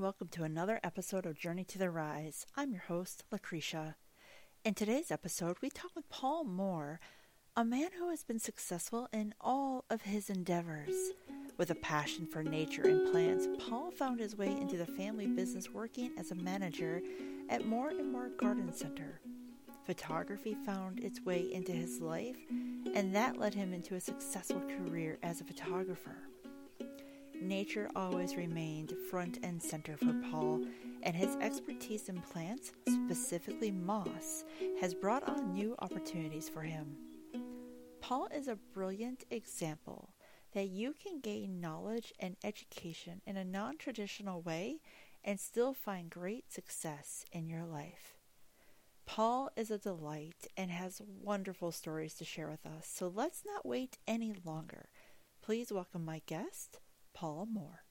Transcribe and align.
welcome 0.00 0.28
to 0.28 0.44
another 0.44 0.80
episode 0.82 1.26
of 1.26 1.38
Journey 1.38 1.62
to 1.62 1.76
the 1.76 1.90
Rise. 1.90 2.46
I'm 2.56 2.72
your 2.72 2.80
host, 2.80 3.22
Lucretia. 3.30 3.96
In 4.64 4.72
today's 4.72 5.10
episode, 5.10 5.58
we 5.60 5.68
talk 5.68 5.90
with 5.94 6.08
Paul 6.08 6.44
Moore, 6.44 7.00
a 7.54 7.66
man 7.66 7.90
who 7.98 8.08
has 8.08 8.24
been 8.24 8.38
successful 8.38 9.08
in 9.12 9.34
all 9.42 9.84
of 9.90 10.00
his 10.00 10.30
endeavors. 10.30 10.94
With 11.58 11.70
a 11.70 11.74
passion 11.74 12.24
for 12.24 12.42
nature 12.42 12.88
and 12.88 13.12
plants, 13.12 13.46
Paul 13.58 13.90
found 13.90 14.20
his 14.20 14.34
way 14.34 14.50
into 14.50 14.78
the 14.78 14.86
family 14.86 15.26
business 15.26 15.68
working 15.68 16.12
as 16.18 16.30
a 16.30 16.36
manager 16.36 17.02
at 17.50 17.66
Moore 17.66 17.90
and 17.90 18.10
Moore 18.10 18.30
Garden 18.38 18.72
Center. 18.72 19.20
Photography 19.84 20.56
found 20.64 21.00
its 21.00 21.20
way 21.20 21.52
into 21.52 21.72
his 21.72 22.00
life, 22.00 22.38
and 22.94 23.14
that 23.14 23.36
led 23.36 23.52
him 23.52 23.74
into 23.74 23.96
a 23.96 24.00
successful 24.00 24.62
career 24.78 25.18
as 25.22 25.42
a 25.42 25.44
photographer. 25.44 26.29
Nature 27.40 27.90
always 27.96 28.36
remained 28.36 28.94
front 29.08 29.38
and 29.42 29.62
center 29.62 29.96
for 29.96 30.12
Paul, 30.30 30.60
and 31.02 31.16
his 31.16 31.36
expertise 31.36 32.10
in 32.10 32.20
plants, 32.20 32.72
specifically 32.86 33.70
moss, 33.70 34.44
has 34.78 34.92
brought 34.92 35.26
on 35.26 35.54
new 35.54 35.74
opportunities 35.78 36.50
for 36.50 36.60
him. 36.60 36.96
Paul 38.02 38.28
is 38.34 38.46
a 38.46 38.58
brilliant 38.74 39.24
example 39.30 40.10
that 40.52 40.68
you 40.68 40.94
can 41.02 41.20
gain 41.20 41.60
knowledge 41.60 42.12
and 42.20 42.36
education 42.44 43.22
in 43.26 43.38
a 43.38 43.44
non 43.44 43.78
traditional 43.78 44.42
way 44.42 44.80
and 45.24 45.40
still 45.40 45.72
find 45.72 46.10
great 46.10 46.52
success 46.52 47.24
in 47.32 47.48
your 47.48 47.64
life. 47.64 48.18
Paul 49.06 49.50
is 49.56 49.70
a 49.70 49.78
delight 49.78 50.46
and 50.56 50.70
has 50.70 51.00
wonderful 51.22 51.72
stories 51.72 52.14
to 52.14 52.24
share 52.24 52.48
with 52.48 52.66
us, 52.66 52.86
so 52.86 53.08
let's 53.08 53.44
not 53.46 53.64
wait 53.64 53.96
any 54.06 54.34
longer. 54.44 54.90
Please 55.42 55.72
welcome 55.72 56.04
my 56.04 56.20
guest, 56.26 56.80
Paul 57.12 57.48
Moore. 57.50 57.84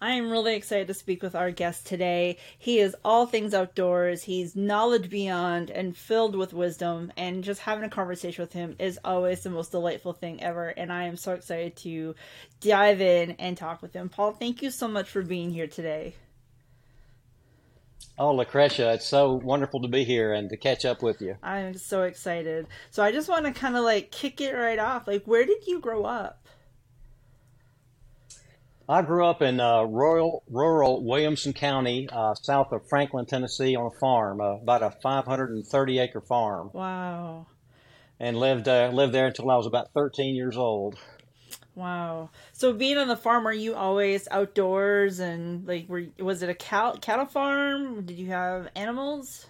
I 0.00 0.12
am 0.12 0.30
really 0.30 0.54
excited 0.54 0.88
to 0.88 0.94
speak 0.94 1.22
with 1.22 1.34
our 1.34 1.50
guest 1.50 1.86
today. 1.86 2.36
He 2.58 2.80
is 2.80 2.94
all 3.02 3.24
things 3.24 3.54
outdoors. 3.54 4.22
He's 4.22 4.54
knowledge 4.54 5.08
beyond 5.08 5.70
and 5.70 5.96
filled 5.96 6.36
with 6.36 6.52
wisdom. 6.52 7.12
And 7.16 7.42
just 7.42 7.62
having 7.62 7.84
a 7.84 7.88
conversation 7.88 8.42
with 8.42 8.52
him 8.52 8.76
is 8.78 8.98
always 9.04 9.42
the 9.42 9.50
most 9.50 9.70
delightful 9.70 10.12
thing 10.12 10.42
ever. 10.42 10.68
And 10.68 10.92
I 10.92 11.04
am 11.04 11.16
so 11.16 11.32
excited 11.32 11.76
to 11.76 12.14
dive 12.60 13.00
in 13.00 13.32
and 13.38 13.56
talk 13.56 13.80
with 13.80 13.94
him. 13.94 14.10
Paul, 14.10 14.32
thank 14.32 14.60
you 14.60 14.70
so 14.70 14.86
much 14.86 15.08
for 15.08 15.22
being 15.22 15.50
here 15.50 15.66
today. 15.66 16.14
Oh, 18.18 18.34
Lucretia, 18.34 18.92
it's 18.94 19.06
so 19.06 19.32
wonderful 19.32 19.80
to 19.82 19.88
be 19.88 20.04
here 20.04 20.32
and 20.32 20.48
to 20.50 20.56
catch 20.56 20.84
up 20.84 21.02
with 21.02 21.20
you. 21.20 21.36
I'm 21.42 21.76
so 21.76 22.02
excited. 22.04 22.66
So 22.90 23.02
I 23.02 23.12
just 23.12 23.28
want 23.28 23.46
to 23.46 23.52
kind 23.52 23.76
of 23.76 23.84
like 23.84 24.10
kick 24.10 24.40
it 24.40 24.52
right 24.52 24.78
off. 24.78 25.06
Like, 25.06 25.24
where 25.24 25.44
did 25.44 25.66
you 25.66 25.80
grow 25.80 26.04
up? 26.04 26.45
I 28.88 29.02
grew 29.02 29.26
up 29.26 29.42
in 29.42 29.58
uh, 29.58 29.82
rural, 29.82 30.44
rural 30.48 31.04
Williamson 31.04 31.52
County, 31.52 32.08
uh, 32.12 32.34
south 32.34 32.70
of 32.70 32.88
Franklin, 32.88 33.26
Tennessee, 33.26 33.74
on 33.74 33.86
a 33.86 33.98
farm, 33.98 34.40
uh, 34.40 34.56
about 34.56 34.82
a 34.82 34.92
530 35.02 35.98
acre 35.98 36.20
farm. 36.20 36.70
Wow. 36.72 37.46
And 38.20 38.38
lived 38.38 38.68
uh, 38.68 38.90
lived 38.92 39.12
there 39.12 39.26
until 39.26 39.50
I 39.50 39.56
was 39.56 39.66
about 39.66 39.92
13 39.92 40.36
years 40.36 40.56
old. 40.56 40.98
Wow. 41.74 42.30
So 42.52 42.72
being 42.72 42.96
on 42.96 43.08
the 43.08 43.16
farm, 43.16 43.44
were 43.44 43.52
you 43.52 43.74
always 43.74 44.28
outdoors 44.30 45.18
and 45.18 45.66
like 45.66 45.88
were 45.88 46.04
was 46.20 46.42
it 46.42 46.48
a 46.48 46.54
cow, 46.54 46.92
cattle 46.92 47.26
farm? 47.26 48.06
Did 48.06 48.18
you 48.18 48.28
have 48.28 48.68
animals? 48.76 49.48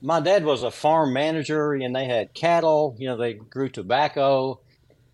My 0.00 0.18
dad 0.18 0.44
was 0.44 0.64
a 0.64 0.70
farm 0.70 1.12
manager 1.12 1.74
and 1.74 1.94
they 1.94 2.06
had 2.06 2.34
cattle, 2.34 2.96
you 2.98 3.06
know, 3.06 3.16
they 3.16 3.34
grew 3.34 3.68
tobacco 3.68 4.58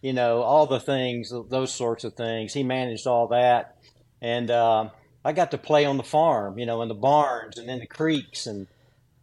you 0.00 0.12
know, 0.12 0.42
all 0.42 0.66
the 0.66 0.80
things, 0.80 1.32
those 1.48 1.72
sorts 1.72 2.04
of 2.04 2.14
things. 2.14 2.52
He 2.52 2.62
managed 2.62 3.06
all 3.06 3.28
that. 3.28 3.76
And 4.20 4.50
uh, 4.50 4.90
I 5.24 5.32
got 5.32 5.50
to 5.52 5.58
play 5.58 5.84
on 5.84 5.96
the 5.96 6.02
farm, 6.02 6.58
you 6.58 6.66
know, 6.66 6.82
in 6.82 6.88
the 6.88 6.94
barns 6.94 7.58
and 7.58 7.68
in 7.68 7.80
the 7.80 7.86
creeks 7.86 8.46
and 8.46 8.66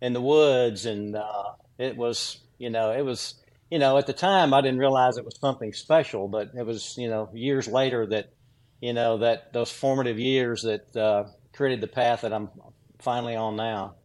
in 0.01 0.13
the 0.13 0.21
woods. 0.21 0.85
And 0.85 1.15
uh, 1.15 1.53
it 1.77 1.95
was, 1.95 2.39
you 2.57 2.69
know, 2.69 2.91
it 2.91 3.03
was, 3.03 3.35
you 3.69 3.79
know, 3.79 3.97
at 3.97 4.07
the 4.07 4.13
time 4.13 4.53
I 4.53 4.61
didn't 4.61 4.79
realize 4.79 5.17
it 5.17 5.25
was 5.25 5.39
something 5.39 5.73
special, 5.73 6.27
but 6.27 6.51
it 6.55 6.65
was, 6.65 6.95
you 6.97 7.09
know, 7.09 7.29
years 7.33 7.67
later 7.67 8.05
that, 8.07 8.31
you 8.81 8.93
know, 8.93 9.17
that 9.19 9.53
those 9.53 9.71
formative 9.71 10.19
years 10.19 10.63
that 10.63 10.95
uh, 10.95 11.23
created 11.53 11.81
the 11.81 11.87
path 11.87 12.21
that 12.21 12.33
I'm 12.33 12.49
finally 12.99 13.35
on 13.35 13.55
now. 13.55 13.95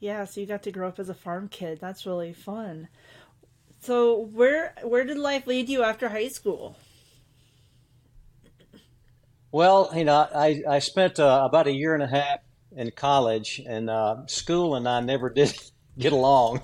Yeah, 0.00 0.24
so 0.26 0.40
you 0.40 0.46
got 0.46 0.62
to 0.64 0.70
grow 0.70 0.88
up 0.88 1.00
as 1.00 1.08
a 1.08 1.14
farm 1.14 1.48
kid. 1.48 1.78
That's 1.80 2.06
really 2.06 2.32
fun. 2.32 2.88
So 3.80 4.18
where 4.18 4.74
where 4.82 5.04
did 5.04 5.18
life 5.18 5.46
lead 5.46 5.68
you 5.68 5.82
after 5.82 6.08
high 6.08 6.28
school? 6.28 6.76
Well, 9.50 9.90
you 9.94 10.04
know, 10.04 10.28
I 10.34 10.62
I 10.68 10.78
spent 10.80 11.18
uh, 11.18 11.42
about 11.48 11.66
a 11.66 11.72
year 11.72 11.94
and 11.94 12.02
a 12.02 12.06
half 12.06 12.40
in 12.76 12.90
college, 12.90 13.60
and 13.66 13.88
uh, 13.88 14.26
school 14.26 14.74
and 14.74 14.88
I 14.88 15.00
never 15.00 15.30
did 15.34 15.58
get 15.98 16.12
along. 16.12 16.62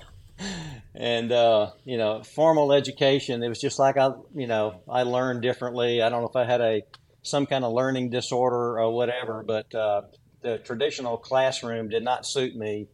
And 0.93 1.31
uh, 1.31 1.71
you 1.83 1.97
know, 1.97 2.23
formal 2.23 2.71
education, 2.71 3.41
it 3.41 3.49
was 3.49 3.59
just 3.59 3.79
like 3.79 3.97
I, 3.97 4.11
you 4.33 4.47
know, 4.47 4.81
I 4.87 5.03
learned 5.03 5.41
differently. 5.41 6.01
I 6.01 6.09
don't 6.09 6.21
know 6.21 6.29
if 6.29 6.35
I 6.35 6.45
had 6.45 6.61
a 6.61 6.83
some 7.23 7.45
kind 7.47 7.65
of 7.65 7.73
learning 7.73 8.11
disorder 8.11 8.79
or 8.79 8.93
whatever, 8.93 9.43
but 9.43 9.73
uh, 9.73 10.03
the 10.41 10.59
traditional 10.59 11.17
classroom 11.17 11.89
did 11.89 12.03
not 12.03 12.25
suit 12.25 12.55
me. 12.55 12.87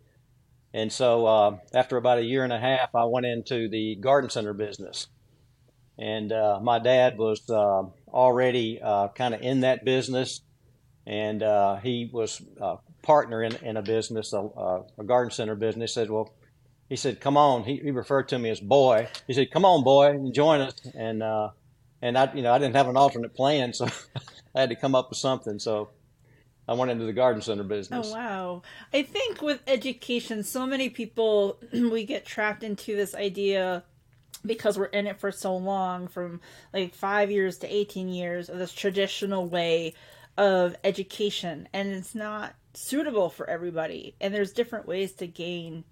And 0.74 0.92
so 0.92 1.26
uh, 1.26 1.58
after 1.74 1.98
about 1.98 2.20
a 2.20 2.24
year 2.24 2.44
and 2.44 2.54
a 2.54 2.60
half, 2.60 2.96
I 2.96 3.06
went 3.06 3.26
into 3.26 3.68
the 3.68 3.96
garden 3.96 4.30
center 4.30 4.54
business. 4.54 5.08
And 5.98 6.32
uh, 6.32 6.60
my 6.62 6.80
dad 6.80 7.18
was 7.18 7.50
uh, 7.50 7.84
already 8.08 8.82
uh, 8.82 9.10
kind 9.10 9.34
of 9.34 9.42
in 9.42 9.62
that 9.62 9.86
business, 9.86 10.42
and 11.06 11.44
uh, 11.44 11.76
he 11.76 12.10
was 12.12 12.42
a 12.60 12.78
partner 13.04 13.44
in, 13.44 13.56
in 13.58 13.78
a 13.78 13.82
business, 13.82 14.34
a, 14.34 14.40
a 14.98 15.04
garden 15.06 15.32
center 15.32 15.54
business. 15.54 15.92
He 15.92 15.94
said, 15.94 16.10
"Well," 16.10 16.34
he 16.90 16.96
said, 16.96 17.20
"Come 17.20 17.38
on." 17.38 17.66
He, 17.66 17.78
he, 17.78 17.92
referred 17.92 18.30
to 18.30 18.40
me 18.40 18.50
as 18.50 18.60
boy. 18.60 19.10
He 19.28 19.34
said, 19.34 19.52
"Come 19.52 19.66
on, 19.66 19.84
boy, 19.84 20.10
and 20.12 20.34
join 20.34 20.62
us." 20.62 20.74
And 20.96 21.22
uh, 21.22 21.50
and 22.02 22.18
I, 22.18 22.34
you 22.34 22.42
know, 22.42 22.54
I 22.54 22.58
didn't 22.58 22.78
have 22.78 22.88
an 22.88 22.98
alternate 22.98 23.36
plan, 23.36 23.74
so 23.74 23.86
I 24.56 24.62
had 24.62 24.70
to 24.70 24.76
come 24.76 24.96
up 24.96 25.10
with 25.10 25.20
something. 25.20 25.60
So 25.60 25.90
I 26.68 26.74
went 26.74 26.92
into 26.92 27.06
the 27.06 27.14
garden 27.14 27.42
center 27.42 27.64
business. 27.64 28.08
Oh 28.10 28.14
wow! 28.14 28.62
I 28.94 29.04
think 29.04 29.42
with 29.42 29.62
education, 29.68 30.44
so 30.44 30.66
many 30.66 30.90
people 30.90 31.60
we 31.74 32.06
get 32.06 32.26
trapped 32.26 32.64
into 32.64 32.96
this 32.96 33.16
idea 33.16 33.84
because 34.46 34.78
we're 34.78 34.86
in 34.86 35.08
it 35.08 35.20
for 35.20 35.32
so 35.32 35.56
long, 35.56 36.08
from 36.08 36.40
like 36.74 36.94
five 36.94 37.32
years 37.32 37.58
to 37.60 37.74
eighteen 37.74 38.10
years, 38.10 38.50
of 38.50 38.58
this 38.58 38.74
traditional 38.74 39.48
way 39.48 39.94
of 40.38 40.76
education, 40.84 41.68
and 41.74 41.90
it's 41.90 42.16
not 42.16 42.56
suitable 42.74 43.30
for 43.30 43.50
everybody. 43.50 44.16
And 44.22 44.34
there's 44.34 44.54
different 44.54 44.88
ways 44.88 45.14
to 45.14 45.28
gain 45.28 45.84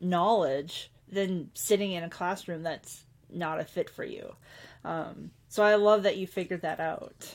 knowledge 0.00 0.90
than 1.10 1.50
sitting 1.54 1.92
in 1.92 2.04
a 2.04 2.10
classroom 2.10 2.62
that's 2.62 3.04
not 3.30 3.60
a 3.60 3.64
fit 3.64 3.90
for 3.90 4.04
you. 4.04 4.34
Um, 4.84 5.30
so 5.48 5.62
I 5.62 5.76
love 5.76 6.02
that 6.02 6.16
you 6.16 6.26
figured 6.26 6.62
that 6.62 6.80
out. 6.80 7.34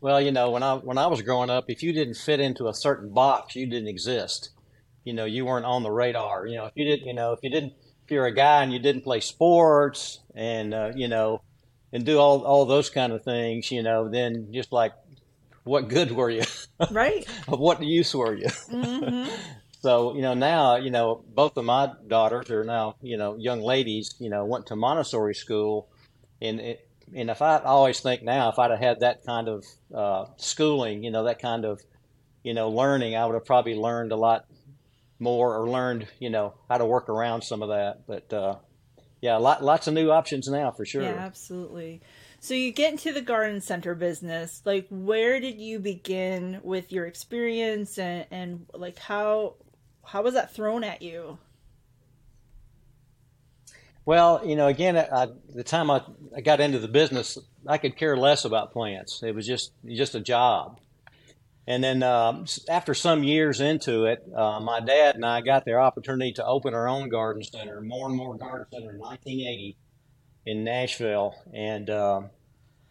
Well, 0.00 0.20
you 0.20 0.30
know, 0.30 0.50
when 0.50 0.62
I 0.62 0.74
when 0.74 0.98
I 0.98 1.06
was 1.08 1.22
growing 1.22 1.50
up, 1.50 1.64
if 1.68 1.82
you 1.82 1.92
didn't 1.92 2.14
fit 2.14 2.40
into 2.40 2.68
a 2.68 2.74
certain 2.74 3.12
box, 3.12 3.56
you 3.56 3.66
didn't 3.66 3.88
exist. 3.88 4.50
You 5.04 5.12
know, 5.12 5.24
you 5.24 5.44
weren't 5.44 5.64
on 5.66 5.82
the 5.82 5.90
radar. 5.90 6.46
You 6.46 6.56
know, 6.56 6.66
if 6.66 6.72
you 6.76 6.84
didn't, 6.84 7.06
you 7.06 7.14
know, 7.14 7.32
if 7.32 7.40
you 7.42 7.50
didn't, 7.50 7.72
if 8.04 8.10
you're 8.10 8.26
a 8.26 8.34
guy 8.34 8.62
and 8.62 8.72
you 8.72 8.78
didn't 8.78 9.02
play 9.02 9.20
sports 9.20 10.20
and 10.34 10.72
uh, 10.72 10.92
you 10.94 11.08
know, 11.08 11.42
and 11.92 12.04
do 12.04 12.18
all 12.18 12.44
all 12.44 12.64
those 12.64 12.90
kind 12.90 13.12
of 13.12 13.24
things, 13.24 13.72
you 13.72 13.82
know, 13.82 14.08
then 14.08 14.52
just 14.52 14.72
like, 14.72 14.92
what 15.64 15.88
good 15.88 16.12
were 16.12 16.30
you? 16.30 16.42
Right. 16.92 17.26
of 17.48 17.58
what 17.58 17.82
use 17.82 18.14
were 18.14 18.36
you? 18.36 18.46
Mm-hmm. 18.46 19.34
so 19.80 20.14
you 20.14 20.22
know 20.22 20.34
now 20.34 20.76
you 20.76 20.90
know 20.90 21.24
both 21.34 21.56
of 21.56 21.64
my 21.64 21.92
daughters 22.06 22.50
are 22.50 22.64
now 22.64 22.96
you 23.00 23.16
know 23.16 23.36
young 23.36 23.60
ladies 23.60 24.14
you 24.18 24.28
know 24.28 24.44
went 24.44 24.66
to 24.66 24.76
Montessori 24.76 25.34
school, 25.34 25.88
and 26.40 26.60
it, 26.60 26.87
and 27.14 27.30
if 27.30 27.42
I, 27.42 27.58
always 27.58 28.00
think 28.00 28.22
now, 28.22 28.50
if 28.50 28.58
I'd 28.58 28.70
have 28.70 28.80
had 28.80 29.00
that 29.00 29.24
kind 29.24 29.48
of 29.48 29.64
uh, 29.94 30.26
schooling, 30.36 31.04
you 31.04 31.10
know, 31.10 31.24
that 31.24 31.40
kind 31.40 31.64
of, 31.64 31.80
you 32.42 32.54
know, 32.54 32.70
learning, 32.70 33.16
I 33.16 33.26
would 33.26 33.34
have 33.34 33.44
probably 33.44 33.74
learned 33.74 34.12
a 34.12 34.16
lot 34.16 34.44
more 35.18 35.56
or 35.56 35.68
learned, 35.68 36.06
you 36.18 36.30
know, 36.30 36.54
how 36.68 36.78
to 36.78 36.86
work 36.86 37.08
around 37.08 37.42
some 37.42 37.62
of 37.62 37.68
that. 37.70 38.06
But 38.06 38.32
uh, 38.32 38.56
yeah, 39.20 39.36
lot, 39.36 39.62
lots 39.62 39.86
of 39.86 39.94
new 39.94 40.10
options 40.10 40.48
now 40.48 40.70
for 40.70 40.84
sure. 40.84 41.02
Yeah, 41.02 41.16
absolutely. 41.18 42.00
So 42.40 42.54
you 42.54 42.70
get 42.70 42.92
into 42.92 43.12
the 43.12 43.20
garden 43.20 43.60
center 43.60 43.94
business. 43.94 44.62
Like, 44.64 44.86
where 44.90 45.40
did 45.40 45.58
you 45.58 45.80
begin 45.80 46.60
with 46.62 46.92
your 46.92 47.06
experience, 47.06 47.98
and, 47.98 48.26
and 48.30 48.66
like 48.72 48.98
how 48.98 49.54
how 50.04 50.22
was 50.22 50.34
that 50.34 50.54
thrown 50.54 50.84
at 50.84 51.02
you? 51.02 51.38
Well, 54.08 54.40
you 54.42 54.56
know, 54.56 54.68
again, 54.68 54.96
I, 54.96 55.28
the 55.54 55.62
time 55.62 55.90
I, 55.90 56.00
I 56.34 56.40
got 56.40 56.60
into 56.60 56.78
the 56.78 56.88
business, 56.88 57.36
I 57.66 57.76
could 57.76 57.94
care 57.94 58.16
less 58.16 58.46
about 58.46 58.72
plants. 58.72 59.22
It 59.22 59.34
was 59.34 59.46
just 59.46 59.72
just 59.86 60.14
a 60.14 60.20
job. 60.20 60.80
And 61.66 61.84
then 61.84 62.02
um, 62.02 62.46
after 62.70 62.94
some 62.94 63.22
years 63.22 63.60
into 63.60 64.06
it, 64.06 64.24
uh, 64.34 64.60
my 64.60 64.80
dad 64.80 65.16
and 65.16 65.26
I 65.26 65.42
got 65.42 65.66
the 65.66 65.74
opportunity 65.74 66.32
to 66.32 66.46
open 66.46 66.72
our 66.72 66.88
own 66.88 67.10
garden 67.10 67.42
center, 67.42 67.82
Moore 67.82 68.06
and 68.06 68.16
Moore 68.16 68.38
Garden 68.38 68.64
Center, 68.72 68.92
in 68.92 68.98
1980 68.98 69.76
in 70.46 70.64
Nashville. 70.64 71.34
And 71.52 71.90
um, 71.90 72.30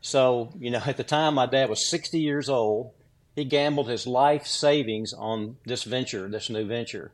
So, 0.02 0.54
you 0.60 0.70
know, 0.70 0.84
at 0.86 0.98
the 0.98 1.04
time, 1.04 1.34
my 1.34 1.48
dad 1.48 1.68
was 1.68 1.90
60 1.90 2.20
years 2.20 2.48
old. 2.48 2.92
He 3.36 3.44
gambled 3.44 3.90
his 3.90 4.06
life 4.06 4.46
savings 4.46 5.14
on 5.14 5.58
this 5.66 5.84
venture, 5.84 6.30
this 6.30 6.52
new 6.52 6.68
venture. 6.68 7.12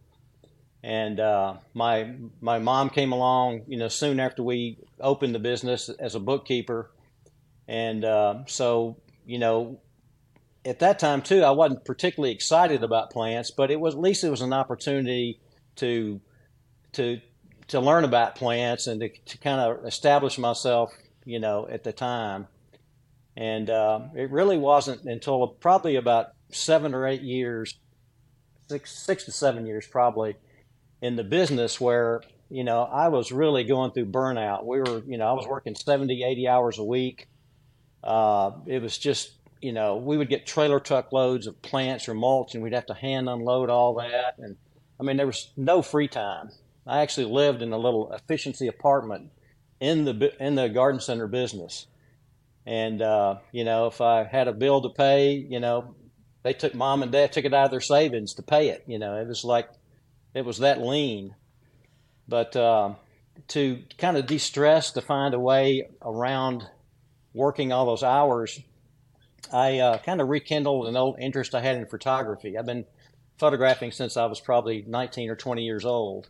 And 0.83 1.19
uh, 1.19 1.55
my 1.73 2.13
my 2.41 2.59
mom 2.59 2.89
came 2.89 3.13
along, 3.13 3.63
you 3.67 3.77
know, 3.77 3.87
soon 3.87 4.19
after 4.19 4.43
we 4.43 4.79
opened 4.99 5.33
the 5.33 5.39
business 5.39 5.89
as 5.89 6.15
a 6.15 6.19
bookkeeper, 6.19 6.91
and 7.69 8.03
uh, 8.03 8.43
so 8.47 8.97
you 9.25 9.39
know, 9.39 9.79
at 10.65 10.79
that 10.79 10.99
time 10.99 11.21
too, 11.21 11.43
I 11.43 11.51
wasn't 11.51 11.85
particularly 11.85 12.33
excited 12.33 12.83
about 12.83 13.11
plants, 13.11 13.51
but 13.51 13.71
it 13.71 13.79
was 13.79 13.95
at 13.95 14.01
least 14.01 14.23
it 14.23 14.29
was 14.29 14.41
an 14.41 14.51
opportunity 14.51 15.39
to 15.77 16.19
to 16.93 17.21
to 17.67 17.79
learn 17.79 18.03
about 18.03 18.35
plants 18.35 18.87
and 18.87 18.99
to, 19.01 19.09
to 19.09 19.37
kind 19.37 19.59
of 19.59 19.85
establish 19.85 20.37
myself, 20.37 20.93
you 21.25 21.39
know, 21.39 21.67
at 21.69 21.83
the 21.83 21.93
time. 21.93 22.47
And 23.35 23.69
uh, 23.69 24.01
it 24.15 24.29
really 24.31 24.57
wasn't 24.57 25.05
until 25.05 25.47
probably 25.47 25.95
about 25.95 26.27
seven 26.51 26.93
or 26.93 27.07
eight 27.07 27.21
years, 27.21 27.73
six 28.69 28.91
six 28.91 29.23
to 29.25 29.31
seven 29.31 29.65
years 29.65 29.87
probably, 29.87 30.35
in 31.03 31.17
the 31.17 31.23
business 31.23 31.81
where 31.81 32.21
you 32.49 32.63
know 32.63 32.81
I 32.81 33.09
was 33.09 33.31
really 33.31 33.65
going 33.65 33.91
through 33.91 34.05
burnout. 34.05 34.65
We 34.65 34.79
were, 34.79 35.03
you 35.05 35.17
know, 35.17 35.27
I 35.27 35.33
was 35.33 35.45
working 35.45 35.75
70, 35.75 36.23
80 36.23 36.47
hours 36.47 36.79
a 36.79 36.83
week. 36.83 37.27
Uh, 38.01 38.51
it 38.65 38.81
was 38.81 38.97
just, 38.97 39.33
you 39.61 39.73
know, 39.73 39.97
we 39.97 40.17
would 40.17 40.29
get 40.29 40.47
trailer 40.47 40.79
truck 40.79 41.11
loads 41.11 41.45
of 41.45 41.61
plants 41.61 42.07
or 42.07 42.13
mulch, 42.13 42.55
and 42.55 42.63
we'd 42.63 42.73
have 42.73 42.85
to 42.87 42.93
hand 42.93 43.29
unload 43.29 43.69
all 43.69 43.95
that. 43.95 44.35
And 44.37 44.55
I 44.99 45.03
mean, 45.03 45.17
there 45.17 45.27
was 45.27 45.51
no 45.57 45.81
free 45.81 46.07
time. 46.07 46.49
I 46.87 47.01
actually 47.01 47.25
lived 47.25 47.61
in 47.61 47.73
a 47.73 47.77
little 47.77 48.11
efficiency 48.13 48.67
apartment 48.67 49.31
in 49.81 50.05
the 50.05 50.33
in 50.39 50.55
the 50.55 50.69
garden 50.69 51.01
center 51.01 51.27
business. 51.27 51.87
And 52.65 53.01
uh, 53.01 53.39
you 53.51 53.65
know, 53.65 53.87
if 53.87 53.99
I 53.99 54.23
had 54.23 54.47
a 54.47 54.53
bill 54.53 54.81
to 54.81 54.89
pay, 54.89 55.33
you 55.33 55.59
know, 55.59 55.95
they 56.43 56.53
took 56.53 56.73
mom 56.73 57.03
and 57.03 57.11
dad 57.11 57.33
took 57.33 57.43
it 57.43 57.53
out 57.53 57.65
of 57.65 57.71
their 57.71 57.81
savings 57.81 58.35
to 58.35 58.41
pay 58.41 58.69
it. 58.69 58.85
You 58.87 58.99
know, 58.99 59.17
it 59.17 59.27
was 59.27 59.43
like 59.43 59.67
it 60.33 60.45
was 60.45 60.59
that 60.59 60.81
lean. 60.81 61.35
But 62.27 62.55
uh, 62.55 62.93
to 63.49 63.83
kind 63.97 64.17
of 64.17 64.25
de-stress, 64.25 64.91
to 64.91 65.01
find 65.01 65.33
a 65.33 65.39
way 65.39 65.89
around 66.01 66.67
working 67.33 67.71
all 67.71 67.85
those 67.85 68.03
hours, 68.03 68.59
I 69.51 69.79
uh, 69.79 69.97
kind 69.99 70.21
of 70.21 70.29
rekindled 70.29 70.87
an 70.87 70.95
old 70.95 71.19
interest 71.19 71.53
I 71.53 71.61
had 71.61 71.75
in 71.75 71.85
photography. 71.85 72.57
I've 72.57 72.65
been 72.65 72.85
photographing 73.37 73.91
since 73.91 74.15
I 74.15 74.25
was 74.25 74.39
probably 74.39 74.83
19 74.87 75.29
or 75.29 75.35
20 75.35 75.63
years 75.63 75.85
old. 75.85 76.29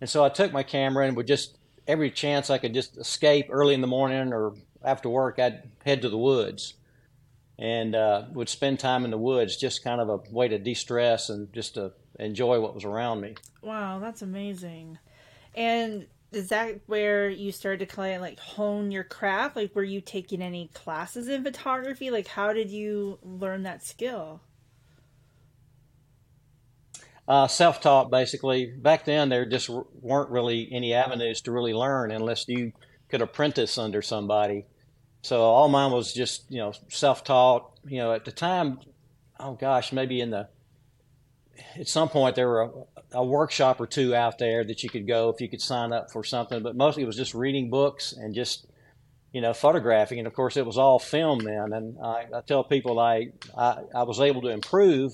And 0.00 0.08
so 0.08 0.24
I 0.24 0.28
took 0.28 0.52
my 0.52 0.62
camera 0.62 1.06
and 1.06 1.16
would 1.16 1.26
just, 1.26 1.58
every 1.86 2.10
chance 2.10 2.50
I 2.50 2.58
could 2.58 2.74
just 2.74 2.96
escape 2.96 3.46
early 3.50 3.74
in 3.74 3.80
the 3.80 3.86
morning 3.86 4.32
or 4.32 4.54
after 4.82 5.08
work, 5.08 5.38
I'd 5.38 5.70
head 5.84 6.02
to 6.02 6.08
the 6.08 6.18
woods 6.18 6.74
and 7.58 7.94
uh, 7.94 8.24
would 8.32 8.48
spend 8.48 8.78
time 8.78 9.04
in 9.04 9.10
the 9.10 9.18
woods, 9.18 9.56
just 9.56 9.82
kind 9.82 10.00
of 10.00 10.08
a 10.08 10.18
way 10.30 10.48
to 10.48 10.58
de 10.58 10.74
stress 10.74 11.30
and 11.30 11.52
just 11.52 11.74
to 11.74 11.92
enjoy 12.18 12.60
what 12.60 12.74
was 12.74 12.84
around 12.84 13.20
me. 13.20 13.34
Wow, 13.62 13.98
that's 13.98 14.22
amazing. 14.22 14.98
And 15.54 16.06
is 16.32 16.48
that 16.48 16.80
where 16.86 17.28
you 17.28 17.52
started 17.52 17.88
to 17.88 17.94
kind 17.94 18.16
of 18.16 18.20
like 18.20 18.38
hone 18.38 18.90
your 18.90 19.04
craft? 19.04 19.56
Like, 19.56 19.74
were 19.74 19.84
you 19.84 20.00
taking 20.00 20.42
any 20.42 20.68
classes 20.74 21.28
in 21.28 21.42
photography? 21.42 22.10
Like, 22.10 22.26
how 22.26 22.52
did 22.52 22.70
you 22.70 23.18
learn 23.22 23.62
that 23.62 23.84
skill? 23.84 24.40
Uh, 27.28 27.48
self-taught, 27.48 28.10
basically. 28.10 28.66
Back 28.66 29.04
then, 29.04 29.28
there 29.28 29.44
just 29.46 29.68
weren't 29.68 30.30
really 30.30 30.68
any 30.70 30.94
avenues 30.94 31.40
to 31.42 31.52
really 31.52 31.74
learn 31.74 32.12
unless 32.12 32.46
you 32.46 32.72
could 33.08 33.20
apprentice 33.20 33.78
under 33.78 34.00
somebody. 34.02 34.66
So 35.22 35.42
all 35.42 35.68
mine 35.68 35.90
was 35.90 36.12
just 36.12 36.44
you 36.50 36.58
know 36.58 36.72
self-taught. 36.88 37.72
You 37.88 37.98
know, 37.98 38.12
at 38.12 38.24
the 38.24 38.32
time, 38.32 38.78
oh 39.40 39.54
gosh, 39.54 39.92
maybe 39.92 40.20
in 40.20 40.30
the 40.30 40.48
at 41.78 41.88
some 41.88 42.08
point 42.08 42.36
there 42.36 42.48
were 42.48 42.62
a, 42.62 42.70
a, 43.18 43.24
workshop 43.24 43.80
or 43.80 43.86
two 43.86 44.14
out 44.14 44.38
there 44.38 44.64
that 44.64 44.82
you 44.82 44.88
could 44.88 45.06
go 45.06 45.28
if 45.28 45.40
you 45.40 45.48
could 45.48 45.60
sign 45.60 45.92
up 45.92 46.10
for 46.10 46.24
something, 46.24 46.62
but 46.62 46.76
mostly 46.76 47.02
it 47.02 47.06
was 47.06 47.16
just 47.16 47.34
reading 47.34 47.70
books 47.70 48.12
and 48.12 48.34
just 48.34 48.66
you 49.32 49.40
know 49.40 49.52
photographing. 49.52 50.18
And 50.18 50.26
of 50.26 50.34
course, 50.34 50.56
it 50.56 50.66
was 50.66 50.78
all 50.78 50.98
film 50.98 51.40
then. 51.40 51.72
And 51.72 51.98
I, 52.02 52.26
I 52.34 52.40
tell 52.46 52.64
people 52.64 52.98
I, 52.98 53.28
I, 53.56 53.78
I 53.94 54.02
was 54.04 54.20
able 54.20 54.42
to 54.42 54.48
improve 54.48 55.12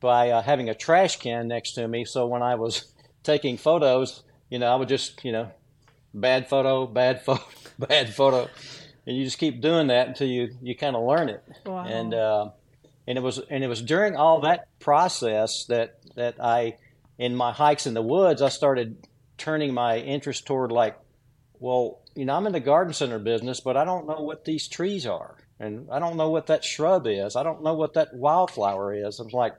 by 0.00 0.30
uh, 0.30 0.42
having 0.42 0.68
a 0.68 0.74
trash 0.74 1.16
can 1.18 1.48
next 1.48 1.72
to 1.72 1.86
me. 1.88 2.04
So 2.04 2.26
when 2.26 2.42
I 2.42 2.56
was 2.56 2.92
taking 3.22 3.56
photos, 3.56 4.22
you 4.50 4.58
know, 4.58 4.66
I 4.66 4.76
would 4.76 4.88
just 4.88 5.24
you 5.24 5.32
know 5.32 5.50
bad 6.12 6.48
photo, 6.48 6.86
bad 6.86 7.22
photo, 7.22 7.44
bad 7.78 8.14
photo, 8.14 8.48
and 9.06 9.16
you 9.16 9.24
just 9.24 9.38
keep 9.38 9.60
doing 9.60 9.88
that 9.88 10.08
until 10.08 10.28
you 10.28 10.50
you 10.62 10.76
kind 10.76 10.96
of 10.96 11.04
learn 11.04 11.28
it. 11.28 11.42
Wow. 11.66 11.84
And 11.84 12.14
uh, 12.14 12.50
and 13.06 13.18
it 13.18 13.20
was 13.20 13.38
and 13.50 13.62
it 13.62 13.68
was 13.68 13.82
during 13.82 14.16
all 14.16 14.40
that 14.40 14.68
process 14.80 15.64
that 15.66 15.98
that 16.16 16.36
I 16.42 16.76
in 17.18 17.34
my 17.36 17.52
hikes 17.52 17.86
in 17.86 17.94
the 17.94 18.02
woods 18.02 18.42
I 18.42 18.48
started 18.48 19.06
turning 19.38 19.74
my 19.74 19.98
interest 19.98 20.46
toward 20.46 20.72
like 20.72 20.98
well 21.58 22.00
you 22.14 22.24
know 22.24 22.34
I'm 22.34 22.46
in 22.46 22.52
the 22.52 22.60
garden 22.60 22.94
center 22.94 23.18
business 23.18 23.60
but 23.60 23.76
I 23.76 23.84
don't 23.84 24.06
know 24.06 24.20
what 24.20 24.44
these 24.44 24.68
trees 24.68 25.06
are. 25.06 25.36
And 25.60 25.88
I 25.90 26.00
don't 26.00 26.16
know 26.16 26.30
what 26.30 26.48
that 26.48 26.64
shrub 26.64 27.06
is. 27.06 27.36
I 27.36 27.44
don't 27.44 27.62
know 27.62 27.74
what 27.74 27.94
that 27.94 28.12
wildflower 28.12 28.94
is. 28.94 29.20
I'm 29.20 29.28
like 29.28 29.54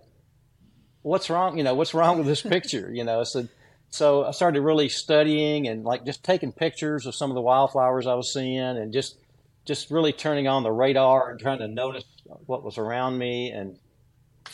what's 1.02 1.30
wrong 1.30 1.58
you 1.58 1.64
know 1.64 1.76
what's 1.76 1.94
wrong 1.94 2.18
with 2.18 2.28
this 2.28 2.42
picture? 2.56 2.90
You 2.92 3.04
know 3.04 3.24
so 3.24 3.48
so 3.92 4.26
I 4.26 4.32
started 4.32 4.62
really 4.62 4.90
studying 4.90 5.68
and 5.68 5.86
like 5.86 6.06
just 6.06 6.24
taking 6.24 6.52
pictures 6.52 7.06
of 7.06 7.16
some 7.16 7.32
of 7.32 7.36
the 7.36 7.42
wildflowers 7.42 8.08
I 8.08 8.16
was 8.16 8.34
seeing 8.34 8.60
and 8.60 8.92
just 8.92 9.18
just 9.66 9.92
really 9.92 10.14
turning 10.14 10.48
on 10.48 10.64
the 10.64 10.72
radar 10.72 11.32
and 11.32 11.40
trying 11.40 11.60
to 11.60 11.68
notice 11.68 12.04
what 12.46 12.64
was 12.64 12.78
around 12.78 13.18
me, 13.18 13.52
and 13.52 13.78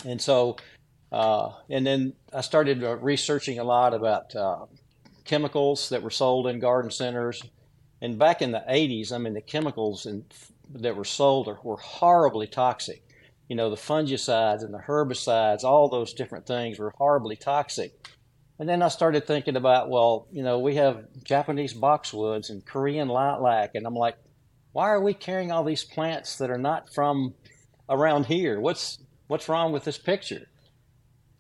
and 0.06 0.22
so 0.22 0.58
uh, 1.12 1.52
and 1.69 1.86
then 1.86 2.13
I 2.34 2.42
started 2.42 2.84
uh, 2.84 2.96
researching 2.98 3.60
a 3.60 3.63
lot 3.63 3.94
about 3.94 4.36
uh, 4.36 4.66
chemicals 5.25 5.90
that 5.90 6.02
were 6.02 6.10
sold 6.10 6.48
in 6.48 6.60
garden 6.60 6.92
centers. 6.92 7.42
And 8.02 8.18
back 8.18 8.42
in 8.42 8.52
the 8.52 8.63
80s, 8.68 9.12
I 9.12 9.18
mean, 9.18 9.34
the 9.34 9.42
chemicals 9.42 10.06
in, 10.06 10.25
that 10.74 10.96
were 10.96 11.06
sold 11.06 11.48
were 11.63 11.78
horribly 11.78 12.48
toxic. 12.48 13.04
You 13.50 13.58
know, 13.58 13.69
the 13.69 13.75
fungicides 13.75 14.63
and 14.63 14.74
the 14.74 14.80
herbicides, 14.80 15.63
all 15.63 15.90
those 15.90 16.13
different 16.13 16.48
things 16.48 16.80
were 16.80 16.94
horribly 16.98 17.36
toxic. 17.36 18.08
And 18.60 18.69
then 18.69 18.81
I 18.81 18.88
started 18.88 19.28
thinking 19.28 19.58
about, 19.58 19.90
well, 19.90 20.28
you 20.31 20.44
know, 20.44 20.60
we 20.60 20.75
have 20.75 21.06
Japanese 21.24 21.74
boxwoods 21.74 22.50
and 22.50 22.66
Korean 22.66 23.10
lilac, 23.10 23.72
and 23.75 23.86
I'm 23.86 23.96
like, 23.96 24.16
why 24.74 24.90
are 24.90 25.01
we 25.01 25.13
carrying 25.13 25.51
all 25.51 25.63
these 25.63 25.84
plants 25.84 26.38
that 26.38 26.50
are 26.50 26.58
not 26.58 26.94
from 26.94 27.34
around 27.90 28.25
here? 28.25 28.60
What's 28.60 29.00
what's 29.28 29.50
wrong 29.50 29.72
with 29.72 29.84
this 29.84 29.98
picture? 29.98 30.48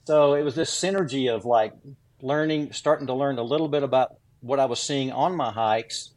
So 0.05 0.33
it 0.33 0.43
was 0.43 0.55
this 0.55 0.71
synergy 0.71 1.33
of 1.33 1.45
like 1.45 1.73
learning, 2.21 2.73
starting 2.73 3.07
to 3.07 3.13
learn 3.13 3.37
a 3.37 3.43
little 3.43 3.67
bit 3.67 3.83
about 3.83 4.15
what 4.41 4.59
I 4.59 4.65
was 4.65 4.79
seeing 4.79 5.11
on 5.11 5.35
my 5.35 5.51
hikes 5.51 6.11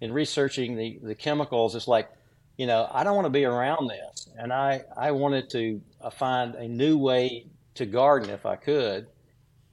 and 0.00 0.14
researching 0.14 0.76
the, 0.76 0.98
the 1.02 1.14
chemicals. 1.14 1.74
It's 1.74 1.88
like, 1.88 2.08
you 2.56 2.66
know, 2.66 2.88
I 2.90 3.04
don't 3.04 3.14
want 3.14 3.26
to 3.26 3.30
be 3.30 3.44
around 3.44 3.88
this. 3.88 4.28
And 4.38 4.52
I, 4.52 4.82
I 4.96 5.10
wanted 5.12 5.50
to 5.50 5.80
uh, 6.00 6.10
find 6.10 6.54
a 6.54 6.68
new 6.68 6.98
way 6.98 7.46
to 7.74 7.86
garden 7.86 8.30
if 8.30 8.46
I 8.46 8.56
could. 8.56 9.06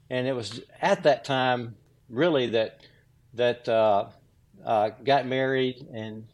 And 0.09 0.27
it 0.27 0.33
was 0.33 0.61
at 0.81 1.03
that 1.03 1.23
time 1.23 1.75
really 2.09 2.47
that, 2.47 2.81
that, 3.33 3.67
uh, 3.67 4.07
uh, 4.65 4.89
got 5.03 5.25
married 5.25 5.87
and 5.93 6.25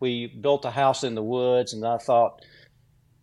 we 0.00 0.26
built 0.26 0.64
a 0.64 0.70
house 0.70 1.04
in 1.04 1.14
the 1.14 1.22
woods 1.22 1.72
and 1.72 1.86
I 1.86 1.98
thought, 1.98 2.40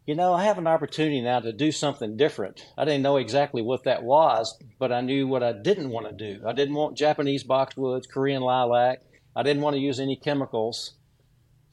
you 0.05 0.13
know, 0.13 0.33
I 0.33 0.43
have 0.43 0.59
an 0.59 0.67
opportunity 0.67 1.21
now 1.21 1.39
to 1.39 1.51
do 1.51 1.71
something 1.71 2.15
different. 2.15 2.65
I 2.77 2.85
didn't 2.85 3.01
know 3.01 3.17
exactly 3.17 3.61
what 3.63 3.85
that 3.85 4.03
was, 4.03 4.57
but 4.77 4.91
I 4.91 5.01
knew 5.01 5.27
what 5.27 5.41
I 5.41 5.51
didn't 5.51 5.89
want 5.89 6.07
to 6.07 6.13
do. 6.13 6.45
I 6.45 6.53
didn't 6.53 6.75
want 6.75 6.97
Japanese 6.97 7.43
boxwoods, 7.43 8.07
Korean 8.07 8.43
lilac. 8.43 9.01
I 9.35 9.41
didn't 9.41 9.63
want 9.63 9.75
to 9.75 9.81
use 9.81 9.99
any 9.99 10.15
chemicals. 10.15 10.93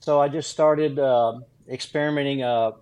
So 0.00 0.20
I 0.20 0.28
just 0.28 0.50
started 0.50 0.98
uh, 0.98 1.40
experimenting. 1.70 2.42
Uh, 2.42 2.72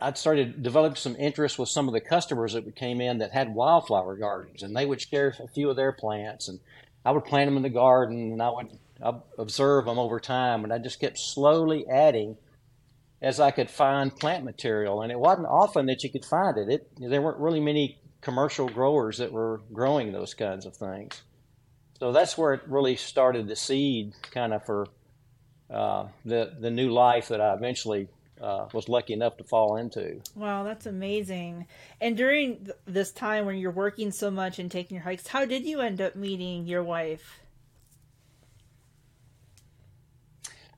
I 0.00 0.12
started 0.14 0.62
developing 0.62 0.96
some 0.96 1.16
interest 1.16 1.58
with 1.58 1.68
some 1.68 1.86
of 1.86 1.94
the 1.94 2.00
customers 2.00 2.54
that 2.54 2.74
came 2.74 3.00
in 3.00 3.18
that 3.18 3.32
had 3.32 3.54
wildflower 3.54 4.16
gardens, 4.16 4.62
and 4.62 4.74
they 4.74 4.86
would 4.86 5.00
share 5.00 5.34
a 5.38 5.48
few 5.48 5.70
of 5.70 5.76
their 5.76 5.92
plants, 5.92 6.48
and 6.48 6.60
I 7.04 7.12
would 7.12 7.24
plant 7.24 7.48
them 7.48 7.56
in 7.56 7.62
the 7.62 7.70
garden, 7.70 8.32
and 8.32 8.42
I 8.42 8.50
would 8.50 8.78
observe 9.00 9.86
them 9.86 9.98
over 9.98 10.20
time, 10.20 10.64
and 10.64 10.72
I 10.72 10.78
just 10.78 11.00
kept 11.00 11.18
slowly 11.18 11.86
adding 11.88 12.36
as 13.20 13.40
I 13.40 13.50
could 13.50 13.70
find 13.70 14.14
plant 14.14 14.44
material. 14.44 15.02
And 15.02 15.10
it 15.10 15.18
wasn't 15.18 15.46
often 15.46 15.86
that 15.86 16.04
you 16.04 16.10
could 16.10 16.24
find 16.24 16.58
it. 16.58 16.68
it 16.68 16.88
there 16.98 17.22
weren't 17.22 17.38
really 17.38 17.60
many 17.60 17.98
commercial 18.20 18.68
growers 18.68 19.18
that 19.18 19.32
were 19.32 19.62
growing 19.72 20.12
those 20.12 20.34
kinds 20.34 20.66
of 20.66 20.76
things. 20.76 21.22
So 21.98 22.12
that's 22.12 22.36
where 22.36 22.54
it 22.54 22.62
really 22.66 22.96
started 22.96 23.48
the 23.48 23.56
seed 23.56 24.12
kind 24.30 24.52
of 24.52 24.64
for 24.64 24.86
uh, 25.70 26.08
the, 26.24 26.54
the 26.60 26.70
new 26.70 26.90
life 26.90 27.28
that 27.28 27.40
I 27.40 27.54
eventually 27.54 28.08
uh, 28.40 28.66
was 28.72 28.88
lucky 28.88 29.12
enough 29.12 29.36
to 29.38 29.44
fall 29.44 29.76
into. 29.76 30.20
Wow, 30.34 30.64
that's 30.64 30.86
amazing. 30.86 31.66
And 32.00 32.16
during 32.16 32.64
th- 32.64 32.76
this 32.84 33.12
time 33.12 33.46
when 33.46 33.56
you're 33.56 33.70
working 33.70 34.10
so 34.10 34.30
much 34.30 34.58
and 34.58 34.70
taking 34.70 34.96
your 34.96 35.04
hikes, 35.04 35.28
how 35.28 35.44
did 35.44 35.64
you 35.64 35.80
end 35.80 36.00
up 36.00 36.16
meeting 36.16 36.66
your 36.66 36.82
wife? 36.82 37.40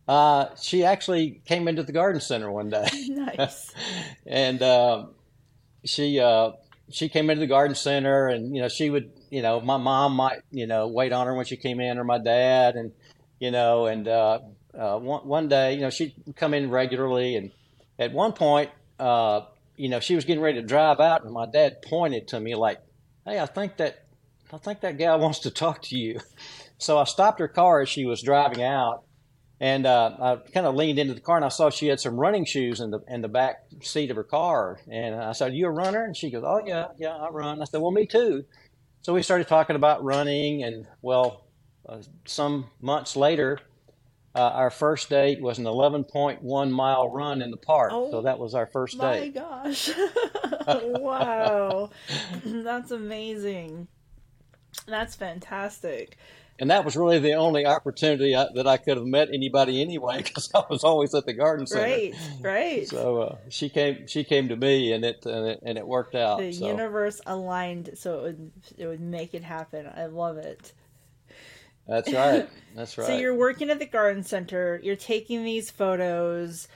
Uh, 0.09 0.55
she 0.61 0.85
actually 0.85 1.41
came 1.47 1.67
into 1.67 1.83
the 1.83 1.93
garden 1.93 2.21
center 2.21 2.51
one 2.51 2.71
day. 2.71 2.87
Nice. 3.09 3.73
and 4.27 4.63
um, 4.63 5.11
she 5.85 6.21
uh, 6.21 6.53
she 6.91 7.09
came 7.09 7.29
into 7.31 7.41
the 7.41 7.47
garden 7.47 7.75
center, 7.75 8.29
and 8.29 8.55
you 8.55 8.63
know 8.63 8.69
she 8.69 8.91
would 8.91 9.11
you 9.31 9.43
know 9.43 9.61
my 9.61 9.77
mom 9.77 10.15
might 10.15 10.43
you 10.51 10.67
know 10.67 10.87
wait 10.87 11.13
on 11.13 11.27
her 11.27 11.35
when 11.35 11.45
she 11.45 11.57
came 11.57 11.81
in, 11.81 11.99
or 11.99 12.05
my 12.05 12.19
dad, 12.19 12.77
and 12.77 12.93
you 13.41 13.51
know 13.51 13.87
and 13.87 14.07
uh, 14.07 14.39
uh, 14.79 14.99
one 14.99 15.27
one 15.27 15.49
day 15.49 15.75
you 15.75 15.81
know 15.81 15.91
she'd 15.91 16.15
come 16.37 16.55
in 16.55 16.71
regularly, 16.71 17.37
and 17.37 17.51
at 17.99 18.13
one 18.13 18.33
point 18.33 18.71
uh, 19.01 19.41
you 19.77 19.89
know 19.89 20.01
she 20.01 20.15
was 20.15 20.25
getting 20.25 20.43
ready 20.43 20.61
to 20.61 20.67
drive 20.67 21.01
out, 21.01 21.25
and 21.25 21.33
my 21.33 21.47
dad 21.47 21.83
pointed 21.83 22.29
to 22.29 22.41
me 22.41 22.55
like, 22.55 22.81
"Hey, 23.25 23.41
I 23.41 23.47
think 23.47 23.77
that 23.79 24.05
I 24.53 24.59
think 24.59 24.81
that 24.81 24.99
gal 24.99 25.19
wants 25.19 25.41
to 25.41 25.51
talk 25.51 25.83
to 25.83 25.99
you." 25.99 26.21
So 26.79 26.99
I 26.99 27.05
stopped 27.05 27.41
her 27.41 27.49
car 27.49 27.81
as 27.81 27.89
she 27.89 28.05
was 28.05 28.21
driving 28.21 28.63
out, 28.63 29.03
and 29.61 29.87
uh, 29.87 30.17
I 30.21 30.51
kind 30.51 30.67
of 30.67 30.75
leaned 30.75 30.99
into 30.99 31.15
the 31.15 31.21
car 31.21 31.37
and 31.37 31.45
I 31.45 31.49
saw 31.49 31.71
she 31.71 31.87
had 31.87 32.01
some 32.01 32.17
running 32.17 32.45
shoes 32.45 32.81
in 32.81 32.91
the 32.91 33.01
in 33.09 33.23
the 33.23 33.29
back 33.29 33.65
seat 33.81 34.11
of 34.11 34.17
her 34.17 34.25
car. 34.25 34.81
And 34.91 35.15
I 35.15 35.33
said, 35.33 35.55
"You 35.55 35.67
a 35.67 35.71
runner?" 35.71 36.05
And 36.05 36.17
she 36.17 36.31
goes, 36.31 36.45
"Oh 36.47 36.63
yeah, 36.65 36.89
yeah, 36.99 37.17
I 37.17 37.29
run." 37.31 37.63
I 37.63 37.65
said, 37.65 37.81
"Well, 37.81 37.91
me 37.91 38.07
too." 38.07 38.45
So 39.03 39.15
we 39.15 39.23
started 39.23 39.49
talking 39.49 39.77
about 39.77 40.05
running, 40.05 40.65
and 40.65 40.87
well, 41.01 41.47
uh, 41.89 42.03
some 42.27 42.71
months 42.81 43.17
later, 43.17 43.61
uh, 44.35 44.41
our 44.41 44.71
first 44.71 45.09
date 45.09 45.41
was 45.41 45.59
an 45.59 45.65
11.1 45.65 46.71
mile 46.71 47.09
run 47.09 47.41
in 47.41 47.51
the 47.51 47.57
park. 47.57 47.93
Oh, 47.95 48.11
so 48.11 48.23
that 48.23 48.39
was 48.39 48.55
our 48.55 48.67
first 48.67 48.99
My 48.99 49.21
date. 49.21 49.37
My 49.37 49.41
gosh. 49.41 49.91
wow. 50.67 51.91
That's 52.45 52.91
amazing. 52.91 53.89
That's 54.87 55.15
fantastic. 55.15 56.19
And 56.59 56.71
that 56.71 56.85
was 56.85 56.97
really 56.97 57.19
the 57.19 57.35
only 57.35 57.67
opportunity 57.67 58.35
I, 58.35 58.47
that 58.55 58.67
I 58.67 58.79
could 58.79 58.97
have 58.97 59.07
met 59.07 59.29
anybody 59.31 59.83
anyway, 59.83 60.17
because 60.23 60.51
I 60.55 60.63
was 60.71 60.85
always 60.85 61.15
at 61.15 61.27
the 61.27 61.35
garden 61.35 61.67
center. 61.67 61.85
Right, 61.85 62.15
right. 62.41 62.89
So 62.89 63.23
uh, 63.23 63.37
she 63.49 63.69
came. 63.69 64.07
She 64.07 64.25
came 64.25 64.49
to 64.49 64.57
me, 64.57 64.93
and 64.93 65.05
it 65.05 65.27
and 65.27 65.47
it, 65.49 65.61
and 65.63 65.77
it 65.77 65.87
worked 65.87 66.15
out. 66.15 66.39
the 66.39 66.53
so. 66.53 66.67
universe 66.67 67.21
aligned 67.27 67.91
so 67.95 68.21
it 68.21 68.23
would 68.23 68.53
it 68.79 68.87
would 68.87 69.01
make 69.01 69.35
it 69.35 69.43
happen. 69.43 69.87
I 69.95 70.07
love 70.07 70.39
it. 70.39 70.73
That's 71.87 72.13
right. 72.13 72.49
That's 72.75 72.99
right. 72.99 73.07
So 73.07 73.17
you're 73.17 73.35
working 73.35 73.71
at 73.71 73.79
the 73.79 73.87
garden 73.87 74.23
center, 74.23 74.81
you're 74.83 74.97
taking 74.97 75.45
these 75.45 75.71
photos. 75.71 76.69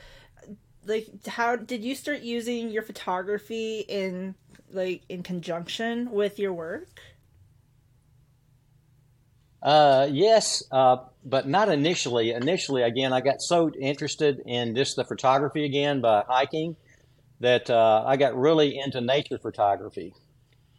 Like 0.85 1.27
how 1.27 1.57
did 1.57 1.85
you 1.85 1.95
start 1.95 2.21
using 2.21 2.71
your 2.71 2.83
photography 2.83 3.81
in 3.89 4.35
like 4.73 5.03
in 5.09 5.23
conjunction 5.23 6.11
with 6.11 6.39
your 6.39 6.53
work? 6.53 7.01
Uh, 9.63 10.09
yes, 10.11 10.63
uh, 10.71 10.99
but 11.25 11.47
not 11.47 11.69
initially. 11.69 12.31
Initially, 12.31 12.83
again, 12.83 13.13
I 13.13 13.21
got 13.21 13.43
so 13.43 13.71
interested 13.71 14.41
in 14.47 14.75
just 14.75 14.97
the 14.97 15.05
photography 15.05 15.65
again 15.65 16.01
by 16.01 16.25
hiking 16.27 16.77
that 17.41 17.69
uh, 17.69 18.05
I 18.07 18.17
got 18.17 18.37
really 18.37 18.79
into 18.79 19.01
nature 19.01 19.39
photography. 19.39 20.15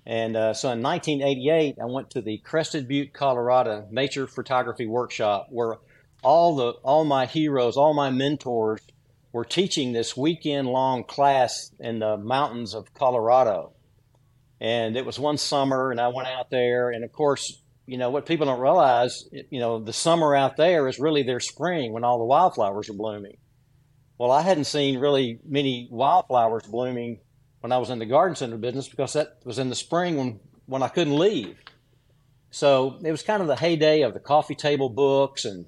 And 0.05 0.35
uh, 0.35 0.53
so 0.53 0.71
in 0.71 0.81
1988, 0.81 1.77
I 1.79 1.85
went 1.85 2.09
to 2.11 2.21
the 2.21 2.39
Crested 2.39 2.87
Butte, 2.87 3.13
Colorado 3.13 3.87
Nature 3.91 4.25
Photography 4.25 4.87
Workshop, 4.87 5.47
where 5.49 5.77
all 6.23 6.55
the 6.55 6.71
all 6.83 7.03
my 7.03 7.25
heroes, 7.27 7.77
all 7.77 7.93
my 7.93 8.09
mentors, 8.09 8.81
were 9.31 9.45
teaching 9.45 9.91
this 9.91 10.17
weekend-long 10.17 11.03
class 11.03 11.71
in 11.79 11.99
the 11.99 12.17
mountains 12.17 12.73
of 12.73 12.93
Colorado. 12.93 13.73
And 14.59 14.97
it 14.97 15.05
was 15.05 15.19
one 15.19 15.37
summer, 15.37 15.91
and 15.91 15.99
I 15.99 16.09
went 16.09 16.27
out 16.27 16.49
there, 16.49 16.89
and 16.89 17.03
of 17.03 17.11
course, 17.11 17.61
you 17.91 17.97
know 17.97 18.09
what 18.09 18.25
people 18.25 18.45
don't 18.45 18.61
realize, 18.61 19.27
you 19.49 19.59
know, 19.59 19.77
the 19.77 19.91
summer 19.91 20.33
out 20.33 20.55
there 20.55 20.87
is 20.87 20.97
really 20.97 21.23
their 21.23 21.41
spring 21.41 21.91
when 21.91 22.05
all 22.05 22.19
the 22.19 22.23
wildflowers 22.23 22.89
are 22.89 22.93
blooming. 22.93 23.35
Well, 24.17 24.31
I 24.31 24.43
hadn't 24.43 24.63
seen 24.63 24.97
really 24.97 25.41
many 25.45 25.89
wildflowers 25.91 26.63
blooming 26.63 27.19
when 27.59 27.73
I 27.73 27.79
was 27.79 27.89
in 27.89 27.99
the 27.99 28.05
garden 28.05 28.37
center 28.37 28.55
business 28.55 28.87
because 28.87 29.11
that 29.11 29.39
was 29.43 29.59
in 29.59 29.67
the 29.67 29.75
spring 29.75 30.15
when, 30.15 30.39
when 30.67 30.81
I 30.81 30.87
couldn't 30.87 31.17
leave. 31.17 31.57
So 32.49 32.97
it 33.03 33.11
was 33.11 33.23
kind 33.23 33.41
of 33.41 33.49
the 33.49 33.57
heyday 33.57 34.03
of 34.03 34.13
the 34.13 34.21
coffee 34.21 34.55
table 34.55 34.87
books, 34.87 35.43
and 35.43 35.65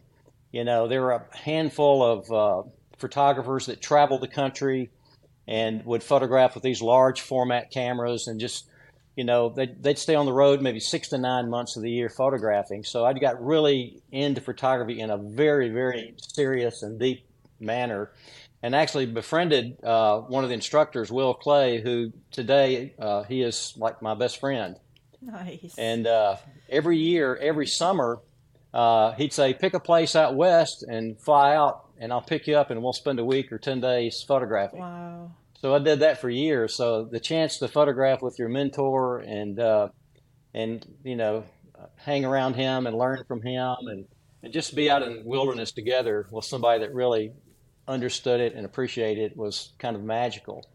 you 0.54 0.64
know 0.64 0.88
there 0.88 1.02
were 1.02 1.12
a 1.12 1.38
handful 1.38 2.02
of 2.02 2.32
uh, 2.32 2.70
photographers 3.00 3.66
that 3.66 3.82
traveled 3.82 4.22
the 4.22 4.30
country 4.30 4.92
and 5.46 5.86
would 5.86 6.02
photograph 6.02 6.56
with 6.56 6.64
these 6.64 6.82
large 6.82 7.20
format 7.20 7.70
cameras 7.70 8.28
and 8.28 8.40
just 8.40 8.70
you 9.16 9.24
know 9.24 9.50
they'd, 9.50 9.82
they'd 9.82 10.00
stay 10.00 10.16
on 10.16 10.26
the 10.26 10.34
road 10.34 10.62
maybe 10.62 10.80
six 10.80 11.10
to 11.10 11.18
nine 11.18 11.50
months 11.50 11.76
of 11.76 11.84
the 11.84 11.92
year 11.92 12.10
photographing. 12.10 12.84
So 12.84 13.06
I 13.06 13.14
got 13.14 13.44
really 13.44 14.02
into 14.12 14.42
photography 14.42 15.00
in 15.00 15.10
a 15.10 15.18
very 15.18 15.70
very 15.70 16.16
serious 16.18 16.84
and 16.84 17.00
deep 17.00 17.26
manner 17.60 18.12
and 18.64 18.74
actually 18.74 19.06
befriended 19.06 19.84
uh, 19.84 20.22
one 20.22 20.46
of 20.46 20.50
the 20.50 20.56
instructors, 20.56 21.12
Will 21.12 21.34
Clay, 21.34 21.82
who 21.82 22.14
today 22.32 22.94
uh, 22.98 23.24
he 23.24 23.42
is 23.42 23.74
like 23.78 24.02
my 24.02 24.16
best 24.16 24.40
friend. 24.40 24.78
Nice. 25.22 25.76
And 25.78 26.08
uh, 26.08 26.38
every 26.70 26.98
year, 26.98 27.36
every 27.36 27.68
summer, 27.68 28.20
uh, 28.74 29.12
he'd 29.14 29.34
say, 29.34 29.54
"Pick 29.54 29.74
a 29.74 29.80
place 29.80 30.16
out 30.16 30.36
west 30.36 30.84
and 30.84 31.20
fly 31.20 31.56
out, 31.56 31.86
and 32.00 32.12
I'll 32.12 32.22
pick 32.22 32.48
you 32.48 32.56
up, 32.56 32.72
and 32.72 32.82
we'll 32.82 32.94
spend 32.94 33.20
a 33.20 33.26
week 33.26 33.52
or 33.52 33.58
ten 33.58 33.82
days 33.82 34.24
photographing." 34.26 34.80
wow. 34.80 35.32
So 35.64 35.74
I 35.74 35.80
did 35.80 36.02
that 36.02 36.20
for 36.20 36.30
years. 36.30 36.76
So 36.76 37.06
the 37.06 37.22
chance 37.22 37.60
to 37.60 37.70
photograph 37.70 38.22
with 38.22 38.38
your 38.38 38.50
mentor 38.50 39.20
and 39.20 39.58
uh, 39.58 39.88
and 40.54 40.86
you 41.06 41.16
know 41.16 41.46
hang 41.96 42.26
around 42.26 42.56
him 42.56 42.86
and 42.86 42.98
learn 42.98 43.24
from 43.30 43.42
him 43.42 43.76
and, 43.88 44.06
and 44.44 44.52
just 44.52 44.76
be 44.76 44.90
out 44.90 45.04
in 45.04 45.16
the 45.16 45.24
wilderness 45.24 45.72
together 45.72 46.28
with 46.32 46.44
somebody 46.44 46.82
that 46.82 46.94
really 46.94 47.32
understood 47.88 48.42
it 48.42 48.56
and 48.56 48.66
appreciated 48.66 49.32
it 49.32 49.38
was 49.38 49.72
kind 49.80 49.96
of 49.96 50.04
magical. 50.04 50.68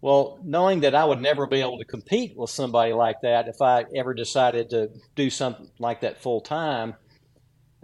Well, 0.00 0.38
knowing 0.44 0.82
that 0.82 0.94
I 0.94 1.04
would 1.04 1.20
never 1.20 1.48
be 1.48 1.60
able 1.60 1.78
to 1.78 1.84
compete 1.84 2.36
with 2.36 2.50
somebody 2.50 2.92
like 2.92 3.22
that 3.22 3.48
if 3.48 3.60
I 3.60 3.86
ever 3.92 4.14
decided 4.14 4.70
to 4.70 4.90
do 5.16 5.30
something 5.30 5.68
like 5.80 6.02
that 6.02 6.22
full 6.22 6.40
time, 6.40 6.94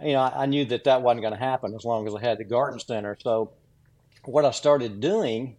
you 0.01 0.13
know, 0.13 0.21
I, 0.21 0.43
I 0.43 0.45
knew 0.45 0.63
that 0.63 0.85
that 0.85 1.01
wasn't 1.01 1.21
going 1.21 1.33
to 1.33 1.39
happen 1.39 1.75
as 1.75 1.83
long 1.83 2.07
as 2.07 2.15
I 2.15 2.21
had 2.21 2.37
the 2.37 2.45
garden 2.45 2.79
center. 2.79 3.17
So, 3.21 3.51
what 4.23 4.45
I 4.45 4.51
started 4.51 5.01
doing, 5.01 5.57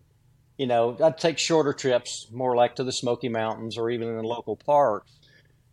you 0.60 0.66
know, 0.66 0.94
I'd 1.02 1.16
take 1.16 1.38
shorter 1.38 1.72
trips, 1.72 2.26
more 2.30 2.54
like 2.54 2.76
to 2.76 2.84
the 2.84 2.92
Smoky 2.92 3.30
Mountains 3.30 3.78
or 3.78 3.88
even 3.88 4.08
in 4.08 4.16
the 4.16 4.22
local 4.22 4.56
parks. 4.56 5.10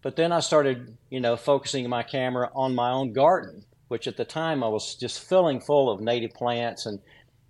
But 0.02 0.16
then 0.16 0.32
I 0.32 0.40
started, 0.40 0.98
you 1.10 1.20
know, 1.20 1.36
focusing 1.36 1.90
my 1.90 2.04
camera 2.04 2.50
on 2.56 2.74
my 2.74 2.92
own 2.92 3.12
garden, 3.12 3.66
which 3.90 4.08
at 4.08 4.16
the 4.16 4.24
time 4.24 4.64
I 4.64 4.70
was 4.70 4.96
just 4.96 5.28
filling 5.28 5.60
full 5.60 5.92
of 5.92 6.00
native 6.00 6.32
plants 6.32 6.86
and 6.86 7.02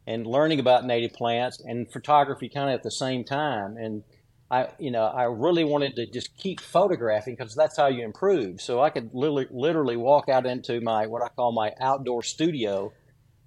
and 0.07 0.25
learning 0.25 0.59
about 0.59 0.85
native 0.85 1.13
plants 1.13 1.61
and 1.63 1.91
photography 1.91 2.49
kind 2.49 2.71
of 2.71 2.73
at 2.73 2.81
the 2.81 2.89
same 2.89 3.23
time. 3.23 3.77
And 3.77 4.03
I, 4.49 4.69
you 4.79 4.89
know, 4.89 5.05
I 5.05 5.25
really 5.25 5.63
wanted 5.63 5.95
to 5.97 6.07
just 6.07 6.35
keep 6.37 6.59
photographing 6.59 7.35
because 7.35 7.53
that's 7.53 7.77
how 7.77 7.85
you 7.85 8.03
improve. 8.03 8.61
So 8.61 8.81
I 8.81 8.89
could 8.89 9.11
literally, 9.13 9.45
literally 9.51 9.97
walk 9.97 10.27
out 10.27 10.47
into 10.47 10.81
my 10.81 11.05
what 11.05 11.21
I 11.21 11.27
call 11.27 11.51
my 11.51 11.73
outdoor 11.79 12.23
studio 12.23 12.93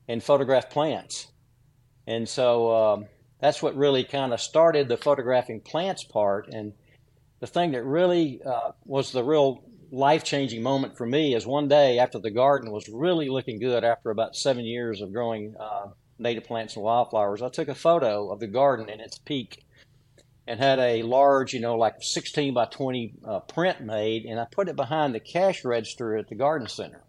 and 0.07 0.23
photograph 0.23 0.71
plants. 0.71 1.27
And 2.07 2.29
so 2.29 2.73
um, 2.73 3.07
that's 3.41 3.63
what 3.63 3.77
really 3.77 4.05
kind 4.05 4.33
of 4.33 4.41
started 4.41 4.89
the 4.89 4.97
photographing 4.97 5.61
plants 5.61 6.05
part. 6.05 6.49
And 6.49 6.73
the 7.41 7.47
thing 7.47 7.73
that 7.73 7.85
really 7.85 8.41
uh, 8.45 8.73
was 8.85 9.13
the 9.13 9.25
real 9.25 9.63
life 9.91 10.25
changing 10.25 10.63
moment 10.63 10.97
for 10.97 11.07
me 11.07 11.35
is 11.35 11.47
one 11.47 11.69
day 11.69 11.99
after 11.99 12.19
the 12.19 12.31
garden 12.31 12.71
was 12.71 12.89
really 12.89 13.29
looking 13.29 13.59
good 13.59 13.83
after 13.83 14.11
about 14.11 14.37
seven 14.37 14.65
years 14.65 15.01
of 15.01 15.13
growing 15.13 15.55
uh, 15.59 15.89
native 16.21 16.45
plants 16.45 16.77
and 16.77 16.85
wildflowers, 16.85 17.43
I 17.43 17.49
took 17.49 17.69
a 17.69 17.75
photo 17.75 18.31
of 18.31 18.41
the 18.41 18.47
garden 18.47 18.89
in 18.89 19.01
its 19.01 19.19
peak 19.19 19.65
and 20.47 20.61
had 20.61 20.79
a 20.79 21.03
large, 21.03 21.55
you 21.55 21.61
know, 21.61 21.77
like 21.77 21.97
16 22.01 22.55
by 22.55 22.67
20 22.67 23.15
uh, 23.25 23.41
print 23.41 23.81
made, 23.81 24.25
and 24.25 24.39
I 24.39 24.47
put 24.51 24.69
it 24.69 24.77
behind 24.77 25.15
the 25.15 25.21
cash 25.21 25.65
register 25.65 26.17
at 26.17 26.29
the 26.29 26.35
garden 26.35 26.69
center. 26.69 27.03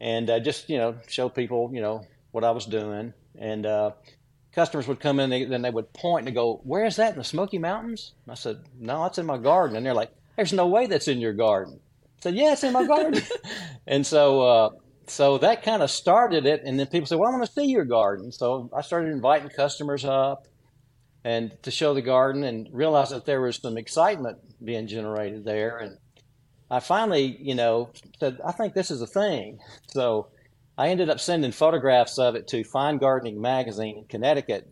And 0.00 0.28
uh, 0.28 0.40
just, 0.40 0.68
you 0.68 0.78
know, 0.78 0.96
show 1.08 1.28
people, 1.28 1.70
you 1.72 1.80
know, 1.80 2.04
what 2.30 2.44
I 2.44 2.50
was 2.50 2.66
doing. 2.66 3.12
And 3.38 3.66
uh, 3.66 3.92
customers 4.54 4.86
would 4.86 5.00
come 5.00 5.18
in, 5.20 5.30
they, 5.30 5.44
then 5.44 5.62
they 5.62 5.70
would 5.70 5.92
point 5.92 6.26
and 6.26 6.34
go, 6.34 6.60
Where 6.64 6.84
is 6.84 6.96
that 6.96 7.12
in 7.12 7.18
the 7.18 7.24
Smoky 7.24 7.58
Mountains? 7.58 8.12
And 8.24 8.32
I 8.32 8.34
said, 8.34 8.60
No, 8.78 9.04
it's 9.06 9.18
in 9.18 9.26
my 9.26 9.38
garden. 9.38 9.76
And 9.76 9.84
they're 9.84 9.94
like, 9.94 10.12
There's 10.36 10.52
no 10.52 10.66
way 10.66 10.86
that's 10.86 11.08
in 11.08 11.20
your 11.20 11.32
garden. 11.32 11.80
I 12.04 12.22
said, 12.22 12.34
Yeah, 12.34 12.52
it's 12.52 12.64
in 12.64 12.72
my 12.72 12.86
garden. 12.86 13.22
and 13.86 14.06
so, 14.06 14.42
uh, 14.42 14.70
so 15.06 15.38
that 15.38 15.62
kind 15.62 15.82
of 15.82 15.90
started 15.90 16.46
it. 16.46 16.62
And 16.64 16.78
then 16.78 16.86
people 16.86 17.06
said, 17.06 17.18
Well, 17.18 17.30
I 17.30 17.32
want 17.32 17.46
to 17.46 17.52
see 17.52 17.66
your 17.66 17.84
garden. 17.84 18.32
So 18.32 18.70
I 18.76 18.82
started 18.82 19.12
inviting 19.12 19.48
customers 19.48 20.04
up 20.04 20.46
and 21.24 21.56
to 21.62 21.70
show 21.70 21.94
the 21.94 22.02
garden 22.02 22.44
and 22.44 22.68
realized 22.72 23.12
that 23.12 23.26
there 23.26 23.40
was 23.40 23.56
some 23.56 23.78
excitement 23.78 24.38
being 24.64 24.86
generated 24.86 25.44
there. 25.44 25.78
And 25.78 25.98
I 26.70 26.80
finally, 26.80 27.36
you 27.40 27.54
know, 27.54 27.90
said, 28.18 28.40
I 28.44 28.52
think 28.52 28.74
this 28.74 28.90
is 28.90 29.00
a 29.00 29.06
thing. 29.06 29.58
So 29.92 30.28
I 30.76 30.88
ended 30.88 31.10
up 31.10 31.20
sending 31.20 31.52
photographs 31.52 32.18
of 32.18 32.34
it 32.34 32.48
to 32.48 32.64
Fine 32.64 32.98
Gardening 32.98 33.40
Magazine 33.40 33.98
in 33.98 34.04
Connecticut. 34.04 34.68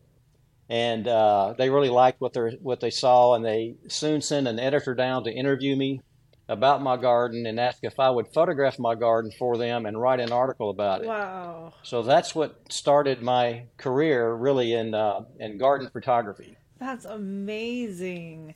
And 0.69 1.07
uh, 1.09 1.54
they 1.59 1.69
really 1.69 1.88
liked 1.88 2.21
what 2.21 2.33
they 2.33 2.57
what 2.62 2.78
they 2.78 2.90
saw, 2.90 3.35
and 3.35 3.45
they 3.45 3.75
soon 3.88 4.21
sent 4.21 4.47
an 4.47 4.61
editor 4.61 4.95
down 4.95 5.25
to 5.25 5.33
interview 5.33 5.75
me 5.75 6.00
about 6.49 6.80
my 6.83 6.97
garden 6.97 7.45
and 7.47 7.59
ask 7.59 7.78
if 7.83 7.99
I 7.99 8.11
would 8.11 8.28
photograph 8.28 8.78
my 8.78 8.95
garden 8.95 9.33
for 9.37 9.57
them 9.57 9.87
and 9.87 10.00
write 10.00 10.21
an 10.21 10.30
article 10.30 10.71
about 10.71 11.02
it. 11.02 11.07
Wow. 11.09 11.75
So 11.83 12.02
that's 12.02 12.35
what 12.35 12.73
started 12.73 13.21
my 13.23 13.66
career 13.78 14.33
really 14.33 14.73
in 14.73 14.95
uh, 14.95 15.23
in 15.38 15.59
garden 15.59 15.90
photography. 15.92 16.57
That's 16.78 17.04
amazing. 17.04 18.54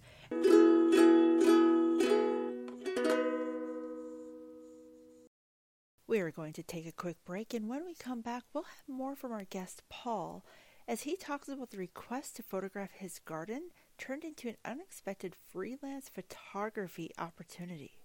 We 6.14 6.21
are 6.21 6.30
going 6.30 6.52
to 6.52 6.62
take 6.62 6.87
a 6.87 6.92
quick 6.92 7.16
break, 7.25 7.54
and 7.54 7.68
when 7.68 7.85
we 7.85 7.92
come 7.92 8.21
back, 8.21 8.44
we'll 8.52 8.62
have 8.62 8.85
more 8.87 9.16
from 9.16 9.33
our 9.33 9.42
guest 9.42 9.83
Paul 9.88 10.44
as 10.87 11.00
he 11.00 11.16
talks 11.16 11.49
about 11.49 11.73
the 11.73 11.76
request 11.76 12.37
to 12.37 12.44
photograph 12.44 12.92
his 12.92 13.18
garden 13.18 13.71
turned 13.99 14.23
into 14.23 14.47
an 14.49 14.56
unexpected 14.64 15.35
freelance 15.35 16.09
photography 16.09 17.11
opportunity. 17.18 17.99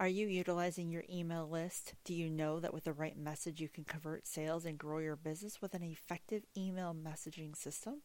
Are 0.00 0.08
you 0.08 0.26
utilizing 0.26 0.90
your 0.90 1.04
email 1.12 1.46
list? 1.46 1.92
Do 2.06 2.14
you 2.14 2.30
know 2.30 2.58
that 2.58 2.72
with 2.72 2.84
the 2.84 2.94
right 2.94 3.18
message 3.18 3.60
you 3.60 3.68
can 3.68 3.84
convert 3.84 4.26
sales 4.26 4.64
and 4.64 4.78
grow 4.78 5.00
your 5.00 5.16
business 5.16 5.60
with 5.60 5.74
an 5.74 5.82
effective 5.82 6.44
email 6.56 6.94
messaging 6.94 7.54
system? 7.54 8.00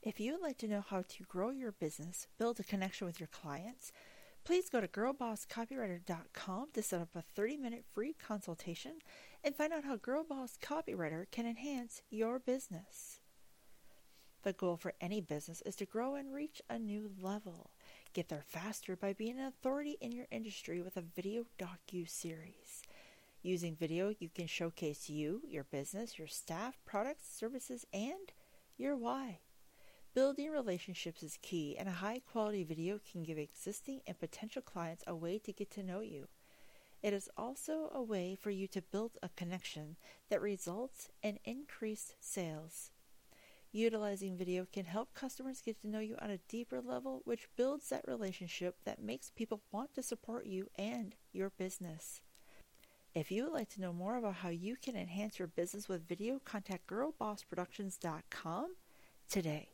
If 0.00 0.20
you 0.20 0.34
would 0.34 0.42
like 0.42 0.58
to 0.58 0.68
know 0.68 0.84
how 0.88 1.02
to 1.02 1.24
grow 1.24 1.50
your 1.50 1.72
business, 1.72 2.28
build 2.38 2.60
a 2.60 2.62
connection 2.62 3.08
with 3.08 3.18
your 3.18 3.30
clients, 3.32 3.90
please 4.44 4.68
go 4.68 4.80
to 4.80 4.88
girlbosscopywriter.com 4.88 6.68
to 6.72 6.82
set 6.82 7.00
up 7.00 7.14
a 7.14 7.22
30 7.22 7.56
minute 7.56 7.84
free 7.92 8.14
consultation 8.14 8.94
and 9.44 9.54
find 9.54 9.72
out 9.72 9.84
how 9.84 9.96
Girlboss 9.96 10.58
Copywriter 10.58 11.26
can 11.30 11.46
enhance 11.46 12.02
your 12.10 12.38
business. 12.38 13.20
The 14.42 14.52
goal 14.52 14.76
for 14.76 14.94
any 15.00 15.20
business 15.20 15.62
is 15.62 15.76
to 15.76 15.86
grow 15.86 16.16
and 16.16 16.32
reach 16.32 16.60
a 16.68 16.78
new 16.78 17.10
level. 17.20 17.70
Get 18.12 18.28
there 18.28 18.42
faster 18.44 18.96
by 18.96 19.12
being 19.12 19.38
an 19.38 19.46
authority 19.46 19.96
in 20.00 20.12
your 20.12 20.26
industry 20.32 20.82
with 20.82 20.96
a 20.96 21.04
video 21.14 21.44
docu 21.58 22.08
series. 22.08 22.82
Using 23.42 23.76
video, 23.76 24.12
you 24.18 24.28
can 24.28 24.46
showcase 24.46 25.08
you, 25.08 25.42
your 25.48 25.64
business, 25.64 26.18
your 26.18 26.28
staff, 26.28 26.78
products, 26.84 27.28
services, 27.36 27.86
and 27.92 28.32
your 28.76 28.96
why. 28.96 29.38
Building 30.14 30.50
relationships 30.50 31.22
is 31.22 31.38
key, 31.40 31.74
and 31.78 31.88
a 31.88 31.92
high 31.92 32.20
quality 32.30 32.64
video 32.64 33.00
can 33.10 33.22
give 33.22 33.38
existing 33.38 34.02
and 34.06 34.20
potential 34.20 34.60
clients 34.60 35.02
a 35.06 35.14
way 35.14 35.38
to 35.38 35.54
get 35.54 35.70
to 35.70 35.82
know 35.82 36.00
you. 36.00 36.28
It 37.02 37.14
is 37.14 37.30
also 37.34 37.88
a 37.94 38.02
way 38.02 38.36
for 38.38 38.50
you 38.50 38.68
to 38.68 38.82
build 38.82 39.12
a 39.22 39.30
connection 39.30 39.96
that 40.28 40.42
results 40.42 41.08
in 41.22 41.38
increased 41.46 42.14
sales. 42.20 42.90
Utilizing 43.72 44.36
video 44.36 44.66
can 44.70 44.84
help 44.84 45.14
customers 45.14 45.62
get 45.64 45.80
to 45.80 45.88
know 45.88 46.00
you 46.00 46.16
on 46.20 46.28
a 46.28 46.40
deeper 46.46 46.82
level, 46.82 47.22
which 47.24 47.48
builds 47.56 47.88
that 47.88 48.06
relationship 48.06 48.76
that 48.84 49.02
makes 49.02 49.30
people 49.30 49.62
want 49.72 49.94
to 49.94 50.02
support 50.02 50.44
you 50.44 50.68
and 50.76 51.14
your 51.32 51.48
business. 51.56 52.20
If 53.14 53.30
you 53.30 53.44
would 53.44 53.54
like 53.54 53.70
to 53.70 53.80
know 53.80 53.94
more 53.94 54.18
about 54.18 54.34
how 54.34 54.50
you 54.50 54.76
can 54.76 54.94
enhance 54.94 55.38
your 55.38 55.48
business 55.48 55.88
with 55.88 56.06
video, 56.06 56.38
contact 56.44 56.86
girlbossproductions.com 56.86 58.74
today. 59.30 59.70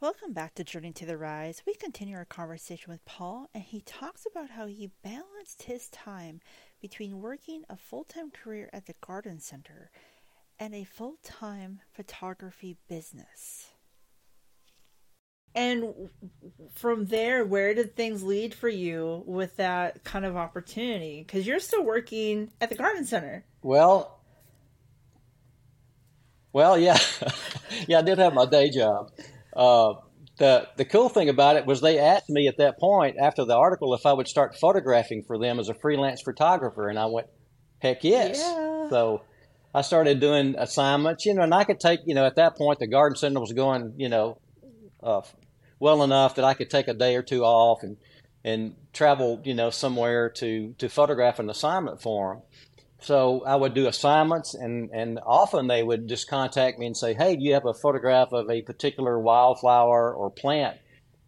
Welcome 0.00 0.32
back 0.32 0.54
to 0.56 0.64
Journey 0.64 0.92
to 0.94 1.06
the 1.06 1.16
Rise. 1.16 1.62
We 1.66 1.74
continue 1.74 2.16
our 2.16 2.24
conversation 2.24 2.92
with 2.92 3.04
Paul, 3.04 3.48
and 3.54 3.62
he 3.62 3.80
talks 3.80 4.26
about 4.30 4.50
how 4.50 4.66
he 4.66 4.90
balanced 5.02 5.62
his 5.62 5.88
time 5.88 6.40
between 6.82 7.22
working 7.22 7.62
a 7.70 7.76
full 7.76 8.04
time 8.04 8.30
career 8.30 8.68
at 8.72 8.86
the 8.86 8.94
Garden 9.00 9.38
Center 9.38 9.90
and 10.58 10.74
a 10.74 10.84
full 10.84 11.14
time 11.22 11.80
photography 11.92 12.76
business. 12.88 13.70
And 15.54 16.10
from 16.74 17.06
there, 17.06 17.44
where 17.44 17.72
did 17.72 17.96
things 17.96 18.24
lead 18.24 18.52
for 18.52 18.68
you 18.68 19.22
with 19.26 19.56
that 19.56 20.02
kind 20.02 20.24
of 20.24 20.36
opportunity? 20.36 21.22
Because 21.24 21.46
you're 21.46 21.60
still 21.60 21.84
working 21.84 22.50
at 22.60 22.68
the 22.68 22.76
Garden 22.76 23.06
Center. 23.06 23.44
Well, 23.62 24.20
well, 26.52 26.76
yeah, 26.76 26.98
yeah, 27.88 28.00
I 28.00 28.02
did 28.02 28.18
have 28.18 28.34
my 28.34 28.44
day 28.44 28.68
job. 28.70 29.12
Uh, 29.54 29.94
the 30.36 30.66
the 30.76 30.84
cool 30.84 31.08
thing 31.08 31.28
about 31.28 31.56
it 31.56 31.66
was 31.66 31.80
they 31.80 31.98
asked 31.98 32.28
me 32.28 32.48
at 32.48 32.56
that 32.58 32.78
point 32.78 33.16
after 33.18 33.44
the 33.44 33.54
article 33.54 33.94
if 33.94 34.04
I 34.04 34.12
would 34.12 34.26
start 34.26 34.56
photographing 34.56 35.22
for 35.22 35.38
them 35.38 35.60
as 35.60 35.68
a 35.68 35.74
freelance 35.74 36.22
photographer, 36.22 36.88
and 36.88 36.98
I 36.98 37.06
went, 37.06 37.28
heck 37.78 38.02
yes. 38.02 38.38
Yeah. 38.38 38.88
So 38.90 39.22
I 39.72 39.82
started 39.82 40.20
doing 40.20 40.56
assignments, 40.58 41.24
you 41.24 41.34
know, 41.34 41.42
and 41.42 41.54
I 41.54 41.64
could 41.64 41.80
take, 41.80 42.00
you 42.04 42.14
know, 42.14 42.26
at 42.26 42.36
that 42.36 42.56
point 42.56 42.80
the 42.80 42.86
garden 42.86 43.16
center 43.16 43.40
was 43.40 43.52
going, 43.52 43.94
you 43.96 44.08
know, 44.08 44.38
uh, 45.02 45.22
well 45.78 46.02
enough 46.02 46.34
that 46.36 46.44
I 46.44 46.54
could 46.54 46.70
take 46.70 46.88
a 46.88 46.94
day 46.94 47.14
or 47.16 47.22
two 47.22 47.44
off 47.44 47.82
and 47.82 47.96
and 48.42 48.74
travel, 48.92 49.40
you 49.44 49.54
know, 49.54 49.70
somewhere 49.70 50.30
to 50.30 50.74
to 50.78 50.88
photograph 50.88 51.38
an 51.38 51.48
assignment 51.48 52.02
for 52.02 52.34
them. 52.34 52.42
So 53.04 53.42
I 53.44 53.54
would 53.54 53.74
do 53.74 53.86
assignments, 53.86 54.54
and, 54.54 54.88
and 54.90 55.20
often 55.26 55.66
they 55.66 55.82
would 55.82 56.08
just 56.08 56.26
contact 56.26 56.78
me 56.78 56.86
and 56.86 56.96
say, 56.96 57.12
Hey, 57.12 57.36
do 57.36 57.44
you 57.44 57.52
have 57.52 57.66
a 57.66 57.74
photograph 57.74 58.32
of 58.32 58.48
a 58.48 58.62
particular 58.62 59.20
wildflower 59.20 60.14
or 60.14 60.30
plant? 60.30 60.78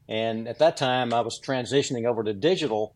And 0.08 0.48
at 0.48 0.58
that 0.60 0.78
time, 0.78 1.12
I 1.12 1.20
was 1.20 1.38
transitioning 1.38 2.06
over 2.06 2.24
to 2.24 2.32
digital. 2.32 2.94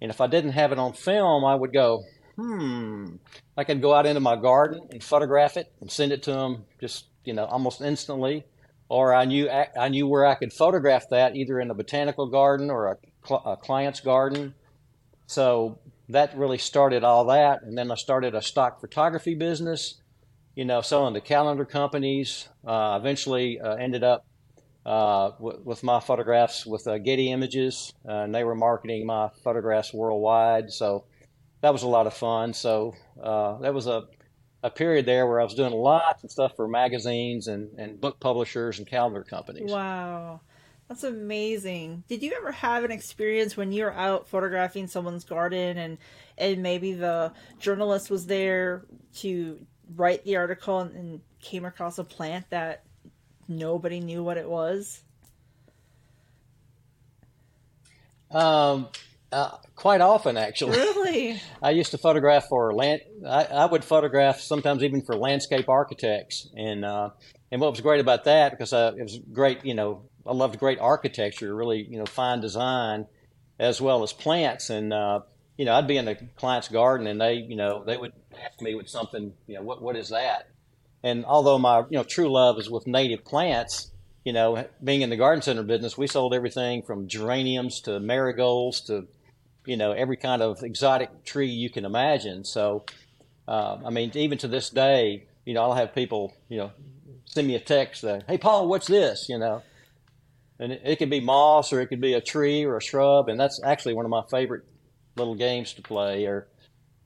And 0.00 0.10
if 0.10 0.22
I 0.22 0.28
didn't 0.28 0.52
have 0.52 0.72
it 0.72 0.78
on 0.78 0.94
film, 0.94 1.44
I 1.44 1.54
would 1.54 1.74
go, 1.74 2.04
Hmm. 2.36 3.16
I 3.58 3.64
could 3.64 3.82
go 3.82 3.92
out 3.92 4.06
into 4.06 4.20
my 4.20 4.36
garden 4.36 4.88
and 4.90 5.04
photograph 5.04 5.58
it 5.58 5.70
and 5.82 5.90
send 5.90 6.12
it 6.12 6.22
to 6.22 6.32
them 6.32 6.64
just, 6.80 7.04
you 7.24 7.34
know, 7.34 7.44
almost 7.44 7.82
instantly. 7.82 8.44
Or 8.88 9.14
I 9.14 9.26
knew, 9.26 9.50
I 9.50 9.88
knew 9.88 10.06
where 10.06 10.26
I 10.26 10.34
could 10.34 10.52
photograph 10.52 11.10
that 11.10 11.36
either 11.36 11.60
in 11.60 11.70
a 11.70 11.74
botanical 11.74 12.28
garden 12.28 12.70
or 12.70 12.98
a, 13.28 13.34
a 13.34 13.56
client's 13.56 14.00
garden. 14.00 14.54
So 15.26 15.78
that 16.08 16.36
really 16.36 16.58
started 16.58 17.04
all 17.04 17.24
that. 17.26 17.62
And 17.62 17.76
then 17.76 17.90
I 17.90 17.94
started 17.94 18.34
a 18.34 18.42
stock 18.42 18.80
photography 18.80 19.34
business, 19.34 20.00
you 20.54 20.64
know, 20.64 20.80
selling 20.80 21.14
to 21.14 21.20
calendar 21.20 21.64
companies. 21.64 22.48
Uh, 22.66 22.98
eventually 23.00 23.60
uh, 23.60 23.74
ended 23.74 24.04
up 24.04 24.26
uh, 24.84 25.30
w- 25.32 25.60
with 25.64 25.82
my 25.82 26.00
photographs 26.00 26.66
with 26.66 26.86
uh, 26.86 26.98
Getty 26.98 27.30
Images, 27.30 27.92
uh, 28.08 28.12
and 28.12 28.34
they 28.34 28.44
were 28.44 28.54
marketing 28.54 29.06
my 29.06 29.30
photographs 29.44 29.94
worldwide. 29.94 30.72
So 30.72 31.04
that 31.60 31.72
was 31.72 31.82
a 31.82 31.88
lot 31.88 32.06
of 32.06 32.14
fun. 32.14 32.52
So 32.52 32.94
uh, 33.22 33.58
that 33.58 33.72
was 33.72 33.86
a, 33.86 34.04
a 34.62 34.70
period 34.70 35.06
there 35.06 35.26
where 35.26 35.40
I 35.40 35.44
was 35.44 35.54
doing 35.54 35.72
lots 35.72 36.24
of 36.24 36.30
stuff 36.30 36.56
for 36.56 36.66
magazines 36.66 37.46
and, 37.46 37.70
and 37.78 38.00
book 38.00 38.18
publishers 38.20 38.78
and 38.78 38.86
calendar 38.86 39.22
companies. 39.22 39.70
Wow. 39.70 40.40
That's 40.92 41.04
amazing. 41.04 42.04
Did 42.06 42.22
you 42.22 42.34
ever 42.36 42.52
have 42.52 42.84
an 42.84 42.90
experience 42.90 43.56
when 43.56 43.72
you 43.72 43.84
were 43.84 43.94
out 43.94 44.28
photographing 44.28 44.86
someone's 44.86 45.24
garden 45.24 45.78
and 45.78 45.96
and 46.36 46.62
maybe 46.62 46.92
the 46.92 47.32
journalist 47.58 48.10
was 48.10 48.26
there 48.26 48.84
to 49.20 49.58
write 49.96 50.22
the 50.24 50.36
article 50.36 50.80
and, 50.80 50.94
and 50.94 51.20
came 51.40 51.64
across 51.64 51.96
a 51.96 52.04
plant 52.04 52.44
that 52.50 52.84
nobody 53.48 54.00
knew 54.00 54.22
what 54.22 54.36
it 54.36 54.46
was? 54.46 55.00
Um, 58.30 58.88
uh, 59.32 59.56
quite 59.74 60.02
often, 60.02 60.36
actually. 60.36 60.76
Really? 60.76 61.40
I 61.62 61.70
used 61.70 61.92
to 61.92 61.98
photograph 61.98 62.48
for 62.50 62.74
land. 62.74 63.00
I, 63.26 63.44
I 63.44 63.64
would 63.64 63.82
photograph 63.82 64.40
sometimes 64.40 64.82
even 64.82 65.00
for 65.00 65.16
landscape 65.16 65.70
architects, 65.70 66.50
and 66.54 66.84
uh, 66.84 67.10
and 67.50 67.60
what 67.60 67.70
was 67.70 67.80
great 67.80 68.00
about 68.00 68.24
that 68.24 68.50
because 68.50 68.72
uh, 68.72 68.92
it 68.96 69.02
was 69.02 69.18
great, 69.32 69.64
you 69.64 69.74
know, 69.74 70.04
I 70.26 70.32
loved 70.32 70.58
great 70.58 70.78
architecture, 70.78 71.54
really, 71.54 71.82
you 71.82 71.98
know, 71.98 72.06
fine 72.06 72.40
design, 72.40 73.06
as 73.58 73.80
well 73.80 74.02
as 74.02 74.12
plants. 74.12 74.70
And 74.70 74.92
uh, 74.92 75.20
you 75.56 75.64
know, 75.64 75.74
I'd 75.74 75.86
be 75.86 75.96
in 75.96 76.06
the 76.06 76.16
client's 76.36 76.68
garden, 76.68 77.06
and 77.06 77.20
they, 77.20 77.34
you 77.34 77.56
know, 77.56 77.84
they 77.84 77.96
would 77.96 78.12
ask 78.44 78.60
me 78.60 78.74
with 78.74 78.88
something, 78.88 79.32
you 79.46 79.56
know, 79.56 79.62
what 79.62 79.82
what 79.82 79.96
is 79.96 80.10
that? 80.10 80.48
And 81.02 81.24
although 81.24 81.58
my, 81.58 81.80
you 81.80 81.98
know, 81.98 82.04
true 82.04 82.30
love 82.30 82.58
is 82.58 82.70
with 82.70 82.86
native 82.86 83.24
plants, 83.24 83.90
you 84.24 84.32
know, 84.32 84.66
being 84.82 85.02
in 85.02 85.10
the 85.10 85.16
garden 85.16 85.42
center 85.42 85.62
business, 85.62 85.98
we 85.98 86.06
sold 86.06 86.32
everything 86.32 86.82
from 86.82 87.08
geraniums 87.08 87.80
to 87.82 87.98
marigolds 87.98 88.82
to, 88.82 89.08
you 89.66 89.76
know, 89.76 89.92
every 89.92 90.16
kind 90.16 90.42
of 90.42 90.62
exotic 90.62 91.24
tree 91.24 91.48
you 91.48 91.70
can 91.70 91.84
imagine. 91.84 92.44
So, 92.44 92.84
uh, 93.48 93.78
I 93.84 93.90
mean, 93.90 94.12
even 94.14 94.38
to 94.38 94.48
this 94.48 94.70
day, 94.70 95.26
you 95.44 95.54
know, 95.54 95.62
I'll 95.62 95.74
have 95.74 95.94
people, 95.94 96.32
you 96.48 96.58
know, 96.58 96.70
send 97.24 97.48
me 97.48 97.56
a 97.56 97.60
text 97.60 98.02
that, 98.02 98.24
"Hey, 98.28 98.38
Paul, 98.38 98.68
what's 98.68 98.86
this?" 98.86 99.28
You 99.28 99.38
know, 99.38 99.62
and 100.62 100.72
it, 100.72 100.82
it 100.84 100.96
could 100.96 101.10
be 101.10 101.20
moss 101.20 101.72
or 101.72 101.80
it 101.80 101.88
could 101.88 102.00
be 102.00 102.14
a 102.14 102.20
tree 102.20 102.64
or 102.64 102.76
a 102.76 102.80
shrub, 102.80 103.28
and 103.28 103.38
that's 103.38 103.60
actually 103.64 103.94
one 103.94 104.04
of 104.04 104.10
my 104.10 104.22
favorite 104.30 104.62
little 105.16 105.34
games 105.34 105.72
to 105.74 105.82
play 105.82 106.24
or 106.24 106.48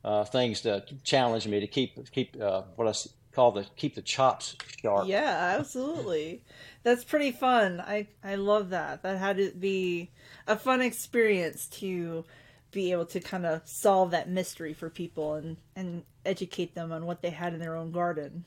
uh, 0.05 0.25
things 0.25 0.61
to 0.61 0.85
challenge 1.03 1.49
me 1.49 1.61
to 1.61 1.66
keep 1.66 2.11
keep 2.12 2.40
uh, 2.40 2.62
what 2.77 2.87
I 2.87 2.92
call 3.33 3.53
the 3.53 3.66
keep 3.77 3.95
the 3.95 4.03
chops 4.03 4.57
sharp. 4.83 5.09
Yeah, 5.09 5.57
absolutely. 5.59 6.42
That's 6.83 7.03
pretty 7.03 7.33
fun. 7.33 7.81
I 7.81 8.09
I 8.23 8.35
love 8.35 8.71
that. 8.71 9.03
That 9.03 9.19
had 9.19 9.38
to 9.38 9.51
be 9.51 10.11
a 10.47 10.57
fun 10.57 10.83
experience 10.83 11.66
to 11.81 12.25
be 12.73 12.92
able 12.92 13.07
to 13.07 13.21
kind 13.21 13.47
of 13.47 13.62
solve 13.64 14.11
that 14.11 14.29
mystery 14.29 14.75
for 14.75 14.90
people 14.90 15.35
and 15.35 15.57
and 15.75 16.03
educate 16.27 16.75
them 16.75 16.92
on 16.92 17.07
what 17.07 17.23
they 17.23 17.31
had 17.31 17.55
in 17.55 17.61
their 17.61 17.77
own 17.77 17.90
garden. 17.90 18.45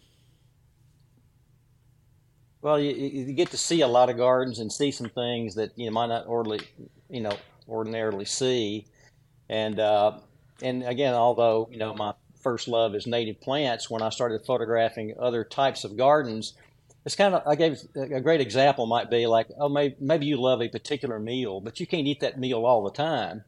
Well, 2.62 2.80
you, 2.80 2.92
you 2.94 3.34
get 3.34 3.52
to 3.52 3.58
see 3.58 3.82
a 3.82 3.88
lot 3.88 4.10
of 4.10 4.18
gardens 4.18 4.60
and 4.60 4.72
see 4.72 4.92
some 4.92 5.10
things 5.10 5.56
that 5.56 5.72
you 5.78 5.92
might 5.92 6.08
not 6.08 6.28
ordinarily, 6.28 6.68
you 7.10 7.22
know, 7.22 7.38
ordinarily 7.68 8.26
see. 8.26 8.86
And 9.50 9.80
uh, 9.80 10.20
and 10.62 10.84
again, 10.84 11.14
although 11.14 11.70
you 11.72 11.78
know 11.80 11.94
my 11.94 12.14
first 12.42 12.68
love 12.68 12.96
is 12.96 13.08
native 13.08 13.42
plants, 13.42 13.90
when 13.90 14.02
I 14.02 14.10
started 14.10 14.46
photographing 14.46 15.16
other 15.20 15.44
types 15.44 15.84
of 15.86 15.98
gardens, 15.98 16.54
it's 17.06 17.16
kind 17.16 17.36
of 17.36 17.44
I 17.48 17.56
gave 17.56 17.80
a 17.96 18.22
great 18.22 18.42
example 18.42 18.88
might 18.88 19.10
be 19.10 19.28
like 19.28 19.48
oh 19.60 19.70
maybe 19.70 19.96
maybe 20.00 20.26
you 20.26 20.38
love 20.42 20.62
a 20.62 20.70
particular 20.70 21.20
meal, 21.20 21.62
but 21.62 21.80
you 21.80 21.88
can't 21.88 22.08
eat 22.08 22.22
that 22.22 22.40
meal 22.40 22.66
all 22.66 22.84
the 22.84 22.92
time, 22.92 23.44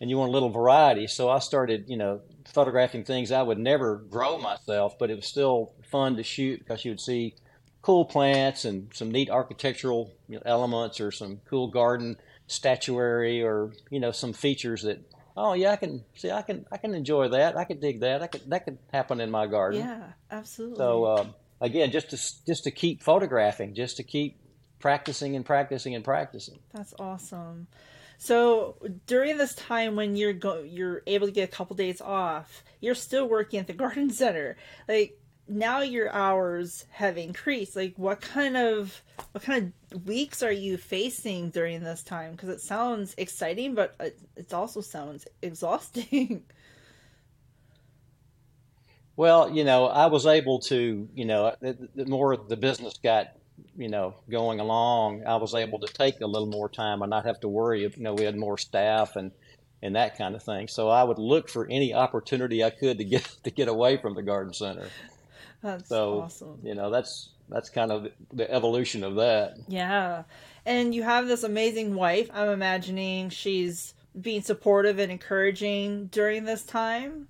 and 0.00 0.10
you 0.10 0.18
want 0.18 0.30
a 0.30 0.32
little 0.32 0.50
variety. 0.50 1.06
So 1.06 1.28
I 1.30 1.40
started 1.40 1.86
you 1.88 1.96
know 1.98 2.22
photographing 2.46 3.04
things 3.04 3.32
I 3.32 3.42
would 3.42 3.58
never 3.58 3.96
grow 3.96 4.38
myself, 4.38 4.98
but 4.98 5.10
it 5.10 5.16
was 5.16 5.26
still 5.26 5.72
fun 5.90 6.16
to 6.16 6.22
shoot 6.22 6.60
because 6.60 6.84
you 6.84 6.92
would 6.92 7.00
see 7.00 7.34
cool 7.82 8.04
plants 8.04 8.64
and 8.64 8.90
some 8.92 9.10
neat 9.10 9.30
architectural 9.30 10.12
elements 10.44 11.00
or 11.00 11.10
some 11.10 11.40
cool 11.48 11.68
garden 11.68 12.16
statuary 12.46 13.42
or 13.42 13.72
you 13.90 14.00
know 14.00 14.10
some 14.10 14.32
features 14.32 14.82
that 14.82 14.98
oh 15.36 15.52
yeah 15.52 15.70
I 15.70 15.76
can 15.76 16.04
see 16.14 16.30
I 16.30 16.42
can 16.42 16.66
I 16.72 16.78
can 16.78 16.94
enjoy 16.94 17.28
that. 17.28 17.56
I 17.56 17.64
can 17.64 17.78
dig 17.78 18.00
that. 18.00 18.22
I 18.22 18.26
could 18.26 18.48
that 18.50 18.64
could 18.64 18.78
happen 18.92 19.20
in 19.20 19.30
my 19.30 19.46
garden. 19.46 19.80
Yeah 19.80 20.02
absolutely. 20.30 20.78
So 20.78 21.04
uh, 21.04 21.26
again 21.60 21.90
just 21.90 22.10
to 22.10 22.16
just 22.46 22.64
to 22.64 22.70
keep 22.70 23.02
photographing 23.02 23.74
just 23.74 23.98
to 23.98 24.02
keep 24.02 24.40
practicing 24.80 25.36
and 25.36 25.44
practicing 25.44 25.94
and 25.94 26.04
practicing. 26.04 26.58
That's 26.72 26.94
awesome. 26.98 27.68
So 28.16 28.76
during 29.06 29.38
this 29.38 29.54
time 29.54 29.94
when 29.94 30.16
you're 30.16 30.32
go 30.32 30.62
you're 30.62 31.02
able 31.06 31.26
to 31.26 31.32
get 31.32 31.48
a 31.48 31.52
couple 31.52 31.76
days 31.76 32.00
off 32.00 32.64
you're 32.80 32.96
still 32.96 33.28
working 33.28 33.60
at 33.60 33.66
the 33.66 33.72
garden 33.84 34.10
center. 34.10 34.56
Like 34.88 35.18
now 35.48 35.80
your 35.80 36.12
hours 36.12 36.86
have 36.90 37.16
increased. 37.16 37.76
Like 37.76 37.94
what 37.96 38.20
kind 38.20 38.56
of 38.56 39.02
what 39.32 39.42
kind 39.42 39.72
of 39.92 40.06
weeks 40.06 40.42
are 40.42 40.52
you 40.52 40.76
facing 40.76 41.50
during 41.50 41.82
this 41.82 42.02
time? 42.02 42.32
Because 42.32 42.50
it 42.50 42.60
sounds 42.60 43.14
exciting 43.16 43.74
but 43.74 43.94
it 44.36 44.52
also 44.52 44.80
sounds 44.80 45.26
exhausting. 45.42 46.44
Well 49.16 49.50
you 49.50 49.64
know 49.64 49.86
i 49.86 50.06
was 50.06 50.26
able 50.26 50.60
to 50.60 51.08
you 51.12 51.24
know 51.24 51.52
the 51.60 52.06
more 52.06 52.36
the 52.36 52.56
business 52.56 52.98
got 53.02 53.32
you 53.76 53.88
know 53.88 54.14
going 54.30 54.60
along 54.60 55.24
i 55.26 55.34
was 55.34 55.56
able 55.56 55.80
to 55.80 55.92
take 55.92 56.20
a 56.20 56.26
little 56.26 56.46
more 56.46 56.68
time 56.68 57.02
and 57.02 57.10
not 57.10 57.26
have 57.26 57.40
to 57.40 57.48
worry 57.48 57.80
you 57.82 57.90
know 57.96 58.14
we 58.14 58.22
had 58.22 58.36
more 58.36 58.56
staff 58.56 59.16
and 59.16 59.32
and 59.82 59.94
that 59.94 60.18
kind 60.18 60.34
of 60.36 60.42
thing. 60.42 60.68
So 60.68 60.88
i 60.88 61.02
would 61.02 61.18
look 61.18 61.48
for 61.48 61.66
any 61.68 61.94
opportunity 61.94 62.62
i 62.62 62.70
could 62.70 62.98
to 62.98 63.04
get 63.04 63.24
to 63.42 63.50
get 63.50 63.66
away 63.66 63.96
from 63.96 64.14
the 64.14 64.22
garden 64.22 64.54
center 64.54 64.88
that's 65.62 65.88
so, 65.88 66.22
awesome. 66.22 66.58
You 66.62 66.74
know, 66.74 66.90
that's 66.90 67.30
that's 67.48 67.70
kind 67.70 67.90
of 67.90 68.08
the 68.32 68.50
evolution 68.50 69.02
of 69.02 69.16
that. 69.16 69.56
Yeah. 69.68 70.24
And 70.66 70.94
you 70.94 71.02
have 71.02 71.28
this 71.28 71.42
amazing 71.42 71.94
wife. 71.94 72.28
I'm 72.32 72.50
imagining 72.50 73.30
she's 73.30 73.94
being 74.20 74.42
supportive 74.42 74.98
and 74.98 75.10
encouraging 75.10 76.06
during 76.06 76.44
this 76.44 76.62
time. 76.62 77.28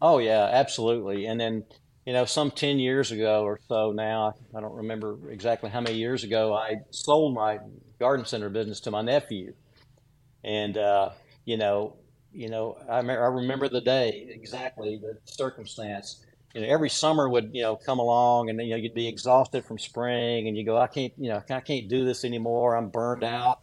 Oh 0.00 0.18
yeah, 0.18 0.48
absolutely. 0.52 1.26
And 1.26 1.40
then, 1.40 1.64
you 2.04 2.12
know, 2.12 2.26
some 2.26 2.50
10 2.50 2.78
years 2.78 3.10
ago 3.10 3.42
or 3.42 3.58
so 3.68 3.92
now, 3.92 4.34
I 4.54 4.60
don't 4.60 4.74
remember 4.74 5.18
exactly 5.30 5.70
how 5.70 5.80
many 5.80 5.96
years 5.96 6.22
ago, 6.22 6.54
I 6.54 6.76
sold 6.90 7.34
my 7.34 7.58
garden 7.98 8.26
center 8.26 8.48
business 8.48 8.80
to 8.80 8.90
my 8.90 9.02
nephew. 9.02 9.54
And, 10.44 10.76
uh, 10.76 11.10
you 11.44 11.56
know, 11.56 11.96
you 12.36 12.50
know, 12.50 12.76
I, 12.88 13.00
me- 13.00 13.14
I 13.14 13.26
remember 13.28 13.68
the 13.68 13.80
day 13.80 14.28
exactly, 14.30 14.98
the 14.98 15.18
circumstance. 15.24 16.22
You 16.54 16.60
know, 16.60 16.68
every 16.68 16.90
summer 16.90 17.28
would 17.28 17.50
you 17.54 17.62
know 17.62 17.76
come 17.76 17.98
along, 17.98 18.50
and 18.50 18.60
you 18.60 18.70
know 18.70 18.76
you'd 18.76 18.94
be 18.94 19.08
exhausted 19.08 19.64
from 19.64 19.78
spring, 19.78 20.46
and 20.46 20.56
you 20.56 20.64
go, 20.64 20.76
I 20.76 20.86
can't, 20.86 21.12
you 21.16 21.30
know, 21.30 21.42
I 21.48 21.60
can't 21.60 21.88
do 21.88 22.04
this 22.04 22.24
anymore. 22.24 22.76
I'm 22.76 22.90
burned 22.90 23.24
out. 23.24 23.60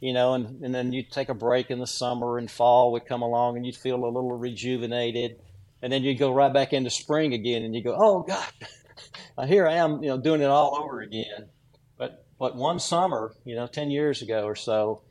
You 0.00 0.12
know, 0.12 0.34
and, 0.34 0.62
and 0.62 0.74
then 0.74 0.92
you'd 0.92 1.10
take 1.10 1.30
a 1.30 1.34
break 1.34 1.70
in 1.70 1.78
the 1.78 1.86
summer, 1.86 2.36
and 2.36 2.50
fall 2.50 2.92
would 2.92 3.06
come 3.06 3.22
along, 3.22 3.56
and 3.56 3.64
you'd 3.64 3.76
feel 3.76 4.04
a 4.04 4.06
little 4.06 4.32
rejuvenated, 4.32 5.36
and 5.80 5.92
then 5.92 6.02
you'd 6.02 6.18
go 6.18 6.32
right 6.32 6.52
back 6.52 6.72
into 6.72 6.90
spring 6.90 7.32
again, 7.32 7.62
and 7.62 7.74
you 7.74 7.82
go, 7.82 7.96
oh 7.96 8.22
God, 8.22 9.46
here 9.48 9.66
I 9.66 9.74
am, 9.74 10.02
you 10.02 10.10
know, 10.10 10.18
doing 10.18 10.42
it 10.42 10.50
all 10.50 10.76
over 10.76 11.00
again. 11.00 11.48
But 11.96 12.26
but 12.38 12.56
one 12.56 12.78
summer, 12.80 13.34
you 13.44 13.54
know, 13.54 13.66
ten 13.66 13.90
years 13.90 14.20
ago 14.20 14.44
or 14.44 14.56
so, 14.56 15.02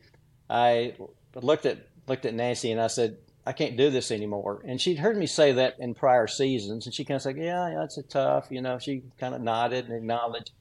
I 0.49 0.95
looked 1.33 1.65
at 1.65 1.79
looked 2.07 2.25
at 2.25 2.33
Nancy 2.33 2.71
and 2.71 2.81
I 2.81 2.87
said, 2.87 3.17
I 3.45 3.53
can't 3.53 3.77
do 3.77 3.91
this 3.91 4.11
anymore. 4.11 4.61
And 4.65 4.81
she'd 4.81 4.97
heard 4.97 5.17
me 5.17 5.27
say 5.27 5.51
that 5.53 5.75
in 5.79 5.93
prior 5.93 6.27
seasons, 6.27 6.85
and 6.85 6.93
she 6.93 7.05
kind 7.05 7.15
of 7.17 7.21
said, 7.21 7.37
Yeah, 7.37 7.69
yeah, 7.69 7.83
it's 7.83 7.97
a 7.97 8.03
tough, 8.03 8.47
you 8.49 8.61
know. 8.61 8.79
She 8.79 9.03
kind 9.19 9.35
of 9.35 9.41
nodded 9.41 9.85
and 9.85 9.95
acknowledged. 9.95 10.51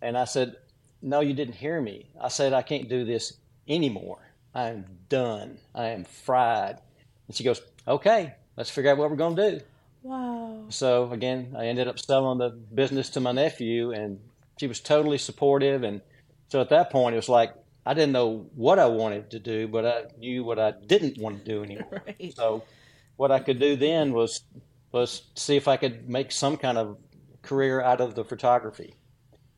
And 0.00 0.16
I 0.16 0.24
said, 0.24 0.56
No, 1.02 1.20
you 1.20 1.34
didn't 1.34 1.54
hear 1.54 1.80
me. 1.80 2.08
I 2.20 2.28
said, 2.28 2.52
I 2.54 2.62
can't 2.62 2.88
do 2.88 3.04
this 3.04 3.34
anymore. 3.68 4.18
I 4.54 4.68
am 4.68 4.86
done. 5.08 5.58
I 5.74 5.88
am 5.88 6.04
fried. 6.04 6.80
And 7.28 7.36
she 7.36 7.44
goes, 7.44 7.60
Okay, 7.86 8.34
let's 8.56 8.70
figure 8.70 8.90
out 8.90 8.98
what 8.98 9.10
we're 9.10 9.16
going 9.16 9.36
to 9.36 9.50
do. 9.50 9.60
Wow. 10.02 10.64
So 10.70 11.12
again, 11.12 11.54
I 11.58 11.66
ended 11.66 11.88
up 11.88 11.98
selling 11.98 12.38
the 12.38 12.50
business 12.50 13.10
to 13.10 13.20
my 13.20 13.32
nephew, 13.32 13.92
and 13.92 14.18
she 14.58 14.66
was 14.66 14.80
totally 14.80 15.18
supportive. 15.18 15.82
And 15.82 16.00
so 16.48 16.62
at 16.62 16.70
that 16.70 16.90
point, 16.90 17.12
it 17.12 17.16
was 17.16 17.28
like, 17.28 17.54
I 17.86 17.94
didn't 17.94 18.12
know 18.12 18.46
what 18.54 18.78
I 18.78 18.86
wanted 18.86 19.30
to 19.30 19.38
do, 19.38 19.66
but 19.66 19.86
I 19.86 20.02
knew 20.18 20.44
what 20.44 20.58
I 20.58 20.72
didn't 20.86 21.18
want 21.18 21.38
to 21.38 21.44
do 21.44 21.62
anymore. 21.62 22.02
Right. 22.06 22.34
So 22.36 22.64
what 23.16 23.30
I 23.30 23.40
could 23.40 23.58
do 23.58 23.76
then 23.76 24.12
was 24.12 24.42
was 24.92 25.22
see 25.34 25.56
if 25.56 25.68
I 25.68 25.76
could 25.76 26.08
make 26.08 26.32
some 26.32 26.56
kind 26.56 26.76
of 26.76 26.98
career 27.42 27.80
out 27.80 28.00
of 28.00 28.14
the 28.14 28.24
photography. 28.24 28.94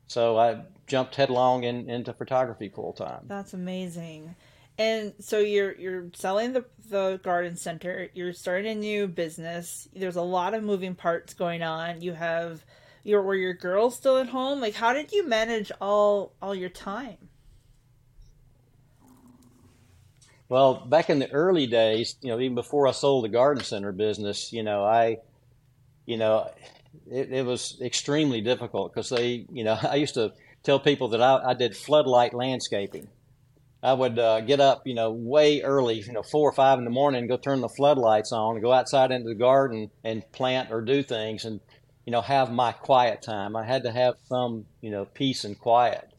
So 0.06 0.38
I 0.38 0.62
jumped 0.86 1.14
headlong 1.14 1.64
in, 1.64 1.88
into 1.88 2.12
photography 2.12 2.68
full 2.68 2.92
time. 2.92 3.24
That's 3.26 3.54
amazing. 3.54 4.34
And 4.78 5.14
so 5.20 5.38
you're 5.38 5.74
you're 5.74 6.08
selling 6.14 6.52
the 6.52 6.64
the 6.88 7.20
garden 7.22 7.56
center. 7.56 8.08
You're 8.14 8.32
starting 8.32 8.72
a 8.72 8.74
new 8.74 9.06
business. 9.08 9.88
There's 9.94 10.16
a 10.16 10.22
lot 10.22 10.54
of 10.54 10.62
moving 10.62 10.94
parts 10.94 11.34
going 11.34 11.62
on. 11.62 12.00
You 12.00 12.12
have 12.12 12.64
your 13.04 13.22
were 13.22 13.34
your 13.34 13.54
girls 13.54 13.96
still 13.96 14.18
at 14.18 14.28
home? 14.28 14.60
Like 14.60 14.74
how 14.74 14.92
did 14.92 15.12
you 15.12 15.26
manage 15.26 15.72
all 15.80 16.34
all 16.40 16.54
your 16.54 16.70
time? 16.70 17.28
Well, 20.52 20.74
back 20.74 21.08
in 21.08 21.18
the 21.18 21.32
early 21.32 21.66
days, 21.66 22.16
you 22.20 22.28
know, 22.28 22.38
even 22.38 22.54
before 22.54 22.86
I 22.86 22.90
sold 22.90 23.24
the 23.24 23.30
garden 23.30 23.64
center 23.64 23.90
business, 23.90 24.52
you 24.52 24.62
know, 24.62 24.84
I, 24.84 25.16
you 26.04 26.18
know, 26.18 26.50
it, 27.10 27.32
it 27.32 27.46
was 27.46 27.80
extremely 27.80 28.42
difficult 28.42 28.92
because 28.92 29.08
they, 29.08 29.46
you 29.50 29.64
know, 29.64 29.78
I 29.82 29.94
used 29.94 30.12
to 30.12 30.34
tell 30.62 30.78
people 30.78 31.08
that 31.08 31.22
I, 31.22 31.40
I 31.42 31.54
did 31.54 31.74
floodlight 31.74 32.34
landscaping. 32.34 33.08
I 33.82 33.94
would 33.94 34.18
uh, 34.18 34.42
get 34.42 34.60
up, 34.60 34.86
you 34.86 34.92
know, 34.92 35.10
way 35.10 35.62
early, 35.62 36.00
you 36.00 36.12
know, 36.12 36.22
four 36.22 36.50
or 36.50 36.52
five 36.52 36.76
in 36.78 36.84
the 36.84 36.90
morning, 36.90 37.28
go 37.28 37.38
turn 37.38 37.62
the 37.62 37.70
floodlights 37.70 38.30
on, 38.30 38.60
go 38.60 38.74
outside 38.74 39.10
into 39.10 39.30
the 39.30 39.34
garden 39.34 39.90
and 40.04 40.22
plant 40.32 40.70
or 40.70 40.82
do 40.82 41.02
things, 41.02 41.46
and 41.46 41.60
you 42.04 42.10
know, 42.10 42.20
have 42.20 42.52
my 42.52 42.72
quiet 42.72 43.22
time. 43.22 43.56
I 43.56 43.64
had 43.64 43.84
to 43.84 43.90
have 43.90 44.16
some, 44.26 44.66
you 44.82 44.90
know, 44.90 45.06
peace 45.06 45.44
and 45.44 45.58
quiet, 45.58 46.11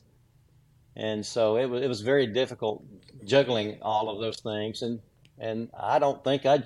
and 0.95 1.25
so 1.25 1.57
it 1.57 1.65
was 1.65 1.81
it 1.81 1.87
was 1.87 2.01
very 2.01 2.27
difficult 2.27 2.83
juggling 3.25 3.79
all 3.81 4.09
of 4.09 4.19
those 4.19 4.39
things, 4.39 4.81
and 4.81 4.99
and 5.39 5.69
I 5.77 5.99
don't 5.99 6.23
think 6.23 6.45
I 6.45 6.63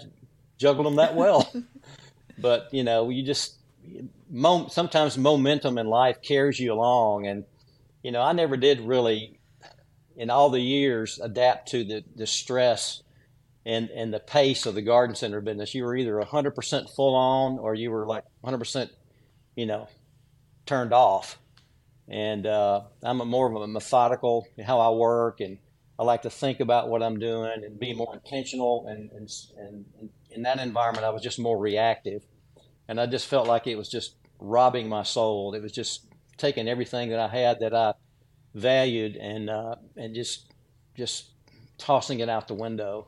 juggled 0.58 0.86
them 0.86 0.96
that 0.96 1.16
well. 1.16 1.52
but 2.38 2.70
you 2.72 2.84
know, 2.84 3.10
you 3.10 3.24
just 3.24 3.56
sometimes 4.70 5.18
momentum 5.18 5.78
in 5.78 5.88
life 5.88 6.22
carries 6.22 6.60
you 6.60 6.74
along, 6.74 7.28
and 7.28 7.46
you 8.04 8.12
know, 8.12 8.22
I 8.22 8.34
never 8.34 8.58
did 8.58 8.82
really 8.82 9.40
in 10.16 10.30
all 10.30 10.50
the 10.50 10.62
years 10.62 11.20
adapt 11.22 11.70
to 11.70 11.84
the 11.84 12.04
the 12.16 12.28
stress 12.28 13.04
and 13.66 13.90
and 13.92 14.14
the 14.14 14.20
pace 14.20 14.66
of 14.66 14.76
the 14.76 14.82
garden 14.82 15.16
center 15.16 15.42
business. 15.42 15.76
You 15.76 15.84
were 15.84 15.96
either 15.96 16.16
100% 16.16 16.96
full 16.96 17.16
on 17.16 17.60
or 17.60 17.76
you 17.76 17.92
were 17.92 18.06
like 18.06 18.24
100%, 18.44 18.90
you 19.56 19.66
know, 19.66 19.88
turned 20.66 20.94
off. 20.94 21.38
And 22.10 22.46
uh, 22.46 22.82
I'm 23.04 23.18
more 23.18 23.50
of 23.50 23.62
a 23.62 23.68
methodical 23.68 24.48
how 24.66 24.80
I 24.80 24.90
work 24.90 25.42
and 25.42 25.58
I 26.00 26.04
like 26.04 26.22
to 26.22 26.30
think 26.30 26.60
about 26.60 26.90
what 26.90 27.04
I'm 27.04 27.20
doing 27.20 27.64
and 27.64 27.80
be 27.80 27.94
more 27.94 28.14
intentional. 28.14 28.86
And, 28.88 29.12
and, 29.12 29.30
and 29.58 30.10
in 30.30 30.44
that 30.44 30.60
environment, 30.60 31.06
I 31.06 31.10
was 31.10 31.22
just 31.22 31.40
more 31.40 31.58
reactive. 31.58 32.24
And 32.88 33.00
I 33.00 33.08
just 33.08 33.28
felt 33.28 33.48
like 33.48 33.68
it 33.68 33.76
was 33.76 33.90
just 33.90 34.16
robbing 34.40 34.88
my 34.88 35.04
soul. 35.04 35.54
It 35.54 35.62
was 35.62 35.72
just 35.72 36.06
taking 36.38 36.70
everything 36.70 37.10
that 37.10 37.20
I 37.20 37.28
had 37.28 37.60
that 37.60 37.74
I 37.74 37.94
valued 38.54 39.16
and, 39.18 39.50
uh, 39.50 39.76
and 39.96 40.16
just, 40.16 40.54
just 40.96 41.32
tossing 41.78 42.20
it 42.20 42.30
out 42.30 42.48
the 42.48 42.54
window. 42.54 43.08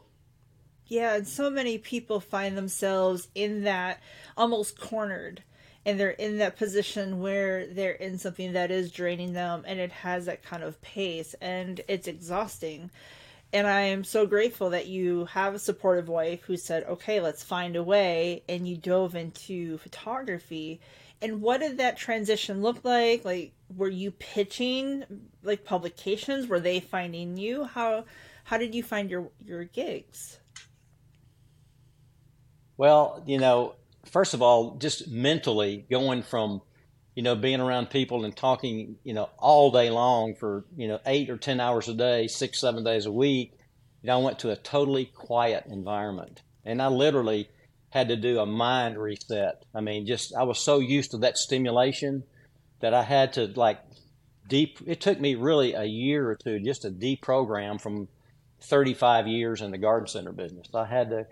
Yeah, 0.88 1.16
and 1.16 1.28
so 1.28 1.52
many 1.52 1.78
people 1.78 2.20
find 2.20 2.58
themselves 2.58 3.28
in 3.36 3.64
that 3.64 4.02
almost 4.36 4.80
cornered 4.80 5.44
and 5.86 6.00
they're 6.00 6.12
in 6.12 6.38
that 6.40 6.58
position 6.58 7.20
where 7.22 7.68
they're 7.68 7.92
in 7.94 8.18
something 8.20 8.54
that 8.54 8.72
is 8.72 8.92
draining 8.92 9.34
them 9.34 9.64
and 9.68 9.80
it 9.80 9.92
has 9.92 10.26
that 10.26 10.44
kind 10.44 10.64
of 10.64 10.82
pace 10.82 11.36
and 11.42 11.82
it's 11.88 12.08
exhausting 12.08 12.92
and 13.54 13.68
i 13.68 13.82
am 13.82 14.04
so 14.04 14.26
grateful 14.28 14.70
that 14.72 14.88
you 14.88 15.26
have 15.26 15.56
a 15.56 15.60
supportive 15.60 16.08
wife 16.10 16.42
who 16.44 16.58
said 16.58 16.84
okay 16.86 17.20
let's 17.22 17.44
find 17.44 17.76
a 17.76 17.84
way 17.84 18.44
and 18.50 18.68
you 18.68 18.78
dove 18.78 19.16
into 19.16 19.78
photography 19.80 20.80
And 21.22 21.42
what 21.42 21.60
did 21.62 21.78
that 21.78 21.98
transition 21.98 22.62
look 22.62 22.84
like? 22.86 23.26
Like, 23.26 23.54
were 23.76 23.90
you 23.90 24.12
pitching 24.12 25.04
like 25.44 25.66
publications? 25.66 26.48
Were 26.48 26.60
they 26.62 26.80
finding 26.80 27.38
you? 27.38 27.66
How 27.66 28.06
how 28.46 28.58
did 28.58 28.74
you 28.76 28.84
find 28.84 29.10
your 29.10 29.32
your 29.46 29.66
gigs? 29.66 30.40
Well, 32.78 33.24
you 33.26 33.38
know, 33.40 33.76
first 34.10 34.34
of 34.34 34.42
all, 34.42 34.78
just 34.78 35.08
mentally 35.08 35.86
going 35.90 36.24
from, 36.24 36.62
you 37.16 37.24
know, 37.24 37.36
being 37.36 37.60
around 37.60 37.90
people 37.90 38.26
and 38.26 38.36
talking, 38.36 38.98
you 39.04 39.14
know, 39.14 39.30
all 39.38 39.72
day 39.72 39.90
long 39.90 40.36
for, 40.36 40.66
you 40.76 40.88
know, 40.88 41.00
eight 41.06 41.30
or 41.30 41.38
10 41.38 41.60
hours 41.60 41.88
a 41.88 41.94
day, 41.94 42.28
six, 42.28 42.60
seven 42.60 42.84
days 42.84 43.06
a 43.06 43.12
week, 43.12 43.54
you 44.02 44.08
know, 44.08 44.20
I 44.20 44.24
went 44.24 44.40
to 44.40 44.52
a 44.52 44.56
totally 44.56 45.06
quiet 45.06 45.66
environment. 45.68 46.42
And 46.66 46.82
I 46.82 46.88
literally 46.88 47.50
had 47.90 48.10
to 48.10 48.16
do 48.16 48.40
a 48.40 48.46
mind 48.46 48.98
reset. 48.98 49.66
I 49.74 49.82
mean, 49.82 50.06
just, 50.06 50.36
I 50.36 50.44
was 50.44 50.60
so 50.60 50.80
used 50.80 51.12
to 51.12 51.18
that 51.20 51.38
stimulation 51.38 52.24
that 52.82 52.94
I 52.94 53.04
had 53.04 53.34
to 53.34 53.48
like 53.48 53.80
deep, 54.48 54.80
it 54.86 55.02
took 55.02 55.20
me 55.20 55.36
really 55.36 55.74
a 55.74 55.84
year 55.84 56.30
or 56.30 56.36
two 56.36 56.60
just 56.60 56.84
to 56.84 56.92
deprogram 56.92 57.80
from 57.80 58.08
35 58.62 59.28
years 59.28 59.62
in 59.62 59.72
the 59.72 59.78
garden 59.78 60.08
center 60.08 60.32
business. 60.32 60.68
I 60.74 60.86
had 60.86 61.10
to, 61.10 61.28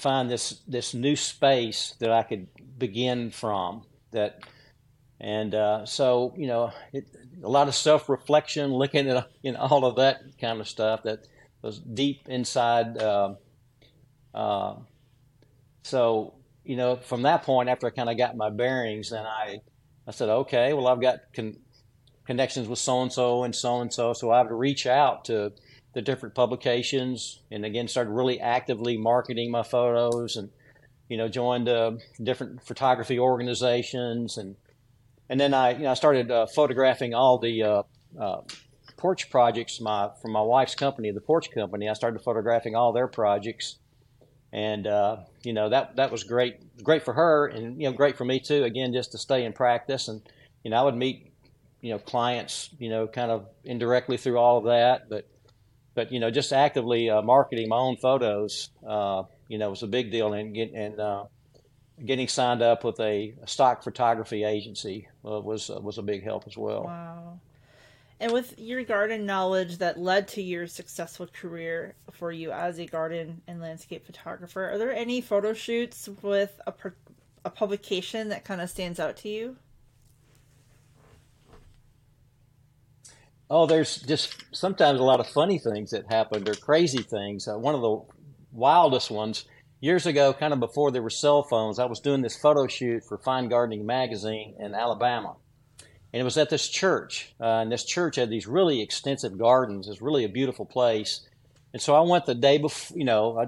find 0.00 0.30
this 0.30 0.60
this 0.66 0.94
new 0.94 1.16
space 1.16 1.94
that 2.00 2.10
I 2.10 2.22
could 2.22 2.48
begin 2.78 3.30
from. 3.30 3.82
That 4.12 4.40
and 5.20 5.54
uh, 5.54 5.86
so 5.86 6.34
you 6.36 6.46
know 6.46 6.72
it, 6.92 7.06
a 7.42 7.48
lot 7.48 7.68
of 7.68 7.74
self 7.74 8.08
reflection, 8.08 8.72
looking 8.72 9.08
at 9.08 9.28
you 9.42 9.52
know 9.52 9.60
all 9.60 9.84
of 9.84 9.96
that 9.96 10.22
kind 10.40 10.60
of 10.60 10.68
stuff 10.68 11.02
that 11.04 11.26
was 11.62 11.78
deep 11.78 12.28
inside. 12.28 12.98
Uh, 12.98 13.34
uh, 14.34 14.76
so 15.82 16.34
you 16.64 16.76
know 16.76 16.96
from 16.96 17.22
that 17.22 17.42
point, 17.42 17.68
after 17.68 17.86
I 17.86 17.90
kind 17.90 18.10
of 18.10 18.16
got 18.16 18.36
my 18.36 18.50
bearings, 18.50 19.10
then 19.10 19.26
I 19.26 19.60
I 20.06 20.10
said, 20.12 20.28
okay, 20.28 20.72
well 20.72 20.88
I've 20.88 21.00
got 21.00 21.20
con- 21.34 21.58
connections 22.26 22.68
with 22.68 22.78
so 22.78 23.02
and 23.02 23.12
so 23.12 23.44
and 23.44 23.54
so 23.54 23.80
and 23.80 23.92
so, 23.92 24.12
so 24.12 24.30
I 24.30 24.38
have 24.38 24.48
to 24.48 24.54
reach 24.54 24.86
out 24.86 25.24
to 25.26 25.52
the 25.92 26.02
different 26.02 26.34
publications, 26.34 27.40
and 27.50 27.64
again 27.64 27.88
started 27.88 28.10
really 28.10 28.40
actively 28.40 28.96
marketing 28.96 29.50
my 29.50 29.62
photos, 29.62 30.36
and 30.36 30.50
you 31.08 31.16
know 31.16 31.28
joined 31.28 31.68
uh, 31.68 31.92
different 32.22 32.62
photography 32.62 33.18
organizations, 33.18 34.36
and 34.38 34.56
and 35.28 35.40
then 35.40 35.54
I 35.54 35.72
you 35.72 35.84
know 35.84 35.90
I 35.90 35.94
started 35.94 36.30
uh, 36.30 36.46
photographing 36.46 37.14
all 37.14 37.38
the 37.38 37.62
uh, 37.62 37.82
uh, 38.18 38.40
porch 38.96 39.30
projects 39.30 39.80
my 39.80 40.10
from 40.20 40.32
my 40.32 40.42
wife's 40.42 40.74
company, 40.74 41.10
the 41.10 41.20
Porch 41.20 41.50
Company. 41.50 41.88
I 41.88 41.94
started 41.94 42.20
photographing 42.22 42.74
all 42.76 42.92
their 42.92 43.08
projects, 43.08 43.78
and 44.52 44.86
uh, 44.86 45.16
you 45.42 45.52
know 45.52 45.68
that 45.70 45.96
that 45.96 46.12
was 46.12 46.22
great, 46.24 46.82
great 46.84 47.04
for 47.04 47.14
her, 47.14 47.46
and 47.48 47.80
you 47.80 47.90
know 47.90 47.96
great 47.96 48.16
for 48.16 48.24
me 48.24 48.38
too. 48.38 48.64
Again, 48.64 48.92
just 48.92 49.12
to 49.12 49.18
stay 49.18 49.44
in 49.44 49.52
practice, 49.52 50.08
and 50.08 50.22
you 50.62 50.70
know 50.70 50.76
I 50.76 50.82
would 50.82 50.96
meet 50.96 51.30
you 51.80 51.92
know 51.92 51.98
clients, 51.98 52.70
you 52.78 52.90
know, 52.90 53.06
kind 53.06 53.30
of 53.30 53.46
indirectly 53.64 54.16
through 54.16 54.38
all 54.38 54.58
of 54.58 54.64
that, 54.64 55.08
but 55.08 55.26
but 55.94 56.12
you 56.12 56.20
know, 56.20 56.30
just 56.30 56.52
actively 56.52 57.10
uh, 57.10 57.22
marketing 57.22 57.68
my 57.68 57.76
own 57.76 57.96
photos, 57.96 58.70
uh, 58.86 59.24
you 59.48 59.58
know, 59.58 59.70
was 59.70 59.82
a 59.82 59.86
big 59.86 60.10
deal, 60.10 60.32
and 60.32 60.56
and 60.56 61.00
uh, 61.00 61.24
getting 62.04 62.28
signed 62.28 62.62
up 62.62 62.84
with 62.84 62.98
a, 63.00 63.34
a 63.42 63.46
stock 63.46 63.82
photography 63.82 64.44
agency 64.44 65.08
uh, 65.24 65.40
was 65.40 65.70
uh, 65.70 65.80
was 65.80 65.98
a 65.98 66.02
big 66.02 66.22
help 66.22 66.44
as 66.46 66.56
well. 66.56 66.84
Wow. 66.84 67.40
And 68.20 68.32
with 68.32 68.58
your 68.58 68.84
garden 68.84 69.24
knowledge 69.24 69.78
that 69.78 69.98
led 69.98 70.28
to 70.28 70.42
your 70.42 70.66
successful 70.66 71.26
career 71.26 71.94
for 72.12 72.30
you 72.30 72.52
as 72.52 72.78
a 72.78 72.84
garden 72.84 73.40
and 73.46 73.62
landscape 73.62 74.04
photographer, 74.04 74.70
are 74.70 74.76
there 74.76 74.92
any 74.92 75.22
photo 75.22 75.54
shoots 75.54 76.06
with 76.20 76.60
a, 76.66 76.74
a 77.46 77.50
publication 77.50 78.28
that 78.28 78.44
kind 78.44 78.60
of 78.60 78.68
stands 78.68 79.00
out 79.00 79.16
to 79.18 79.30
you? 79.30 79.56
Oh, 83.52 83.66
there's 83.66 84.00
just 84.02 84.44
sometimes 84.52 85.00
a 85.00 85.04
lot 85.04 85.18
of 85.18 85.26
funny 85.26 85.58
things 85.58 85.90
that 85.90 86.06
happened 86.08 86.48
or 86.48 86.54
crazy 86.54 87.02
things. 87.02 87.48
Uh, 87.48 87.58
one 87.58 87.74
of 87.74 87.80
the 87.80 88.00
wildest 88.52 89.10
ones 89.10 89.44
years 89.80 90.06
ago, 90.06 90.32
kind 90.32 90.52
of 90.52 90.60
before 90.60 90.92
there 90.92 91.02
were 91.02 91.10
cell 91.10 91.42
phones, 91.42 91.80
I 91.80 91.86
was 91.86 91.98
doing 91.98 92.22
this 92.22 92.36
photo 92.38 92.68
shoot 92.68 93.02
for 93.04 93.18
Fine 93.18 93.48
Gardening 93.48 93.84
magazine 93.84 94.54
in 94.60 94.74
Alabama. 94.74 95.34
And 96.12 96.20
it 96.20 96.24
was 96.24 96.38
at 96.38 96.48
this 96.48 96.68
church. 96.68 97.34
Uh, 97.40 97.62
and 97.62 97.72
this 97.72 97.84
church 97.84 98.16
had 98.16 98.30
these 98.30 98.46
really 98.46 98.80
extensive 98.80 99.36
gardens. 99.36 99.88
It's 99.88 100.00
really 100.00 100.24
a 100.24 100.28
beautiful 100.28 100.64
place. 100.64 101.28
And 101.72 101.82
so 101.82 101.96
I 101.96 102.02
went 102.02 102.26
the 102.26 102.36
day 102.36 102.58
before, 102.58 102.96
you 102.96 103.04
know, 103.04 103.38
I, 103.38 103.46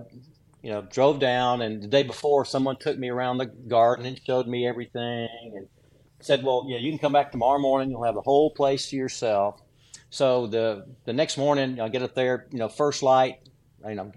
you 0.62 0.70
know, 0.70 0.82
drove 0.82 1.20
down, 1.20 1.62
and 1.62 1.82
the 1.82 1.88
day 1.88 2.04
before, 2.04 2.44
someone 2.44 2.76
took 2.76 2.98
me 2.98 3.08
around 3.08 3.38
the 3.38 3.46
garden 3.46 4.06
and 4.06 4.20
showed 4.26 4.48
me 4.48 4.66
everything, 4.66 5.28
and 5.56 5.68
said, 6.20 6.44
"Well, 6.44 6.66
yeah, 6.68 6.78
you 6.78 6.92
can 6.92 7.00
come 7.00 7.12
back 7.12 7.32
tomorrow 7.32 7.58
morning. 7.58 7.90
You'll 7.90 8.04
have 8.04 8.14
the 8.14 8.22
whole 8.22 8.50
place 8.52 8.88
to 8.90 8.96
yourself." 8.96 9.61
So 10.12 10.46
the 10.46 10.84
the 11.06 11.14
next 11.14 11.38
morning, 11.38 11.80
I 11.80 11.88
get 11.88 12.02
up 12.02 12.14
there, 12.14 12.46
you 12.52 12.58
know, 12.58 12.68
first 12.68 13.02
light, 13.02 13.38
you 13.88 13.94
know, 13.94 14.12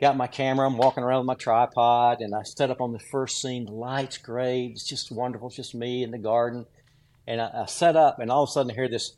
got 0.00 0.16
my 0.16 0.26
camera, 0.26 0.66
I'm 0.66 0.78
walking 0.78 1.04
around 1.04 1.18
with 1.18 1.26
my 1.26 1.34
tripod, 1.34 2.22
and 2.22 2.34
I 2.34 2.44
set 2.44 2.70
up 2.70 2.80
on 2.80 2.94
the 2.94 2.98
first 2.98 3.42
scene. 3.42 3.66
The 3.66 3.72
light's 3.72 4.16
great, 4.16 4.70
it's 4.70 4.86
just 4.86 5.12
wonderful, 5.12 5.48
it's 5.48 5.56
just 5.56 5.74
me 5.74 6.02
in 6.02 6.12
the 6.12 6.18
garden, 6.18 6.64
and 7.26 7.42
I, 7.42 7.50
I 7.62 7.66
set 7.66 7.94
up, 7.94 8.20
and 8.20 8.30
all 8.30 8.44
of 8.44 8.48
a 8.48 8.52
sudden 8.52 8.70
I 8.70 8.74
hear 8.74 8.88
this, 8.88 9.16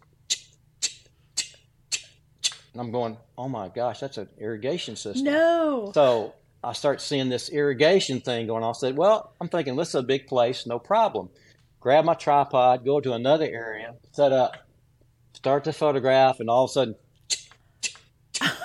and 2.72 2.80
I'm 2.80 2.90
going, 2.90 3.18
oh 3.38 3.48
my 3.48 3.68
gosh, 3.68 4.00
that's 4.00 4.18
an 4.18 4.28
irrigation 4.36 4.96
system. 4.96 5.32
No. 5.32 5.92
So 5.94 6.34
I 6.64 6.72
start 6.72 7.00
seeing 7.00 7.28
this 7.28 7.50
irrigation 7.50 8.20
thing 8.20 8.48
going 8.48 8.64
on. 8.64 8.70
I 8.70 8.72
said, 8.72 8.96
well, 8.96 9.32
I'm 9.40 9.48
thinking 9.48 9.76
this 9.76 9.90
is 9.90 9.94
a 9.94 10.02
big 10.02 10.26
place, 10.26 10.66
no 10.66 10.80
problem. 10.80 11.28
Grab 11.78 12.04
my 12.04 12.14
tripod, 12.14 12.84
go 12.84 12.98
to 12.98 13.12
another 13.12 13.46
area, 13.46 13.94
set 14.10 14.32
up 14.32 14.65
start 15.36 15.64
to 15.64 15.72
photograph, 15.72 16.40
and 16.40 16.48
all 16.48 16.64
of 16.64 16.70
a 16.70 16.72
sudden, 16.72 16.94
oh, 18.40 18.56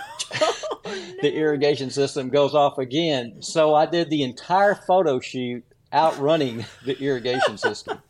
no. 0.86 1.16
the 1.22 1.34
irrigation 1.34 1.90
system 1.90 2.30
goes 2.30 2.56
off 2.56 2.78
again. 2.78 3.42
So 3.42 3.76
I 3.76 3.86
did 3.86 4.10
the 4.10 4.24
entire 4.24 4.76
photo 4.76 5.20
shoot 5.20 5.64
outrunning 5.94 6.66
the 6.86 6.98
irrigation 7.00 7.58
system. 7.58 8.00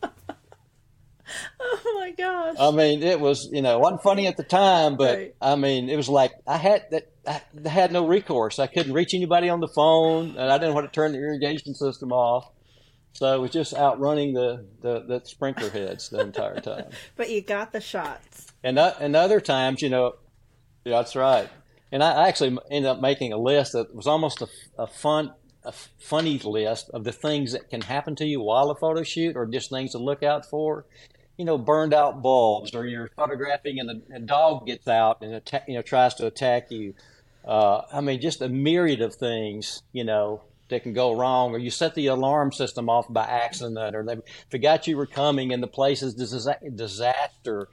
Oh 1.61 1.97
my 1.97 2.11
gosh! 2.11 2.57
I 2.59 2.71
mean, 2.71 3.03
it 3.03 3.17
was 3.17 3.47
you 3.53 3.61
know 3.61 3.79
wasn't 3.79 4.03
funny 4.03 4.27
at 4.27 4.35
the 4.35 4.43
time, 4.43 4.97
but 4.97 5.17
right. 5.17 5.35
I 5.41 5.55
mean, 5.55 5.87
it 5.87 5.95
was 5.95 6.09
like 6.09 6.33
I 6.45 6.57
had 6.57 6.83
that 6.91 7.09
I 7.25 7.69
had 7.69 7.93
no 7.93 8.05
recourse. 8.05 8.59
I 8.59 8.67
couldn't 8.67 8.91
reach 8.91 9.13
anybody 9.13 9.47
on 9.47 9.61
the 9.61 9.69
phone, 9.69 10.31
and 10.31 10.51
I 10.51 10.57
didn't 10.57 10.73
want 10.73 10.91
to 10.91 10.93
turn 10.93 11.13
the 11.13 11.19
irrigation 11.19 11.73
system 11.73 12.11
off. 12.11 12.51
So 13.13 13.35
it 13.35 13.39
was 13.39 13.51
just 13.51 13.73
outrunning 13.73 14.33
the, 14.33 14.65
the, 14.81 15.01
the 15.01 15.21
sprinkler 15.25 15.69
heads 15.69 16.09
the 16.09 16.21
entire 16.21 16.59
time. 16.59 16.85
but 17.15 17.29
you 17.29 17.41
got 17.41 17.71
the 17.71 17.81
shots. 17.81 18.50
And 18.63 18.77
uh, 18.77 18.93
and 18.99 19.15
other 19.15 19.39
times, 19.39 19.81
you 19.81 19.89
know, 19.89 20.15
yeah, 20.85 20.97
that's 20.97 21.15
right. 21.15 21.49
And 21.91 22.03
I 22.03 22.27
actually 22.27 22.57
ended 22.69 22.89
up 22.89 23.01
making 23.01 23.33
a 23.33 23.37
list 23.37 23.73
that 23.73 23.93
was 23.93 24.07
almost 24.07 24.41
a, 24.41 24.47
a 24.77 24.87
fun, 24.87 25.33
a 25.63 25.73
funny 25.99 26.39
list 26.39 26.89
of 26.91 27.03
the 27.03 27.11
things 27.11 27.51
that 27.51 27.69
can 27.69 27.81
happen 27.81 28.15
to 28.17 28.25
you 28.25 28.41
while 28.41 28.69
a 28.69 28.75
photo 28.75 29.03
shoot, 29.03 29.35
or 29.35 29.45
just 29.45 29.69
things 29.69 29.91
to 29.91 29.97
look 29.97 30.23
out 30.23 30.45
for. 30.45 30.85
You 31.37 31.45
know, 31.45 31.57
burned 31.57 31.93
out 31.93 32.21
bulbs, 32.21 32.75
or 32.75 32.85
you're 32.85 33.09
photographing 33.15 33.79
and 33.79 33.89
a, 33.89 34.17
a 34.17 34.19
dog 34.19 34.67
gets 34.67 34.87
out 34.87 35.21
and 35.21 35.33
atta- 35.35 35.63
you 35.67 35.73
know 35.73 35.81
tries 35.81 36.13
to 36.15 36.27
attack 36.27 36.71
you. 36.71 36.93
Uh, 37.43 37.81
I 37.91 38.01
mean, 38.01 38.21
just 38.21 38.41
a 38.41 38.49
myriad 38.49 39.01
of 39.01 39.15
things. 39.15 39.81
You 39.91 40.03
know, 40.03 40.43
that 40.71 40.83
can 40.83 40.93
go 40.93 41.15
wrong, 41.15 41.51
or 41.51 41.59
you 41.59 41.69
set 41.69 41.93
the 41.95 42.07
alarm 42.07 42.51
system 42.51 42.89
off 42.89 43.05
by 43.11 43.25
accident, 43.25 43.95
or 43.95 44.03
they 44.03 44.17
forgot 44.49 44.87
you 44.87 44.97
were 44.97 45.05
coming 45.05 45.53
and 45.53 45.61
the 45.61 45.67
place 45.67 46.01
is 46.01 46.15
disaster. 46.15 47.67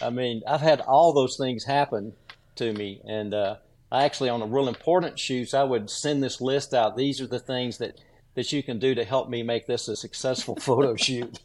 I 0.00 0.10
mean, 0.10 0.42
I've 0.46 0.60
had 0.60 0.80
all 0.80 1.12
those 1.12 1.36
things 1.36 1.64
happen 1.64 2.12
to 2.56 2.72
me, 2.72 3.00
and 3.06 3.34
uh, 3.34 3.56
I 3.90 4.04
actually, 4.04 4.30
on 4.30 4.42
a 4.42 4.46
real 4.46 4.68
important 4.68 5.18
shoots, 5.18 5.54
I 5.54 5.64
would 5.64 5.90
send 5.90 6.22
this 6.22 6.40
list 6.40 6.74
out. 6.74 6.96
These 6.96 7.20
are 7.20 7.26
the 7.26 7.38
things 7.38 7.78
that 7.78 8.00
that 8.34 8.52
you 8.52 8.62
can 8.62 8.78
do 8.78 8.94
to 8.94 9.04
help 9.04 9.28
me 9.28 9.42
make 9.42 9.66
this 9.66 9.88
a 9.88 9.96
successful 9.96 10.54
photo 10.60 10.94
shoot. 10.94 11.40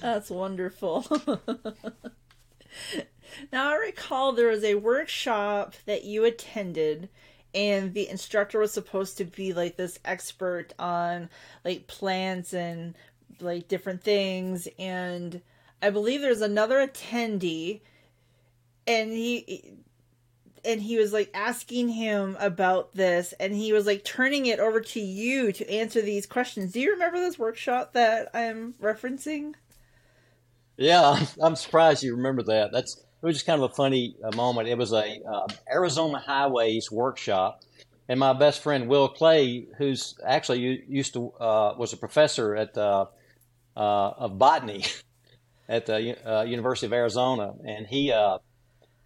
That's 0.00 0.28
wonderful. 0.28 1.06
now 3.52 3.70
I 3.70 3.76
recall 3.76 4.32
there 4.32 4.48
was 4.48 4.64
a 4.64 4.74
workshop 4.74 5.74
that 5.86 6.04
you 6.04 6.24
attended 6.24 7.08
and 7.54 7.94
the 7.94 8.08
instructor 8.08 8.58
was 8.58 8.72
supposed 8.72 9.16
to 9.18 9.24
be 9.24 9.54
like 9.54 9.76
this 9.76 9.98
expert 10.04 10.74
on 10.78 11.30
like 11.64 11.86
plants 11.86 12.52
and 12.52 12.94
like 13.40 13.68
different 13.68 14.02
things 14.02 14.68
and 14.78 15.40
i 15.82 15.90
believe 15.90 16.20
there's 16.20 16.40
another 16.40 16.86
attendee 16.86 17.80
and 18.86 19.12
he 19.12 19.78
and 20.64 20.82
he 20.82 20.98
was 20.98 21.12
like 21.12 21.30
asking 21.34 21.88
him 21.88 22.36
about 22.40 22.92
this 22.92 23.32
and 23.38 23.54
he 23.54 23.72
was 23.72 23.86
like 23.86 24.04
turning 24.04 24.46
it 24.46 24.58
over 24.58 24.80
to 24.80 25.00
you 25.00 25.52
to 25.52 25.70
answer 25.70 26.02
these 26.02 26.26
questions. 26.26 26.72
Do 26.72 26.80
you 26.80 26.92
remember 26.92 27.18
this 27.18 27.38
workshop 27.38 27.92
that 27.92 28.28
i'm 28.34 28.74
referencing? 28.80 29.54
Yeah 30.76 31.24
i'm 31.42 31.56
surprised 31.56 32.02
you 32.02 32.16
remember 32.16 32.42
that. 32.44 32.72
That's 32.72 32.96
it 33.20 33.26
was 33.26 33.36
just 33.36 33.46
kind 33.46 33.60
of 33.60 33.70
a 33.70 33.74
funny 33.74 34.14
uh, 34.22 34.34
moment. 34.36 34.68
It 34.68 34.78
was 34.78 34.92
a 34.92 35.20
uh, 35.28 35.48
Arizona 35.68 36.18
Highways 36.18 36.88
workshop, 36.88 37.62
and 38.08 38.20
my 38.20 38.32
best 38.32 38.62
friend 38.62 38.86
Will 38.86 39.08
Clay, 39.08 39.66
who's 39.76 40.16
actually 40.24 40.84
used 40.86 41.14
to 41.14 41.32
uh, 41.32 41.74
was 41.76 41.92
a 41.92 41.96
professor 41.96 42.54
at 42.54 42.78
uh, 42.78 43.06
uh, 43.76 44.10
of 44.10 44.38
botany 44.38 44.84
at 45.68 45.86
the 45.86 46.16
uh, 46.28 46.42
University 46.44 46.86
of 46.86 46.92
Arizona, 46.92 47.54
and 47.64 47.86
he 47.86 48.12
uh, 48.12 48.38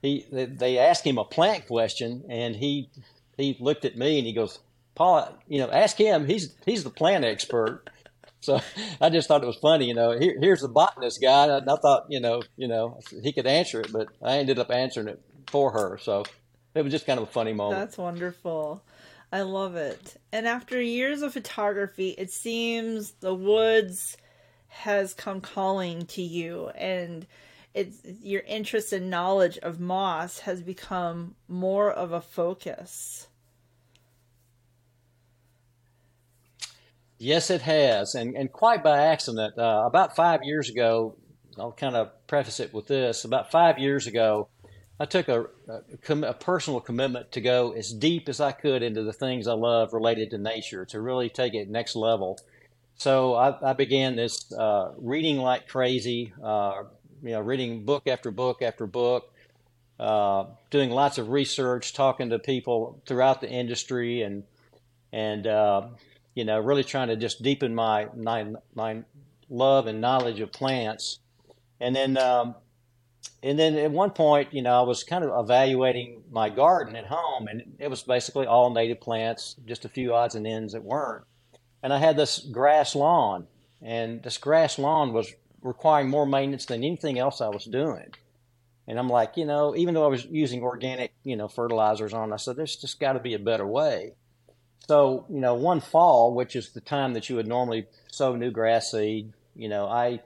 he 0.01 0.27
they 0.31 0.79
asked 0.79 1.05
him 1.07 1.19
a 1.19 1.25
plant 1.25 1.67
question, 1.67 2.25
and 2.29 2.55
he 2.57 2.91
he 3.37 3.57
looked 3.61 3.85
at 3.85 3.97
me 3.97 4.19
and 4.19 4.27
he 4.27 4.33
goes, 4.33 4.61
"Paul, 4.95 5.37
you 5.49 5.59
know, 5.59 5.71
ask 5.71 5.97
him. 5.97 6.27
He's 6.27 6.55
he's 6.65 6.85
the 6.85 6.91
plant 6.91 7.25
expert." 7.25 7.85
So 8.43 8.61
I 9.01 9.09
just 9.09 9.29
thought 9.29 9.45
it 9.45 9.47
was 9.47 9.55
funny, 9.55 9.87
you 9.87 9.95
know. 9.95 10.19
Here, 10.19 10.37
here's 10.41 10.63
the 10.63 10.69
botanist 10.69 11.23
guy. 11.23 11.47
And 11.47 11.71
I 11.71 11.77
thought, 11.77 12.07
you 12.09 12.19
know, 12.19 12.43
you 12.57 12.67
know, 12.67 12.99
he 13.23 13.33
could 13.33 13.47
answer 13.47 13.81
it, 13.81 13.93
but 13.93 14.09
I 14.21 14.39
ended 14.39 14.59
up 14.59 14.73
answering 14.73 15.07
it 15.07 15.23
for 15.47 15.71
her. 15.71 15.97
So 16.03 16.25
it 16.75 16.83
was 16.83 16.91
just 16.91 17.07
kind 17.07 17.21
of 17.21 17.29
a 17.29 17.31
funny 17.31 17.53
moment. 17.53 17.79
That's 17.79 17.97
wonderful. 17.97 18.83
I 19.31 19.43
love 19.43 19.77
it. 19.77 20.17
And 20.33 20.49
after 20.49 20.81
years 20.81 21.23
of 21.23 21.33
photography, 21.33 22.17
it 22.19 22.33
seems 22.33 23.13
the 23.21 23.33
woods 23.33 24.17
has 24.73 25.15
come 25.15 25.41
calling 25.41 26.07
to 26.07 26.23
you 26.23 26.69
and 26.71 27.27
it's 27.75 28.01
your 28.23 28.43
interest 28.43 28.93
and 28.93 29.09
knowledge 29.09 29.59
of 29.59 29.81
moss 29.81 30.41
has 30.41 30.61
become 30.61 31.35
more 31.49 31.91
of 31.91 32.13
a 32.13 32.21
focus. 32.21 33.29
Yes, 37.19 37.51
it 37.51 37.63
has, 37.63 38.15
and 38.15 38.37
and 38.37 38.51
quite 38.53 38.83
by 38.83 38.99
accident. 38.99 39.57
Uh, 39.57 39.85
about 39.87 40.17
five 40.17 40.41
years 40.43 40.69
ago, 40.69 41.15
I'll 41.59 41.73
kind 41.73 41.95
of 41.95 42.11
preface 42.27 42.59
it 42.61 42.75
with 42.75 42.89
this. 42.89 43.25
About 43.25 43.51
five 43.51 43.79
years 43.79 44.07
ago, 44.07 44.49
I 44.99 45.05
took 45.05 45.29
a, 45.29 45.47
a, 45.69 46.15
a, 46.23 46.35
personal 46.35 46.81
commitment 46.81 47.33
to 47.33 47.41
go 47.41 47.73
as 47.73 47.93
deep 47.93 48.29
as 48.29 48.41
I 48.41 48.53
could 48.53 48.83
into 48.83 49.03
the 49.03 49.13
things 49.13 49.47
I 49.47 49.55
love 49.55 49.93
related 49.93 50.31
to 50.31 50.39
nature 50.39 50.85
to 50.87 51.01
really 51.01 51.29
take 51.29 51.55
it 51.55 51.71
next 51.71 51.97
level. 51.97 52.39
So 52.97 53.35
I, 53.35 53.71
I 53.71 53.73
began 53.73 54.17
this 54.17 54.53
uh, 54.53 54.93
reading 54.97 55.39
like 55.39 55.69
crazy, 55.69 56.33
uh, 56.43 56.85
you 57.23 57.31
know, 57.31 57.41
reading 57.41 57.85
book 57.85 58.07
after 58.07 58.31
book 58.31 58.63
after 58.63 58.87
book, 58.87 59.33
uh, 59.99 60.47
doing 60.71 60.91
lots 60.91 61.19
of 61.19 61.31
research, 61.31 61.95
talking 61.95 62.31
to 62.31 62.39
people 62.39 63.03
throughout 63.07 63.41
the 63.41 63.51
industry, 63.51 64.23
and 64.23 64.45
and 65.13 65.47
uh, 65.47 65.89
you 66.35 66.45
know, 66.45 66.59
really 66.61 66.85
trying 66.85 67.09
to 67.09 67.17
just 67.17 67.43
deepen 67.43 67.75
my 67.75 68.09
my, 68.17 68.47
my 68.75 69.03
love 69.49 69.87
and 69.87 70.01
knowledge 70.01 70.41
of 70.41 70.53
plants. 70.53 71.19
And 71.81 71.95
then 71.95 72.17
um, 72.19 72.55
and 73.43 73.59
then 73.59 73.77
at 73.77 73.91
one 73.91 74.11
point, 74.11 74.53
you 74.53 74.63
know, 74.63 74.79
I 74.79 74.83
was 74.83 75.03
kind 75.05 75.25
of 75.25 75.45
evaluating 75.45 76.23
my 76.31 76.49
garden 76.49 76.97
at 76.97 77.07
home, 77.07 77.49
and 77.49 77.63
it 77.79 77.89
was 77.89 78.03
basically 78.03 78.47
all 78.47 78.71
native 78.71 79.01
plants, 79.01 79.57
just 79.67 79.85
a 79.85 79.89
few 79.89 80.15
odds 80.15 80.35
and 80.35 80.47
ends 80.47 80.73
that 80.73 80.83
weren't. 80.83 81.25
And 81.83 81.93
I 81.93 81.99
had 81.99 82.17
this 82.17 82.39
grass 82.39 82.95
lawn, 82.95 83.47
and 83.81 84.23
this 84.23 84.39
grass 84.39 84.79
lawn 84.79 85.13
was 85.13 85.33
requiring 85.63 86.09
more 86.09 86.27
maintenance 86.27 86.67
than 86.67 86.85
anything 86.85 87.19
else 87.19 87.41
I 87.41 87.49
was 87.49 87.65
doing. 87.65 88.13
And 88.87 88.99
I'm 88.99 89.09
like, 89.09 89.37
you 89.37 89.45
know, 89.45 89.77
even 89.77 89.95
though 89.95 90.05
I 90.05 90.09
was 90.09 90.25
using 90.25 90.63
organic, 90.63 91.13
you 91.25 91.37
know, 91.37 91.49
fertilizers 91.49 92.13
on, 92.13 92.33
I 92.33 92.37
said, 92.37 92.57
there's 92.57 92.77
just 92.77 93.01
got 93.01 93.13
to 93.15 93.21
be 93.21 93.35
a 93.35 93.39
better 93.39 93.67
way. 93.67 94.15
So, 94.89 95.27
you 95.29 95.41
know, 95.41 95.55
one 95.55 95.81
fall, 95.81 96.35
which 96.35 96.57
is 96.57 96.71
the 96.71 96.81
time 96.81 97.15
that 97.15 97.31
you 97.31 97.37
would 97.37 97.47
normally 97.47 97.87
sow 98.11 98.35
new 98.35 98.51
grass 98.51 98.91
seed, 98.91 99.33
you 99.55 99.69
know, 99.69 99.87
I 99.87 100.21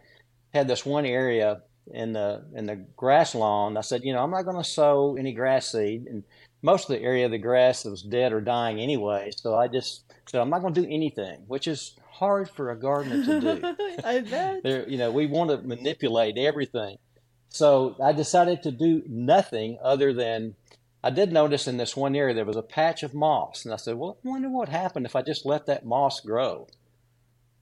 had 0.54 0.68
this 0.68 0.86
one 0.86 1.04
area 1.04 1.62
in 1.92 2.12
the 2.12 2.42
in 2.54 2.66
the 2.66 2.76
grass 2.96 3.34
lawn. 3.34 3.76
I 3.76 3.82
said, 3.82 4.02
you 4.02 4.12
know, 4.12 4.22
I'm 4.22 4.30
not 4.30 4.44
going 4.44 4.56
to 4.56 4.64
sow 4.64 5.16
any 5.16 5.32
grass 5.32 5.70
seed, 5.70 6.06
and 6.06 6.24
most 6.62 6.88
of 6.88 6.96
the 6.96 7.02
area 7.02 7.26
of 7.26 7.30
the 7.30 7.38
grass 7.38 7.84
was 7.84 8.02
dead 8.02 8.32
or 8.32 8.40
dying 8.40 8.80
anyway. 8.80 9.30
So 9.36 9.54
I 9.54 9.68
just 9.68 10.05
said, 10.26 10.40
I'm 10.40 10.50
not 10.50 10.60
going 10.60 10.74
to 10.74 10.82
do 10.82 10.88
anything, 10.90 11.44
which 11.46 11.66
is 11.66 11.94
hard 12.10 12.50
for 12.50 12.70
a 12.70 12.76
gardener 12.76 13.24
to 13.24 13.40
do. 13.40 13.76
I 14.04 14.20
bet. 14.20 14.62
There, 14.62 14.88
you 14.88 14.98
know, 14.98 15.10
we 15.10 15.26
want 15.26 15.50
to 15.50 15.58
manipulate 15.58 16.36
everything. 16.38 16.98
So 17.48 17.96
I 18.02 18.12
decided 18.12 18.62
to 18.64 18.70
do 18.70 19.02
nothing 19.08 19.78
other 19.82 20.12
than. 20.12 20.56
I 21.04 21.10
did 21.10 21.32
notice 21.32 21.68
in 21.68 21.76
this 21.76 21.96
one 21.96 22.16
area 22.16 22.34
there 22.34 22.44
was 22.44 22.56
a 22.56 22.62
patch 22.62 23.04
of 23.04 23.14
moss, 23.14 23.64
and 23.64 23.72
I 23.72 23.76
said, 23.76 23.96
"Well, 23.96 24.18
I 24.24 24.28
wonder 24.28 24.48
what 24.48 24.68
happened 24.68 25.06
if 25.06 25.14
I 25.14 25.22
just 25.22 25.46
let 25.46 25.66
that 25.66 25.86
moss 25.86 26.20
grow." 26.20 26.66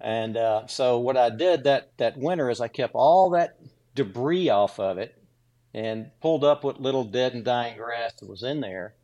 And 0.00 0.36
uh, 0.36 0.66
so 0.66 0.98
what 0.98 1.16
I 1.16 1.30
did 1.30 1.64
that 1.64 1.90
that 1.98 2.16
winter 2.16 2.48
is 2.48 2.60
I 2.60 2.68
kept 2.68 2.94
all 2.94 3.30
that 3.30 3.58
debris 3.94 4.48
off 4.48 4.80
of 4.80 4.98
it 4.98 5.16
and 5.72 6.10
pulled 6.20 6.44
up 6.44 6.64
what 6.64 6.80
little 6.80 7.04
dead 7.04 7.34
and 7.34 7.44
dying 7.44 7.76
grass 7.76 8.14
that 8.14 8.28
was 8.28 8.42
in 8.42 8.60
there. 8.60 8.94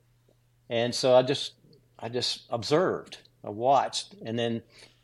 And 0.68 0.94
so 0.94 1.14
I 1.14 1.22
just 1.22 1.54
I 1.98 2.08
just 2.08 2.46
observed, 2.50 3.18
I 3.44 3.50
watched, 3.50 4.14
and 4.24 4.38
then 4.38 4.62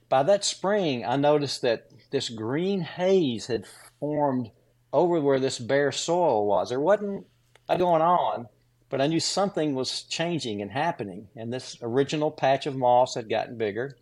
by 0.09 0.23
that 0.25 0.45
spring 0.45 1.05
I 1.05 1.17
noticed 1.17 1.63
that 1.63 1.91
this 2.11 2.29
green 2.29 2.81
haze 2.81 3.47
had 3.47 3.67
formed 3.99 4.51
over 4.93 5.21
where 5.21 5.41
this 5.41 5.59
bare 5.59 5.93
soil 5.93 6.47
was. 6.47 6.69
There 6.69 6.81
wasn't 6.81 7.27
a 7.69 7.77
going 7.77 8.03
on, 8.03 8.49
but 8.89 9.01
I 9.01 9.07
knew 9.07 9.21
something 9.21 9.75
was 9.75 10.03
changing 10.03 10.63
and 10.63 10.71
happening, 10.71 11.29
and 11.37 11.53
this 11.53 11.79
original 11.83 12.31
patch 12.31 12.67
of 12.67 12.77
moss 12.77 13.15
had 13.15 13.29
gotten 13.29 13.57
bigger. 13.57 13.97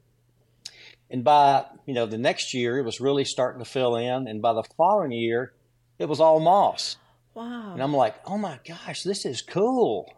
And 1.10 1.24
by 1.24 1.64
you 1.86 1.94
know 1.94 2.06
the 2.06 2.18
next 2.18 2.54
year, 2.54 2.78
it 2.78 2.84
was 2.84 3.00
really 3.00 3.24
starting 3.24 3.62
to 3.62 3.70
fill 3.70 3.96
in, 3.96 4.26
and 4.26 4.42
by 4.42 4.52
the 4.52 4.64
following 4.76 5.12
year, 5.12 5.54
it 5.98 6.08
was 6.08 6.20
all 6.20 6.40
moss. 6.40 6.96
Wow. 7.34 7.72
And 7.72 7.82
I'm 7.82 7.94
like, 7.94 8.14
oh 8.26 8.38
my 8.38 8.60
gosh, 8.66 9.02
this 9.02 9.24
is 9.24 9.42
cool. 9.42 10.12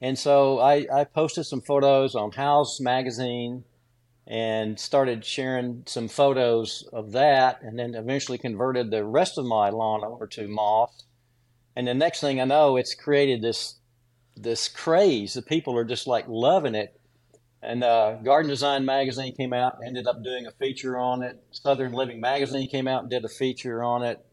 And 0.00 0.18
so 0.18 0.58
I, 0.58 0.86
I 0.92 1.04
posted 1.04 1.46
some 1.46 1.60
photos 1.60 2.14
on 2.14 2.32
House 2.32 2.80
Magazine 2.80 3.64
and 4.26 4.78
started 4.78 5.24
sharing 5.24 5.82
some 5.86 6.08
photos 6.08 6.88
of 6.92 7.12
that 7.12 7.62
and 7.62 7.78
then 7.78 7.94
eventually 7.94 8.38
converted 8.38 8.90
the 8.90 9.04
rest 9.04 9.36
of 9.36 9.44
my 9.44 9.70
lawn 9.70 10.04
over 10.04 10.26
to 10.28 10.48
moss. 10.48 11.04
And 11.76 11.86
the 11.86 11.94
next 11.94 12.20
thing 12.20 12.40
I 12.40 12.44
know, 12.44 12.76
it's 12.76 12.94
created 12.94 13.42
this 13.42 13.76
this 14.36 14.68
craze. 14.68 15.34
The 15.34 15.42
people 15.42 15.76
are 15.76 15.84
just 15.84 16.06
like 16.06 16.26
loving 16.28 16.74
it. 16.74 16.98
And 17.62 17.84
uh, 17.84 18.14
Garden 18.22 18.48
Design 18.48 18.86
Magazine 18.86 19.34
came 19.34 19.52
out, 19.52 19.76
and 19.78 19.88
ended 19.88 20.06
up 20.06 20.24
doing 20.24 20.46
a 20.46 20.50
feature 20.52 20.96
on 20.96 21.22
it. 21.22 21.42
Southern 21.50 21.92
Living 21.92 22.20
Magazine 22.20 22.68
came 22.68 22.88
out 22.88 23.02
and 23.02 23.10
did 23.10 23.24
a 23.24 23.28
feature 23.28 23.82
on 23.82 24.02
it. 24.02 24.24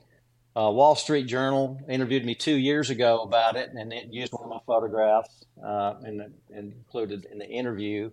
Uh, 0.57 0.71
Wall 0.71 0.95
Street 0.95 1.27
Journal 1.27 1.79
interviewed 1.87 2.25
me 2.25 2.33
two 2.33 2.55
years 2.55 2.89
ago 2.89 3.21
about 3.21 3.55
it, 3.55 3.69
and 3.73 3.93
it 3.93 4.07
used 4.11 4.33
one 4.33 4.43
of 4.43 4.49
my 4.49 4.59
photographs 4.65 5.45
uh, 5.63 5.95
and, 6.01 6.33
and 6.51 6.73
included 6.73 7.27
in 7.31 7.37
the 7.37 7.47
interview. 7.47 8.09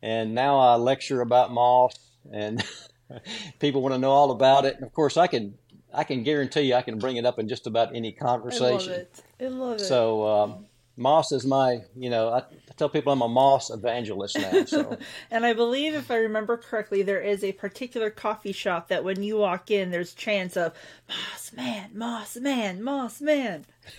And 0.00 0.34
now 0.34 0.58
I 0.58 0.76
lecture 0.76 1.20
about 1.20 1.52
moss, 1.52 1.94
and 2.32 2.64
people 3.58 3.82
want 3.82 3.94
to 3.94 3.98
know 3.98 4.10
all 4.10 4.30
about 4.30 4.64
it. 4.64 4.76
And 4.76 4.84
of 4.84 4.92
course, 4.94 5.18
I 5.18 5.26
can 5.26 5.58
I 5.92 6.04
can 6.04 6.22
guarantee 6.22 6.62
you 6.62 6.74
I 6.74 6.82
can 6.82 6.98
bring 6.98 7.16
it 7.16 7.26
up 7.26 7.38
in 7.38 7.46
just 7.46 7.66
about 7.66 7.94
any 7.94 8.12
conversation. 8.12 8.64
I 8.64 8.72
love 8.72 8.88
it. 8.88 9.22
I 9.40 9.44
love 9.48 9.76
it. 9.76 9.80
So 9.80 10.26
um, 10.26 10.65
moss 10.96 11.32
is 11.32 11.44
my 11.44 11.82
you 11.94 12.10
know 12.10 12.30
I, 12.30 12.42
tell 12.76 12.88
people 12.88 13.12
I'm 13.12 13.22
a 13.22 13.28
moss 13.28 13.70
evangelist 13.70 14.38
now. 14.38 14.64
So. 14.64 14.98
and 15.30 15.44
I 15.46 15.52
believe, 15.52 15.94
if 15.94 16.10
I 16.10 16.16
remember 16.16 16.56
correctly, 16.56 17.02
there 17.02 17.20
is 17.20 17.42
a 17.42 17.52
particular 17.52 18.10
coffee 18.10 18.52
shop 18.52 18.88
that 18.88 19.04
when 19.04 19.22
you 19.22 19.38
walk 19.38 19.70
in, 19.70 19.90
there's 19.90 20.14
chants 20.14 20.56
of 20.56 20.74
"Moss 21.08 21.52
Man, 21.52 21.90
Moss 21.94 22.36
Man, 22.36 22.82
Moss 22.82 23.20
Man." 23.20 23.64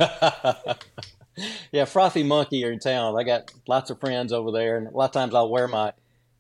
yeah, 1.72 1.86
Frothy 1.86 2.24
Monkey 2.24 2.64
are 2.66 2.72
in 2.72 2.80
town. 2.80 3.18
I 3.18 3.24
got 3.24 3.52
lots 3.68 3.90
of 3.90 4.00
friends 4.00 4.32
over 4.32 4.52
there, 4.52 4.78
and 4.78 4.88
a 4.88 4.92
lot 4.92 5.06
of 5.06 5.12
times 5.12 5.34
I'll 5.34 5.50
wear 5.50 5.68
my 5.68 5.94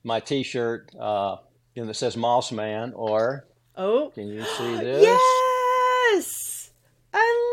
my 0.03 0.19
T-shirt, 0.19 0.95
uh, 0.99 1.37
you 1.75 1.81
know, 1.81 1.87
that 1.87 1.95
says 1.95 2.15
Moss 2.15 2.51
Man, 2.51 2.93
or 2.95 3.47
oh, 3.75 4.11
can 4.13 4.27
you 4.27 4.43
see 4.43 4.75
this? 4.77 5.03
Yes, 5.03 6.71
I 7.13 7.17
love 7.19 7.46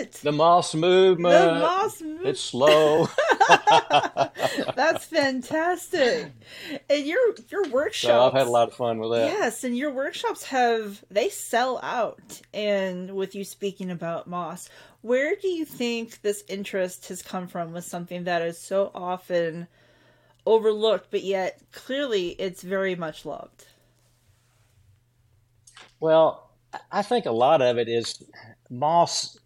it. 0.00 0.12
The 0.12 0.32
Moss 0.32 0.74
Movement. 0.74 1.34
The 1.34 1.60
Moss 1.60 2.00
Movement. 2.00 2.28
It's 2.28 2.40
slow. 2.40 3.08
That's 4.76 5.04
fantastic. 5.04 6.32
And 6.88 7.06
your 7.06 7.34
your 7.50 7.68
workshops. 7.68 8.12
So 8.12 8.26
I've 8.26 8.32
had 8.32 8.46
a 8.46 8.50
lot 8.50 8.68
of 8.68 8.74
fun 8.74 8.98
with 8.98 9.12
that. 9.12 9.26
Yes, 9.26 9.64
and 9.64 9.76
your 9.76 9.92
workshops 9.92 10.44
have 10.44 11.04
they 11.10 11.28
sell 11.28 11.80
out. 11.82 12.40
And 12.52 13.14
with 13.14 13.34
you 13.34 13.44
speaking 13.44 13.90
about 13.90 14.26
moss, 14.26 14.68
where 15.02 15.36
do 15.36 15.48
you 15.48 15.64
think 15.64 16.22
this 16.22 16.44
interest 16.48 17.08
has 17.08 17.22
come 17.22 17.46
from 17.46 17.72
with 17.72 17.84
something 17.84 18.24
that 18.24 18.42
is 18.42 18.58
so 18.58 18.90
often 18.94 19.68
overlooked, 20.44 21.10
but 21.10 21.22
yet 21.22 21.60
clearly 21.72 22.30
it's 22.30 22.62
very 22.62 22.94
much 22.94 23.24
loved? 23.24 23.66
Well, 26.00 26.50
I 26.92 27.02
think 27.02 27.26
a 27.26 27.32
lot 27.32 27.62
of 27.62 27.78
it 27.78 27.88
is 27.88 28.22
moss 28.68 29.38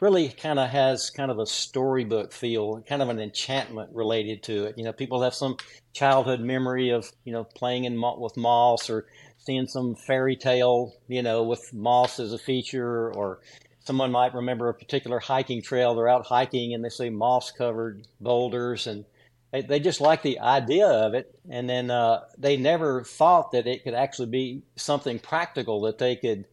really 0.00 0.28
kind 0.28 0.58
of 0.58 0.68
has 0.70 1.10
kind 1.10 1.30
of 1.30 1.38
a 1.38 1.46
storybook 1.46 2.32
feel, 2.32 2.82
kind 2.82 3.02
of 3.02 3.08
an 3.08 3.18
enchantment 3.18 3.90
related 3.94 4.42
to 4.44 4.64
it. 4.66 4.78
You 4.78 4.84
know, 4.84 4.92
people 4.92 5.22
have 5.22 5.34
some 5.34 5.56
childhood 5.92 6.40
memory 6.40 6.90
of 6.90 7.10
you 7.24 7.32
know 7.32 7.44
playing 7.44 7.84
in 7.84 8.00
with 8.18 8.36
moss 8.36 8.90
or 8.90 9.06
seeing 9.38 9.66
some 9.66 9.94
fairy 9.94 10.36
tale, 10.36 10.92
you 11.08 11.22
know, 11.22 11.42
with 11.42 11.72
moss 11.72 12.18
as 12.18 12.32
a 12.32 12.38
feature, 12.38 13.12
or 13.12 13.40
someone 13.80 14.10
might 14.10 14.34
remember 14.34 14.68
a 14.68 14.74
particular 14.74 15.18
hiking 15.18 15.62
trail. 15.62 15.94
They're 15.94 16.08
out 16.08 16.26
hiking 16.26 16.74
and 16.74 16.84
they 16.84 16.88
see 16.88 17.10
moss 17.10 17.50
covered 17.52 18.06
boulders 18.20 18.86
and 18.86 19.04
they, 19.52 19.80
just 19.80 20.00
like 20.00 20.22
the 20.22 20.40
idea 20.40 20.86
of 20.86 21.14
it, 21.14 21.38
and 21.48 21.68
then 21.68 21.90
uh, 21.90 22.24
they 22.36 22.56
never 22.56 23.02
thought 23.04 23.52
that 23.52 23.66
it 23.66 23.84
could 23.84 23.94
actually 23.94 24.28
be 24.28 24.62
something 24.76 25.18
practical 25.18 25.80
that 25.82 25.98
they 25.98 26.16
could, 26.16 26.44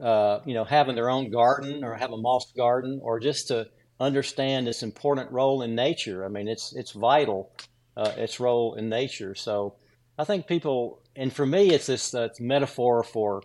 uh, 0.00 0.40
you 0.44 0.54
know, 0.54 0.64
having 0.64 0.94
their 0.94 1.10
own 1.10 1.30
garden 1.30 1.84
or 1.84 1.94
have 1.94 2.12
a 2.12 2.16
moss 2.16 2.52
garden 2.52 3.00
or 3.02 3.20
just 3.20 3.48
to 3.48 3.68
understand 3.98 4.68
its 4.68 4.82
important 4.82 5.30
role 5.32 5.62
in 5.62 5.74
nature. 5.74 6.24
I 6.24 6.28
mean, 6.28 6.48
it's 6.48 6.74
it's 6.74 6.92
vital, 6.92 7.50
uh, 7.96 8.12
its 8.16 8.40
role 8.40 8.74
in 8.74 8.88
nature. 8.88 9.34
So 9.34 9.74
I 10.18 10.24
think 10.24 10.46
people, 10.46 11.00
and 11.14 11.32
for 11.32 11.46
me, 11.46 11.70
it's 11.70 11.86
this 11.86 12.14
uh, 12.14 12.28
metaphor 12.40 13.02
for, 13.02 13.42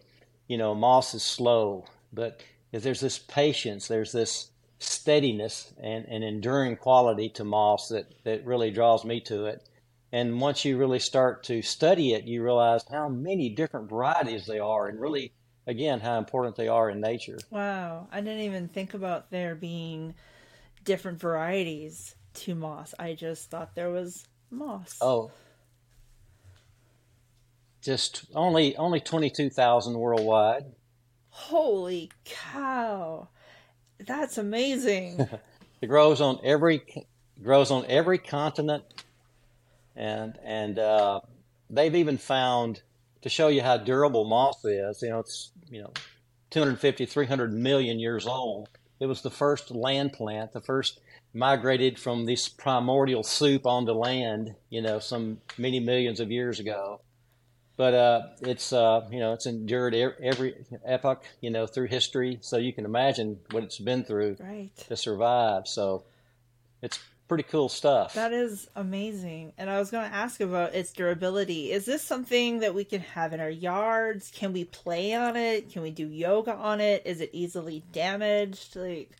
you 0.47 0.57
know, 0.57 0.73
moss 0.73 1.13
is 1.13 1.23
slow, 1.23 1.85
but 2.13 2.43
there's 2.71 3.01
this 3.01 3.19
patience, 3.19 3.87
there's 3.87 4.11
this 4.11 4.51
steadiness 4.79 5.73
and, 5.81 6.05
and 6.07 6.23
enduring 6.23 6.75
quality 6.77 7.29
to 7.29 7.43
moss 7.43 7.89
that, 7.89 8.05
that 8.23 8.45
really 8.45 8.71
draws 8.71 9.05
me 9.05 9.19
to 9.21 9.45
it. 9.45 9.67
And 10.13 10.41
once 10.41 10.65
you 10.65 10.77
really 10.77 10.99
start 10.99 11.43
to 11.43 11.61
study 11.61 12.13
it, 12.13 12.25
you 12.25 12.43
realize 12.43 12.83
how 12.89 13.07
many 13.07 13.49
different 13.49 13.89
varieties 13.89 14.45
they 14.45 14.59
are 14.59 14.87
and 14.87 14.99
really, 14.99 15.33
again, 15.67 15.99
how 15.99 16.17
important 16.17 16.55
they 16.55 16.67
are 16.67 16.89
in 16.89 17.01
nature. 17.01 17.37
Wow. 17.49 18.07
I 18.11 18.21
didn't 18.21 18.41
even 18.41 18.67
think 18.67 18.93
about 18.93 19.31
there 19.31 19.55
being 19.55 20.13
different 20.83 21.19
varieties 21.19 22.15
to 22.33 22.55
moss. 22.55 22.93
I 22.97 23.13
just 23.13 23.49
thought 23.49 23.75
there 23.75 23.89
was 23.89 24.27
moss. 24.49 24.97
Oh. 25.01 25.31
Just 27.81 28.25
only 28.35 28.75
only 28.77 28.99
22,000 28.99 29.93
worldwide. 29.93 30.65
Holy 31.29 32.11
cow. 32.25 33.29
That's 33.99 34.37
amazing. 34.37 35.27
it 35.81 35.87
grows 35.87 36.21
on 36.21 36.39
every 36.43 36.83
grows 37.41 37.71
on 37.71 37.85
every 37.87 38.19
continent, 38.19 38.83
and 39.95 40.37
and 40.43 40.77
uh, 40.77 41.21
they've 41.69 41.95
even 41.95 42.17
found 42.17 42.83
to 43.21 43.29
show 43.29 43.47
you 43.47 43.61
how 43.61 43.77
durable 43.77 44.25
moss 44.25 44.63
is. 44.65 45.01
You 45.01 45.09
know, 45.09 45.19
it's 45.19 45.51
you 45.69 45.81
know 45.81 45.91
250, 46.51 47.05
300 47.05 47.53
million 47.53 47.99
years 47.99 48.27
old. 48.27 48.69
It 48.99 49.07
was 49.07 49.21
the 49.21 49.31
first 49.31 49.71
land 49.71 50.13
plant, 50.13 50.53
the 50.53 50.61
first 50.61 50.99
migrated 51.33 51.97
from 51.97 52.25
this 52.25 52.47
primordial 52.47 53.23
soup 53.23 53.65
onto 53.65 53.93
land. 53.93 54.55
You 54.69 54.81
know, 54.81 54.99
some 54.99 55.39
many 55.57 55.79
millions 55.79 56.19
of 56.19 56.31
years 56.31 56.59
ago 56.59 57.01
but 57.81 57.95
uh, 57.95 58.21
it's 58.41 58.73
uh, 58.73 59.07
you 59.09 59.19
know 59.19 59.33
it's 59.33 59.47
endured 59.47 59.95
every 59.95 60.53
epoch 60.85 61.23
you 61.41 61.49
know 61.49 61.65
through 61.65 61.87
history, 61.87 62.37
so 62.41 62.57
you 62.57 62.73
can 62.73 62.85
imagine 62.85 63.39
what 63.49 63.63
it's 63.63 63.79
been 63.79 64.03
through 64.03 64.37
right. 64.39 64.69
to 64.87 64.95
survive. 64.95 65.67
So 65.67 66.03
it's 66.83 66.99
pretty 67.31 67.43
cool 67.43 67.69
stuff. 67.69 68.13
That 68.15 68.33
is 68.33 68.69
amazing. 68.75 69.53
And 69.57 69.69
I 69.69 69.79
was 69.79 69.89
going 69.89 70.05
to 70.09 70.13
ask 70.13 70.41
about 70.41 70.75
its 70.75 70.91
durability. 70.91 71.71
Is 71.71 71.85
this 71.85 72.01
something 72.01 72.59
that 72.59 72.75
we 72.75 72.83
can 72.83 72.99
have 72.99 73.31
in 73.31 73.39
our 73.39 73.49
yards? 73.49 74.29
Can 74.35 74.51
we 74.51 74.65
play 74.65 75.13
on 75.13 75.37
it? 75.37 75.71
Can 75.71 75.81
we 75.81 75.91
do 75.91 76.09
yoga 76.09 76.53
on 76.53 76.81
it? 76.81 77.03
Is 77.05 77.21
it 77.21 77.29
easily 77.31 77.85
damaged? 77.93 78.75
Like 78.75 79.11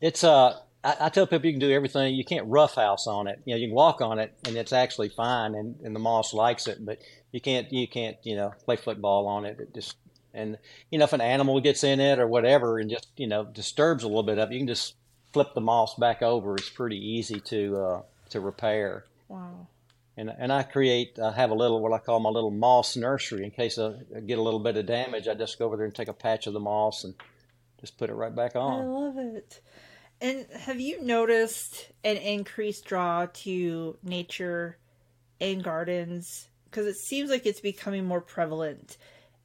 it's 0.00 0.22
uh 0.22 0.56
I, 0.84 0.96
I, 1.00 1.08
tell 1.08 1.26
people 1.26 1.46
you 1.46 1.52
can 1.54 1.58
do 1.58 1.72
everything. 1.72 2.14
You 2.14 2.24
can't 2.24 2.46
roughhouse 2.46 3.08
on 3.08 3.26
it. 3.26 3.42
You 3.44 3.54
know, 3.54 3.58
you 3.58 3.66
can 3.66 3.74
walk 3.74 4.00
on 4.00 4.20
it 4.20 4.32
and 4.46 4.56
it's 4.56 4.72
actually 4.72 5.08
fine, 5.08 5.56
and, 5.56 5.74
and 5.82 5.96
the 5.96 6.00
moss 6.00 6.32
likes 6.32 6.68
it. 6.68 6.86
But 6.86 6.98
you 7.32 7.40
can't 7.40 7.72
you 7.72 7.88
can't 7.88 8.18
you 8.22 8.36
know 8.36 8.52
play 8.64 8.76
football 8.76 9.26
on 9.26 9.46
it. 9.46 9.58
It 9.58 9.74
just 9.74 9.96
and 10.32 10.58
you 10.92 11.00
know 11.00 11.06
if 11.06 11.12
an 11.12 11.20
animal 11.20 11.60
gets 11.60 11.82
in 11.82 11.98
it 11.98 12.20
or 12.20 12.28
whatever 12.28 12.78
and 12.78 12.88
just 12.88 13.08
you 13.16 13.26
know 13.26 13.44
disturbs 13.44 14.04
a 14.04 14.06
little 14.06 14.22
bit 14.22 14.38
of 14.38 14.52
it, 14.52 14.54
you 14.54 14.60
can 14.60 14.68
just 14.68 14.94
flip 15.32 15.54
the 15.54 15.60
moss 15.60 15.94
back 15.94 16.22
over. 16.22 16.54
It's 16.56 16.70
pretty 16.70 16.98
easy 16.98 17.40
to 17.40 17.76
uh, 17.76 18.02
to 18.30 18.40
repair. 18.40 19.04
Wow. 19.28 19.66
And, 20.16 20.30
and 20.38 20.52
I 20.52 20.62
create, 20.62 21.18
I 21.18 21.32
have 21.32 21.50
a 21.50 21.54
little, 21.54 21.80
what 21.80 21.92
I 21.94 21.98
call 21.98 22.20
my 22.20 22.28
little 22.28 22.50
moss 22.50 22.96
nursery. 22.96 23.44
In 23.44 23.50
case 23.50 23.78
I 23.78 23.94
get 24.26 24.38
a 24.38 24.42
little 24.42 24.60
bit 24.60 24.76
of 24.76 24.84
damage, 24.84 25.26
I 25.26 25.34
just 25.34 25.58
go 25.58 25.64
over 25.66 25.76
there 25.76 25.86
and 25.86 25.94
take 25.94 26.08
a 26.08 26.12
patch 26.12 26.46
of 26.46 26.52
the 26.52 26.60
moss 26.60 27.04
and 27.04 27.14
just 27.80 27.96
put 27.96 28.10
it 28.10 28.14
right 28.14 28.34
back 28.34 28.54
on. 28.54 28.82
I 28.82 28.84
love 28.84 29.16
it. 29.16 29.62
And 30.20 30.46
have 30.54 30.80
you 30.80 31.02
noticed 31.02 31.90
an 32.04 32.16
increased 32.18 32.84
draw 32.84 33.26
to 33.26 33.96
nature 34.02 34.76
and 35.40 35.64
gardens? 35.64 36.46
Because 36.64 36.86
it 36.86 36.96
seems 36.96 37.30
like 37.30 37.46
it's 37.46 37.60
becoming 37.60 38.04
more 38.04 38.20
prevalent. 38.20 38.98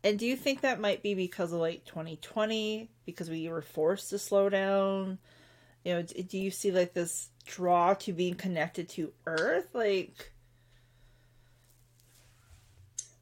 And 0.03 0.19
do 0.19 0.25
you 0.25 0.35
think 0.35 0.61
that 0.61 0.79
might 0.79 1.01
be 1.01 1.15
because 1.15 1.53
of 1.53 1.59
like 1.59 1.85
2020, 1.85 2.89
because 3.05 3.29
we 3.29 3.47
were 3.47 3.61
forced 3.61 4.09
to 4.11 4.19
slow 4.19 4.49
down? 4.49 5.17
You 5.83 5.93
know, 5.93 6.01
do 6.01 6.37
you 6.37 6.51
see 6.51 6.71
like 6.71 6.93
this 6.93 7.29
draw 7.45 7.93
to 7.93 8.13
being 8.13 8.35
connected 8.35 8.89
to 8.89 9.13
Earth? 9.25 9.69
Like, 9.73 10.31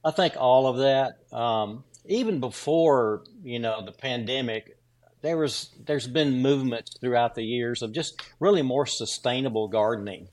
I 0.04 0.12
think 0.12 0.36
all 0.38 0.68
of 0.68 0.78
that. 0.78 1.20
Um, 1.36 1.84
even 2.08 2.40
before 2.40 3.24
you 3.44 3.60
know 3.60 3.84
the 3.86 3.92
pandemic, 3.92 4.78
there 5.22 5.38
was 5.38 5.70
there's 5.86 6.08
been 6.08 6.42
movements 6.42 6.98
throughout 7.00 7.36
the 7.36 7.44
years 7.44 7.82
of 7.82 7.92
just 7.92 8.22
really 8.40 8.62
more 8.62 8.86
sustainable 8.86 9.68
gardening. 9.68 10.28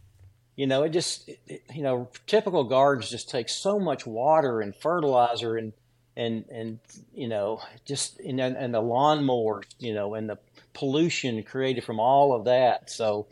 You 0.57 0.67
know, 0.67 0.83
it 0.83 0.91
just 0.91 1.29
it, 1.29 1.63
you 1.73 1.83
know 1.83 2.09
typical 2.27 2.65
gardens 2.65 3.11
just 3.11 3.31
take 3.31 3.49
so 3.49 3.79
much 3.79 4.07
water 4.07 4.61
and 4.61 4.77
fertilizer 4.77 5.57
and 5.57 5.73
and 6.17 6.45
and 6.51 6.79
you 7.15 7.29
know 7.29 7.63
just 7.87 8.21
and 8.21 8.41
and 8.41 8.75
the 8.75 8.83
lawnmowers, 8.83 9.65
you 9.79 9.95
know, 9.95 10.15
and 10.15 10.29
the 10.29 10.39
pollution 10.75 11.43
created 11.43 11.85
from 11.85 12.01
all 12.01 12.35
of 12.35 12.45
that. 12.45 12.91
So 12.91 13.27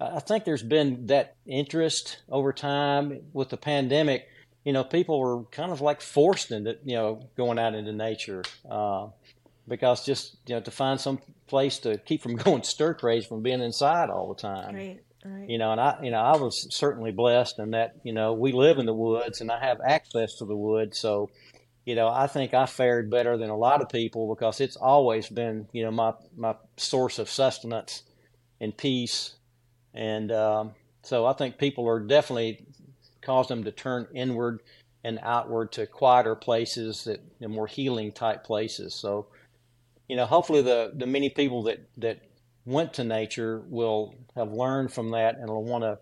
I 0.00 0.20
think 0.20 0.44
there's 0.44 0.62
been 0.62 1.06
that 1.06 1.36
interest 1.46 2.22
over 2.28 2.52
time 2.52 3.20
with 3.32 3.48
the 3.48 3.56
pandemic. 3.56 4.28
You 4.64 4.72
know, 4.72 4.84
people 4.84 5.18
were 5.18 5.44
kind 5.44 5.72
of 5.72 5.80
like 5.80 6.00
forced 6.00 6.50
into 6.50 6.78
you 6.84 6.96
know 6.96 7.28
going 7.36 7.58
out 7.58 7.74
into 7.74 7.92
nature. 7.92 8.42
Uh, 8.68 9.08
because 9.66 10.04
just 10.04 10.36
you 10.46 10.54
know 10.54 10.60
to 10.62 10.70
find 10.70 11.00
some 11.00 11.20
place 11.46 11.78
to 11.80 11.98
keep 11.98 12.22
from 12.22 12.36
going 12.44 12.62
stir 12.62 12.94
crazy 12.94 13.26
from 13.26 13.42
being 13.42 13.60
inside 13.60 14.10
all 14.10 14.28
the 14.28 14.40
time. 14.40 14.74
Right. 14.74 15.00
Right. 15.24 15.50
You 15.50 15.58
know, 15.58 15.72
and 15.72 15.80
I, 15.80 15.98
you 16.02 16.12
know, 16.12 16.20
I 16.20 16.36
was 16.36 16.72
certainly 16.74 17.10
blessed 17.10 17.58
in 17.58 17.72
that, 17.72 17.96
you 18.04 18.12
know, 18.12 18.34
we 18.34 18.52
live 18.52 18.78
in 18.78 18.86
the 18.86 18.94
woods 18.94 19.40
and 19.40 19.50
I 19.50 19.58
have 19.58 19.80
access 19.84 20.36
to 20.36 20.44
the 20.44 20.56
woods. 20.56 20.96
So, 20.96 21.28
you 21.88 21.94
know, 21.94 22.08
I 22.08 22.26
think 22.26 22.52
I 22.52 22.66
fared 22.66 23.10
better 23.10 23.38
than 23.38 23.48
a 23.48 23.56
lot 23.56 23.80
of 23.80 23.88
people 23.88 24.28
because 24.34 24.60
it's 24.60 24.76
always 24.76 25.30
been, 25.30 25.66
you 25.72 25.82
know, 25.82 25.90
my, 25.90 26.12
my 26.36 26.54
source 26.76 27.18
of 27.18 27.30
sustenance 27.30 28.02
and 28.60 28.76
peace. 28.76 29.36
And 29.94 30.30
um, 30.30 30.72
so 31.02 31.24
I 31.24 31.32
think 31.32 31.56
people 31.56 31.88
are 31.88 31.98
definitely 31.98 32.66
caused 33.22 33.48
them 33.48 33.64
to 33.64 33.72
turn 33.72 34.06
inward 34.14 34.60
and 35.02 35.18
outward 35.22 35.72
to 35.72 35.86
quieter 35.86 36.34
places 36.34 37.04
that 37.04 37.22
you 37.40 37.48
know, 37.48 37.54
more 37.54 37.66
healing 37.66 38.12
type 38.12 38.44
places. 38.44 38.94
So, 38.94 39.28
you 40.10 40.16
know, 40.16 40.26
hopefully 40.26 40.60
the, 40.60 40.92
the 40.94 41.06
many 41.06 41.30
people 41.30 41.62
that, 41.62 41.88
that 41.96 42.20
went 42.66 42.92
to 42.94 43.04
nature 43.04 43.62
will 43.66 44.14
have 44.36 44.52
learned 44.52 44.92
from 44.92 45.12
that 45.12 45.38
and 45.38 45.48
will 45.48 45.64
want 45.64 45.84
to 45.84 45.98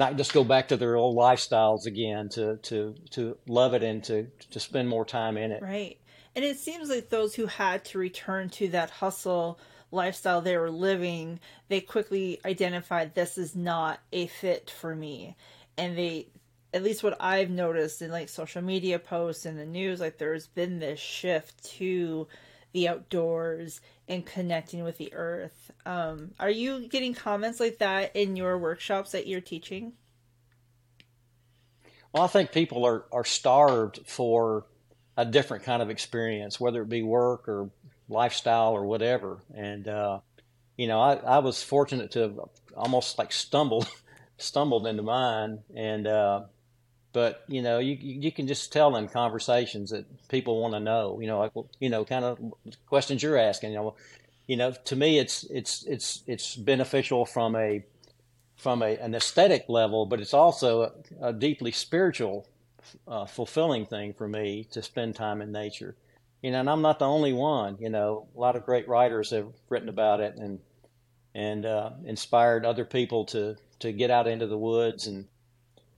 not 0.00 0.16
just 0.16 0.32
go 0.32 0.42
back 0.42 0.68
to 0.68 0.76
their 0.78 0.96
old 0.96 1.16
lifestyles 1.16 1.86
again 1.86 2.30
to, 2.30 2.56
to, 2.56 2.94
to 3.10 3.36
love 3.46 3.74
it 3.74 3.82
and 3.82 4.02
to, 4.02 4.26
to 4.50 4.58
spend 4.58 4.88
more 4.88 5.04
time 5.04 5.36
in 5.36 5.52
it. 5.52 5.62
Right. 5.62 5.98
And 6.34 6.42
it 6.44 6.58
seems 6.58 6.88
like 6.88 7.10
those 7.10 7.34
who 7.34 7.46
had 7.46 7.84
to 7.86 7.98
return 7.98 8.48
to 8.50 8.68
that 8.68 8.88
hustle 8.88 9.60
lifestyle 9.92 10.40
they 10.40 10.56
were 10.56 10.70
living, 10.70 11.38
they 11.68 11.82
quickly 11.82 12.40
identified 12.46 13.14
this 13.14 13.36
is 13.36 13.54
not 13.54 14.00
a 14.10 14.26
fit 14.26 14.70
for 14.70 14.96
me. 14.96 15.36
And 15.76 15.98
they, 15.98 16.28
at 16.72 16.82
least 16.82 17.02
what 17.02 17.20
I've 17.20 17.50
noticed 17.50 18.00
in 18.00 18.10
like 18.10 18.30
social 18.30 18.62
media 18.62 18.98
posts 18.98 19.44
and 19.44 19.58
the 19.58 19.66
news, 19.66 20.00
like 20.00 20.16
there's 20.16 20.46
been 20.46 20.78
this 20.78 20.98
shift 20.98 21.62
to 21.76 22.26
the 22.72 22.88
outdoors 22.88 23.80
and 24.08 24.24
connecting 24.24 24.84
with 24.84 24.98
the 24.98 25.12
earth. 25.14 25.70
Um, 25.86 26.32
are 26.38 26.50
you 26.50 26.88
getting 26.88 27.14
comments 27.14 27.60
like 27.60 27.78
that 27.78 28.14
in 28.14 28.36
your 28.36 28.58
workshops 28.58 29.12
that 29.12 29.26
you're 29.26 29.40
teaching? 29.40 29.92
Well, 32.12 32.24
I 32.24 32.26
think 32.26 32.52
people 32.52 32.84
are, 32.86 33.04
are 33.12 33.24
starved 33.24 34.00
for 34.06 34.66
a 35.16 35.24
different 35.24 35.64
kind 35.64 35.82
of 35.82 35.90
experience, 35.90 36.58
whether 36.58 36.82
it 36.82 36.88
be 36.88 37.02
work 37.02 37.48
or 37.48 37.70
lifestyle 38.08 38.72
or 38.72 38.84
whatever. 38.84 39.38
And, 39.54 39.86
uh, 39.86 40.20
you 40.76 40.88
know, 40.88 41.00
I, 41.00 41.14
I 41.16 41.38
was 41.38 41.62
fortunate 41.62 42.12
to 42.12 42.48
almost 42.76 43.18
like 43.18 43.32
stumbled, 43.32 43.88
stumbled 44.38 44.86
into 44.86 45.02
mine. 45.02 45.60
And, 45.74 46.06
uh, 46.06 46.42
but 47.12 47.44
you 47.48 47.62
know 47.62 47.78
you 47.78 47.96
you 48.00 48.30
can 48.30 48.46
just 48.46 48.72
tell 48.72 48.96
in 48.96 49.08
conversations 49.08 49.90
that 49.90 50.04
people 50.28 50.60
want 50.60 50.74
to 50.74 50.80
know 50.80 51.18
you 51.20 51.26
know 51.26 51.40
like 51.40 51.52
you 51.80 51.88
know 51.88 52.04
kind 52.04 52.24
of 52.24 52.38
questions 52.86 53.22
you're 53.22 53.38
asking 53.38 53.72
you 53.72 53.78
know. 53.78 53.94
You 54.46 54.56
know 54.56 54.72
to 54.72 54.96
me 54.96 55.20
it's 55.20 55.44
it's 55.44 55.84
it's 55.84 56.24
it's 56.26 56.56
beneficial 56.56 57.24
from 57.24 57.54
a 57.54 57.84
from 58.56 58.82
a, 58.82 58.96
an 58.96 59.14
aesthetic 59.14 59.66
level 59.68 60.06
but 60.06 60.20
it's 60.20 60.34
also 60.34 60.82
a, 60.82 61.28
a 61.28 61.32
deeply 61.32 61.70
spiritual 61.70 62.48
uh, 63.06 63.26
fulfilling 63.26 63.86
thing 63.86 64.12
for 64.12 64.26
me 64.26 64.66
to 64.72 64.82
spend 64.82 65.14
time 65.14 65.40
in 65.40 65.52
nature. 65.52 65.94
You 66.42 66.50
know 66.50 66.58
and 66.58 66.68
I'm 66.68 66.82
not 66.82 66.98
the 66.98 67.06
only 67.06 67.32
one 67.32 67.76
you 67.78 67.90
know. 67.90 68.26
A 68.36 68.40
lot 68.40 68.56
of 68.56 68.66
great 68.66 68.88
writers 68.88 69.30
have 69.30 69.46
written 69.68 69.88
about 69.88 70.18
it 70.18 70.34
and 70.34 70.58
and 71.32 71.64
uh, 71.64 71.90
inspired 72.04 72.64
other 72.64 72.84
people 72.84 73.24
to 73.26 73.56
to 73.78 73.92
get 73.92 74.10
out 74.10 74.26
into 74.26 74.48
the 74.48 74.58
woods 74.58 75.06
and 75.06 75.26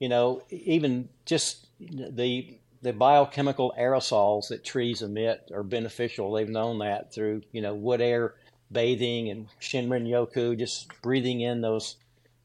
you 0.03 0.09
know 0.09 0.43
even 0.49 1.07
just 1.25 1.67
the 1.79 2.57
the 2.81 2.91
biochemical 2.91 3.73
aerosols 3.79 4.49
that 4.49 4.65
trees 4.65 5.01
emit 5.01 5.49
are 5.53 5.63
beneficial. 5.63 6.33
They've 6.33 6.49
known 6.49 6.79
that 6.79 7.13
through 7.13 7.43
you 7.53 7.61
know 7.61 7.73
wood 7.73 8.01
air 8.01 8.33
bathing 8.69 9.29
and 9.29 9.47
Shinrin 9.61 10.05
Yoku, 10.05 10.59
just 10.59 10.89
breathing 11.01 11.39
in 11.39 11.61
those 11.61 11.95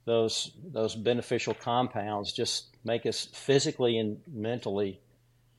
those 0.04 0.52
those 0.64 0.94
beneficial 0.94 1.52
compounds 1.52 2.32
just 2.32 2.76
make 2.84 3.04
us 3.06 3.26
physically 3.32 3.98
and 3.98 4.20
mentally 4.32 5.00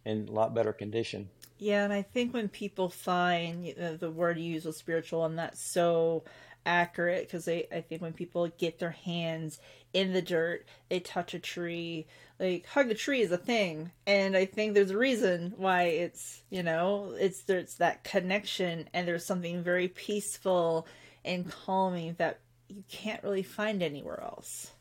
in 0.05 0.29
a 0.29 0.31
lot 0.31 0.55
better 0.55 0.71
condition. 0.71 1.29
Yeah, 1.57 1.83
and 1.83 1.91
I 1.91 2.01
think 2.01 2.33
when 2.33 2.47
people 2.47 2.87
find 2.87 3.67
you 3.67 3.75
know, 3.77 3.97
the 3.97 4.09
word 4.09 4.37
you 4.37 4.53
use 4.53 4.63
was 4.63 4.77
spiritual, 4.77 5.25
and 5.25 5.37
that's 5.37 5.61
so 5.61 6.23
accurate 6.69 7.27
because 7.27 7.47
I 7.47 7.83
think 7.89 8.01
when 8.01 8.13
people 8.13 8.47
get 8.57 8.77
their 8.77 8.91
hands 8.91 9.59
in 9.91 10.13
the 10.13 10.21
dirt, 10.21 10.67
they 10.89 10.99
touch 10.99 11.33
a 11.33 11.39
tree, 11.39 12.05
like 12.39 12.67
hug 12.67 12.91
a 12.91 12.93
tree 12.93 13.21
is 13.21 13.31
a 13.31 13.37
thing, 13.37 13.91
and 14.05 14.37
I 14.37 14.45
think 14.45 14.73
there's 14.73 14.91
a 14.91 14.97
reason 14.97 15.55
why 15.57 15.83
it's 15.83 16.43
you 16.51 16.61
know 16.61 17.15
it's 17.19 17.41
there's 17.41 17.75
that 17.75 18.03
connection, 18.03 18.87
and 18.93 19.07
there's 19.07 19.25
something 19.25 19.63
very 19.63 19.87
peaceful 19.87 20.87
and 21.25 21.49
calming 21.49 22.15
that 22.19 22.39
you 22.67 22.83
can't 22.87 23.23
really 23.23 23.43
find 23.43 23.81
anywhere 23.81 24.21
else. 24.21 24.71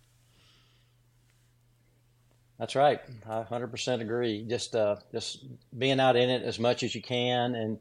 That's 2.58 2.74
right. 2.74 3.00
I 3.28 3.44
100% 3.44 4.00
agree. 4.00 4.44
Just 4.46 4.74
uh, 4.74 4.96
just 5.12 5.44
being 5.76 6.00
out 6.00 6.16
in 6.16 6.28
it 6.28 6.42
as 6.42 6.58
much 6.58 6.82
as 6.82 6.94
you 6.94 7.00
can, 7.00 7.54
and 7.54 7.78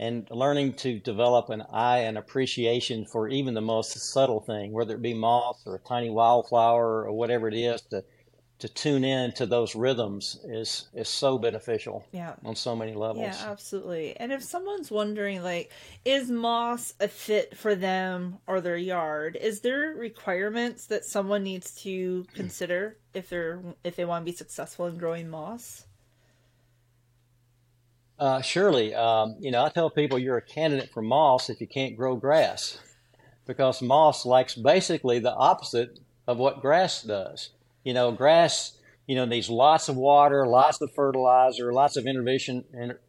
and 0.00 0.26
learning 0.30 0.72
to 0.72 0.98
develop 0.98 1.50
an 1.50 1.62
eye 1.70 1.98
and 1.98 2.16
appreciation 2.16 3.04
for 3.04 3.28
even 3.28 3.52
the 3.52 3.60
most 3.60 3.92
subtle 3.98 4.40
thing, 4.40 4.72
whether 4.72 4.94
it 4.94 5.02
be 5.02 5.12
moss 5.12 5.62
or 5.66 5.76
a 5.76 5.78
tiny 5.80 6.08
wildflower 6.08 7.04
or 7.04 7.12
whatever 7.12 7.46
it 7.48 7.54
is, 7.54 7.82
to 7.82 8.02
to 8.60 8.68
tune 8.68 9.04
in 9.04 9.32
to 9.32 9.46
those 9.46 9.74
rhythms 9.74 10.38
is 10.44 10.88
is 10.94 11.08
so 11.08 11.38
beneficial 11.38 12.04
yeah. 12.12 12.34
on 12.44 12.54
so 12.54 12.76
many 12.76 12.94
levels. 12.94 13.24
Yeah 13.24 13.50
absolutely. 13.50 14.14
And 14.18 14.32
if 14.32 14.42
someone's 14.42 14.90
wondering 14.90 15.42
like 15.42 15.72
is 16.04 16.30
moss 16.30 16.92
a 17.00 17.08
fit 17.08 17.56
for 17.56 17.74
them 17.74 18.38
or 18.46 18.60
their 18.60 18.76
yard 18.76 19.38
is 19.40 19.60
there 19.60 19.94
requirements 19.94 20.86
that 20.86 21.06
someone 21.06 21.42
needs 21.42 21.74
to 21.82 22.26
consider 22.34 22.98
if 23.14 23.30
they're 23.30 23.62
if 23.82 23.96
they 23.96 24.04
want 24.04 24.26
to 24.26 24.30
be 24.30 24.36
successful 24.36 24.86
in 24.86 24.98
growing 24.98 25.30
moss 25.30 25.86
uh, 28.20 28.40
surely 28.40 28.94
um, 28.94 29.34
you 29.40 29.50
know 29.50 29.64
i 29.64 29.68
tell 29.68 29.90
people 29.90 30.18
you're 30.18 30.36
a 30.36 30.42
candidate 30.42 30.90
for 30.90 31.02
moss 31.02 31.50
if 31.50 31.60
you 31.60 31.66
can't 31.66 31.96
grow 31.96 32.14
grass 32.14 32.78
because 33.46 33.82
moss 33.82 34.24
likes 34.24 34.54
basically 34.54 35.18
the 35.18 35.34
opposite 35.34 35.98
of 36.28 36.38
what 36.38 36.60
grass 36.60 37.02
does 37.02 37.50
you 37.84 37.94
know, 37.94 38.12
grass, 38.12 38.76
you 39.06 39.16
know, 39.16 39.24
needs 39.24 39.48
lots 39.48 39.88
of 39.88 39.96
water, 39.96 40.46
lots 40.46 40.80
of 40.80 40.92
fertilizer, 40.92 41.72
lots 41.72 41.96
of 41.96 42.06
intervention 42.06 42.64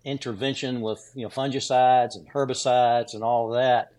intervention 0.06 0.82
with 0.82 1.12
you 1.16 1.24
know 1.24 1.30
fungicides 1.30 2.16
and 2.16 2.30
herbicides 2.32 3.14
and 3.14 3.24
all 3.24 3.48
of 3.48 3.60
that. 3.60 3.94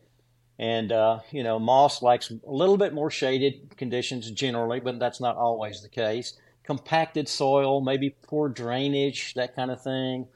And 0.59 0.93
uh, 0.93 1.21
you 1.31 1.43
know, 1.43 1.59
moss 1.59 2.03
likes 2.03 2.31
a 2.31 2.51
little 2.51 2.77
bit 2.77 2.95
more 2.95 3.11
shaded 3.11 3.77
conditions 3.77 4.31
generally, 4.31 4.81
but 4.81 4.99
that's 4.99 5.21
not 5.21 5.37
always 5.37 5.83
the 5.83 5.89
case. 5.89 6.35
Compacted 6.65 7.29
soil, 7.29 7.81
maybe 7.81 8.15
poor 8.23 8.49
drainage, 8.49 9.35
that 9.35 9.57
kind 9.57 9.71
of 9.71 9.83
thing. 9.83 10.29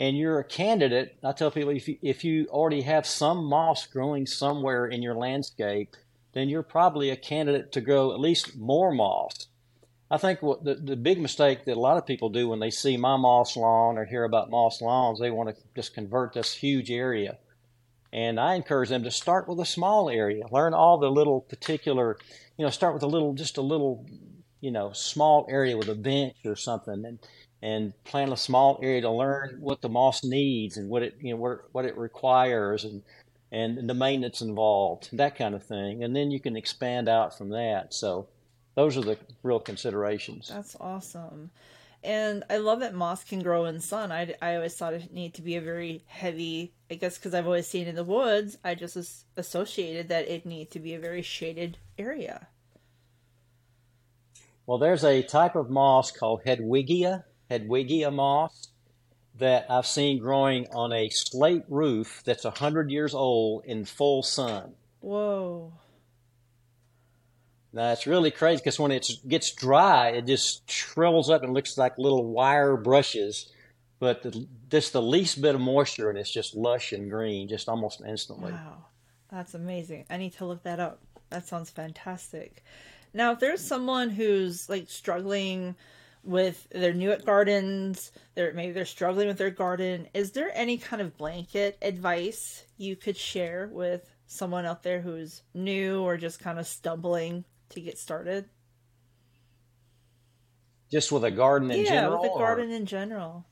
And 0.00 0.18
you're 0.18 0.40
a 0.40 0.44
candidate. 0.44 1.16
I 1.22 1.30
tell 1.30 1.52
people 1.52 1.70
if 1.70 1.86
you, 1.86 1.98
if 2.02 2.24
you 2.24 2.48
already 2.48 2.80
have 2.82 3.06
some 3.06 3.44
moss 3.44 3.86
growing 3.86 4.26
somewhere 4.26 4.86
in 4.86 5.02
your 5.02 5.14
landscape, 5.14 5.94
then 6.32 6.48
you're 6.48 6.64
probably 6.64 7.10
a 7.10 7.16
candidate 7.16 7.70
to 7.72 7.80
grow 7.80 8.12
at 8.12 8.18
least 8.18 8.56
more 8.56 8.90
moss 8.90 9.46
I 10.10 10.18
think 10.18 10.42
what 10.42 10.64
the, 10.64 10.74
the 10.74 10.96
big 10.96 11.20
mistake 11.20 11.64
that 11.66 11.76
a 11.76 11.80
lot 11.80 11.96
of 11.96 12.04
people 12.04 12.30
do 12.30 12.48
when 12.48 12.58
they 12.58 12.70
see 12.70 12.96
my 12.96 13.16
moss 13.16 13.56
lawn 13.56 13.96
or 13.96 14.04
hear 14.04 14.24
about 14.24 14.50
moss 14.50 14.82
lawns, 14.82 15.20
they 15.20 15.30
want 15.30 15.54
to 15.54 15.62
just 15.76 15.94
convert 15.94 16.32
this 16.32 16.52
huge 16.52 16.90
area. 16.90 17.38
And 18.12 18.40
I 18.40 18.54
encourage 18.54 18.88
them 18.88 19.04
to 19.04 19.10
start 19.12 19.46
with 19.46 19.60
a 19.60 19.64
small 19.64 20.10
area, 20.10 20.44
learn 20.50 20.74
all 20.74 20.98
the 20.98 21.08
little 21.08 21.42
particular, 21.42 22.18
you 22.56 22.64
know, 22.64 22.70
start 22.70 22.92
with 22.92 23.04
a 23.04 23.06
little, 23.06 23.34
just 23.34 23.56
a 23.56 23.62
little, 23.62 24.04
you 24.60 24.72
know, 24.72 24.90
small 24.92 25.46
area 25.48 25.76
with 25.76 25.88
a 25.88 25.94
bench 25.94 26.34
or 26.44 26.56
something, 26.56 27.04
and 27.04 27.20
and 27.62 27.92
plant 28.04 28.32
a 28.32 28.36
small 28.36 28.78
area 28.82 29.02
to 29.02 29.10
learn 29.10 29.58
what 29.60 29.82
the 29.82 29.88
moss 29.88 30.24
needs 30.24 30.76
and 30.76 30.88
what 30.88 31.02
it, 31.02 31.16
you 31.20 31.30
know, 31.30 31.40
what, 31.40 31.58
what 31.72 31.84
it 31.84 31.96
requires 31.96 32.84
and 32.84 33.02
and 33.52 33.88
the 33.88 33.94
maintenance 33.94 34.42
involved, 34.42 35.08
that 35.12 35.36
kind 35.36 35.54
of 35.54 35.64
thing. 35.64 36.04
And 36.04 36.14
then 36.14 36.30
you 36.30 36.38
can 36.38 36.56
expand 36.56 37.08
out 37.08 37.36
from 37.36 37.50
that. 37.50 37.92
So 37.92 38.28
those 38.76 38.96
are 38.96 39.02
the 39.02 39.18
real 39.42 39.58
considerations. 39.58 40.48
That's 40.48 40.76
awesome. 40.80 41.50
And 42.02 42.44
I 42.48 42.56
love 42.58 42.80
that 42.80 42.94
moss 42.94 43.24
can 43.24 43.42
grow 43.42 43.66
in 43.66 43.80
sun. 43.80 44.10
I, 44.10 44.34
I 44.40 44.54
always 44.54 44.74
thought 44.74 44.94
it 44.94 45.12
needed 45.12 45.34
to 45.34 45.42
be 45.42 45.56
a 45.56 45.60
very 45.60 46.02
heavy, 46.06 46.72
I 46.90 46.94
guess 46.94 47.18
because 47.18 47.34
I've 47.34 47.46
always 47.46 47.66
seen 47.66 47.86
it 47.86 47.90
in 47.90 47.94
the 47.96 48.04
woods, 48.04 48.56
I 48.64 48.74
just 48.74 48.96
associated 49.36 50.08
that 50.08 50.28
it 50.28 50.46
needed 50.46 50.70
to 50.72 50.80
be 50.80 50.94
a 50.94 51.00
very 51.00 51.22
shaded 51.22 51.76
area. 51.98 52.48
Well, 54.64 54.78
there's 54.78 55.04
a 55.04 55.22
type 55.22 55.56
of 55.56 55.68
moss 55.68 56.10
called 56.10 56.42
Hedwigia, 56.46 57.24
Hedwigia 57.50 58.12
moss, 58.12 58.68
that 59.40 59.66
I've 59.70 59.86
seen 59.86 60.18
growing 60.18 60.66
on 60.72 60.92
a 60.92 61.08
slate 61.08 61.64
roof 61.68 62.22
that's 62.24 62.44
100 62.44 62.90
years 62.90 63.14
old 63.14 63.64
in 63.64 63.84
full 63.84 64.22
sun. 64.22 64.74
Whoa. 65.00 65.72
Now 67.72 67.92
it's 67.92 68.06
really 68.06 68.30
crazy 68.30 68.58
because 68.58 68.78
when 68.78 68.90
it 68.92 69.08
gets 69.26 69.52
dry, 69.54 70.10
it 70.10 70.26
just 70.26 70.70
shrivels 70.70 71.30
up 71.30 71.42
and 71.42 71.54
looks 71.54 71.78
like 71.78 71.98
little 71.98 72.26
wire 72.26 72.76
brushes. 72.76 73.50
But 73.98 74.22
the, 74.22 74.46
just 74.70 74.92
the 74.92 75.02
least 75.02 75.40
bit 75.40 75.54
of 75.54 75.60
moisture 75.60 76.08
and 76.08 76.18
it's 76.18 76.32
just 76.32 76.54
lush 76.54 76.92
and 76.92 77.10
green, 77.10 77.48
just 77.48 77.68
almost 77.68 78.02
instantly. 78.06 78.52
Wow, 78.52 78.86
that's 79.30 79.54
amazing. 79.54 80.06
I 80.10 80.16
need 80.16 80.32
to 80.34 80.46
look 80.46 80.62
that 80.64 80.80
up. 80.80 81.00
That 81.30 81.46
sounds 81.46 81.70
fantastic. 81.70 82.64
Now, 83.12 83.32
if 83.32 83.40
there's 83.40 83.60
someone 83.60 84.10
who's 84.10 84.68
like 84.68 84.88
struggling 84.88 85.76
with 86.22 86.68
their 86.70 86.92
new 86.92 87.12
at 87.12 87.24
gardens, 87.24 88.12
they're 88.34 88.52
maybe 88.52 88.72
they're 88.72 88.84
struggling 88.84 89.28
with 89.28 89.38
their 89.38 89.50
garden, 89.50 90.08
is 90.14 90.32
there 90.32 90.50
any 90.54 90.78
kind 90.78 91.00
of 91.00 91.16
blanket 91.16 91.78
advice 91.82 92.64
you 92.76 92.96
could 92.96 93.16
share 93.16 93.68
with 93.72 94.14
someone 94.26 94.64
out 94.64 94.82
there 94.82 95.00
who's 95.00 95.42
new 95.54 96.02
or 96.02 96.16
just 96.16 96.40
kind 96.40 96.58
of 96.58 96.66
stumbling 96.66 97.44
to 97.70 97.80
get 97.80 97.98
started? 97.98 98.44
Just 100.90 101.12
with 101.12 101.24
a 101.24 101.30
garden 101.30 101.70
in 101.70 101.84
yeah, 101.84 101.90
general? 101.90 102.24
Yeah, 102.24 102.30
with 102.30 102.36
a 102.36 102.38
garden 102.38 102.70
or? 102.70 102.74
in 102.74 102.86
general. 102.86 103.46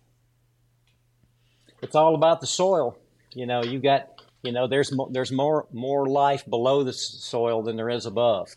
It's 1.80 1.94
all 1.94 2.14
about 2.14 2.40
the 2.40 2.46
soil. 2.46 2.98
You 3.32 3.46
know, 3.46 3.62
you 3.62 3.78
got, 3.78 4.08
you 4.42 4.52
know, 4.52 4.66
there's 4.66 4.92
mo- 4.92 5.10
there's 5.12 5.30
more 5.30 5.68
more 5.72 6.06
life 6.06 6.44
below 6.48 6.82
the 6.82 6.92
soil 6.92 7.62
than 7.62 7.76
there 7.76 7.90
is 7.90 8.06
above. 8.06 8.48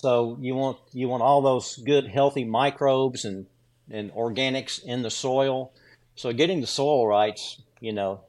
So 0.00 0.38
you 0.40 0.54
want 0.54 0.78
you 0.92 1.08
want 1.08 1.22
all 1.22 1.42
those 1.42 1.76
good 1.76 2.06
healthy 2.06 2.44
microbes 2.44 3.24
and 3.24 3.46
and 3.90 4.12
organics 4.12 4.82
in 4.82 5.02
the 5.02 5.10
soil. 5.10 5.72
So 6.14 6.32
getting 6.32 6.60
the 6.60 6.66
soil 6.66 7.06
right, 7.06 7.38
you 7.80 7.92
know, 7.92 8.20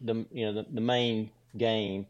the 0.00 0.26
you 0.30 0.46
know 0.46 0.52
the, 0.52 0.66
the 0.72 0.80
main 0.80 1.30
game, 1.56 2.06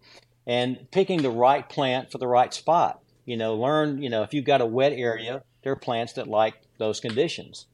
and 0.46 0.90
picking 0.90 1.22
the 1.22 1.30
right 1.30 1.66
plant 1.66 2.12
for 2.12 2.18
the 2.18 2.26
right 2.26 2.52
spot. 2.52 3.00
You 3.24 3.36
know, 3.36 3.56
learn, 3.56 4.02
you 4.02 4.10
know, 4.10 4.22
if 4.22 4.32
you've 4.34 4.44
got 4.44 4.60
a 4.60 4.66
wet 4.66 4.92
area, 4.92 5.42
there 5.62 5.72
are 5.72 5.76
plants 5.76 6.12
that 6.14 6.28
like 6.28 6.54
those 6.78 7.00
conditions. 7.00 7.66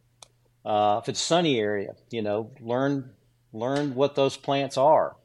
Uh, 0.64 1.00
if 1.02 1.08
it's 1.08 1.20
a 1.20 1.24
sunny 1.24 1.58
area, 1.58 1.94
you 2.10 2.22
know, 2.22 2.50
learn 2.60 3.10
learn 3.52 3.94
what 3.94 4.14
those 4.14 4.36
plants 4.36 4.78
are. 4.78 5.16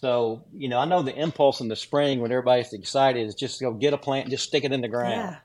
So, 0.00 0.42
you 0.52 0.68
know, 0.68 0.78
I 0.78 0.84
know 0.84 1.02
the 1.02 1.14
impulse 1.14 1.60
in 1.60 1.68
the 1.68 1.76
spring 1.76 2.20
when 2.20 2.32
everybody's 2.32 2.72
excited 2.72 3.24
is 3.24 3.36
just 3.36 3.60
go 3.60 3.72
get 3.72 3.94
a 3.94 3.98
plant 3.98 4.24
and 4.24 4.32
just 4.32 4.44
stick 4.44 4.64
it 4.64 4.72
in 4.72 4.80
the 4.80 4.88
ground. 4.88 5.12
Yeah. 5.12 5.36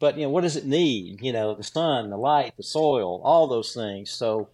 But, 0.00 0.16
you 0.16 0.24
know, 0.24 0.30
what 0.30 0.40
does 0.40 0.56
it 0.56 0.66
need? 0.66 1.22
You 1.22 1.32
know, 1.32 1.54
the 1.54 1.62
sun, 1.62 2.10
the 2.10 2.16
light, 2.16 2.56
the 2.56 2.64
soil, 2.64 3.20
all 3.22 3.46
those 3.46 3.72
things. 3.72 4.10
So, 4.10 4.48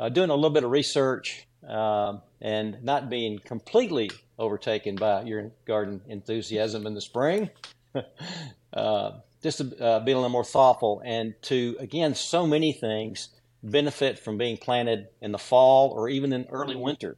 uh, 0.00 0.08
doing 0.08 0.30
a 0.30 0.34
little 0.34 0.50
bit 0.50 0.64
of 0.64 0.70
research 0.70 1.46
um, 1.68 2.22
and 2.40 2.82
not 2.82 3.10
being 3.10 3.38
completely 3.38 4.10
overtaken 4.38 4.96
by 4.96 5.22
your 5.22 5.50
garden 5.66 6.00
enthusiasm 6.08 6.86
in 6.86 6.94
the 6.94 7.00
spring. 7.00 7.50
uh, 8.72 9.10
just 9.42 9.58
to 9.58 9.84
uh, 9.84 9.98
a 9.98 10.04
little 10.04 10.28
more 10.28 10.44
thoughtful 10.44 11.02
and 11.04 11.34
to, 11.42 11.76
again, 11.78 12.14
so 12.14 12.46
many 12.46 12.72
things 12.72 13.28
benefit 13.62 14.18
from 14.18 14.38
being 14.38 14.56
planted 14.56 15.08
in 15.20 15.32
the 15.32 15.38
fall 15.38 15.90
or 15.90 16.08
even 16.08 16.32
in 16.32 16.46
early 16.50 16.76
winter 16.76 17.16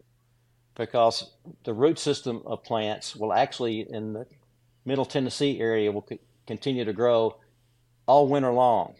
because 0.77 1.31
the 1.65 1.73
root 1.73 1.99
system 1.99 2.43
of 2.47 2.63
plants 2.63 3.17
will 3.17 3.33
actually, 3.33 3.81
in 3.81 4.13
the 4.13 4.27
middle 4.85 5.05
Tennessee 5.05 5.61
area, 5.61 5.91
will 5.91 6.07
continue 6.47 6.85
to 6.85 6.93
grow 6.93 7.37
all 8.07 8.29
winter 8.29 8.53
long. 8.53 8.95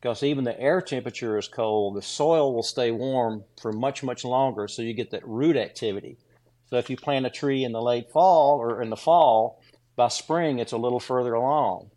Because 0.00 0.22
even 0.22 0.44
the 0.44 0.58
air 0.60 0.80
temperature 0.80 1.38
is 1.38 1.48
cold, 1.48 1.96
the 1.96 2.02
soil 2.02 2.54
will 2.54 2.62
stay 2.62 2.90
warm 2.92 3.44
for 3.60 3.72
much, 3.72 4.02
much 4.02 4.24
longer, 4.24 4.68
so 4.68 4.82
you 4.82 4.94
get 4.94 5.10
that 5.10 5.26
root 5.26 5.56
activity. 5.56 6.18
So 6.70 6.76
if 6.76 6.88
you 6.88 6.96
plant 6.96 7.26
a 7.26 7.30
tree 7.30 7.64
in 7.64 7.72
the 7.72 7.82
late 7.82 8.10
fall 8.12 8.58
or 8.58 8.80
in 8.80 8.90
the 8.90 8.96
fall, 8.96 9.60
by 9.96 10.08
spring 10.08 10.60
it's 10.60 10.72
a 10.72 10.78
little 10.78 11.00
further 11.00 11.34
along. 11.34 11.90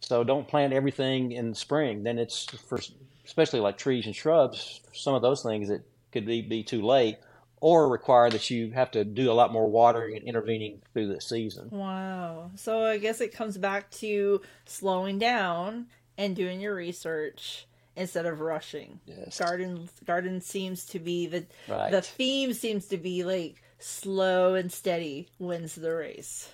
So 0.00 0.24
don't 0.24 0.48
plant 0.48 0.72
everything 0.72 1.32
in 1.32 1.54
spring. 1.54 2.02
Then 2.02 2.18
it's 2.18 2.44
for 2.44 2.80
especially 3.24 3.60
like 3.60 3.78
trees 3.78 4.06
and 4.06 4.14
shrubs. 4.14 4.80
Some 4.92 5.14
of 5.14 5.22
those 5.22 5.42
things 5.42 5.70
it 5.70 5.82
could 6.12 6.26
be, 6.26 6.42
be 6.42 6.62
too 6.62 6.82
late 6.82 7.18
or 7.64 7.88
require 7.88 8.28
that 8.28 8.50
you 8.50 8.70
have 8.72 8.90
to 8.90 9.06
do 9.06 9.32
a 9.32 9.32
lot 9.32 9.50
more 9.50 9.66
watering 9.66 10.14
and 10.14 10.28
intervening 10.28 10.82
through 10.92 11.08
the 11.08 11.18
season. 11.18 11.66
Wow. 11.70 12.50
So 12.56 12.84
I 12.84 12.98
guess 12.98 13.22
it 13.22 13.32
comes 13.32 13.56
back 13.56 13.90
to 13.92 14.42
slowing 14.66 15.18
down 15.18 15.86
and 16.18 16.36
doing 16.36 16.60
your 16.60 16.74
research 16.74 17.66
instead 17.96 18.26
of 18.26 18.40
rushing. 18.40 19.00
Yes. 19.06 19.38
Garden 19.38 19.88
garden 20.04 20.42
seems 20.42 20.84
to 20.84 20.98
be 20.98 21.26
the 21.26 21.46
Right. 21.66 21.90
the 21.90 22.02
theme 22.02 22.52
seems 22.52 22.84
to 22.88 22.98
be 22.98 23.24
like 23.24 23.62
slow 23.78 24.52
and 24.56 24.70
steady 24.70 25.30
wins 25.38 25.74
the 25.74 25.94
race. 25.94 26.50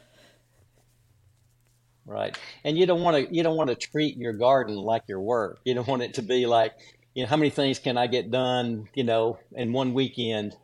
Right. 2.06 2.38
And 2.62 2.78
you 2.78 2.86
don't 2.86 3.02
want 3.02 3.16
to 3.16 3.34
you 3.34 3.42
don't 3.42 3.56
want 3.56 3.70
to 3.70 3.74
treat 3.74 4.16
your 4.16 4.34
garden 4.34 4.76
like 4.76 5.02
your 5.08 5.20
work. 5.20 5.58
You 5.64 5.74
don't 5.74 5.88
want 5.88 6.02
it 6.02 6.14
to 6.14 6.22
be 6.22 6.46
like, 6.46 6.74
you 7.14 7.24
know, 7.24 7.28
how 7.28 7.36
many 7.36 7.50
things 7.50 7.80
can 7.80 7.98
I 7.98 8.06
get 8.06 8.30
done, 8.30 8.88
you 8.94 9.02
know, 9.02 9.40
in 9.56 9.72
one 9.72 9.92
weekend? 9.92 10.54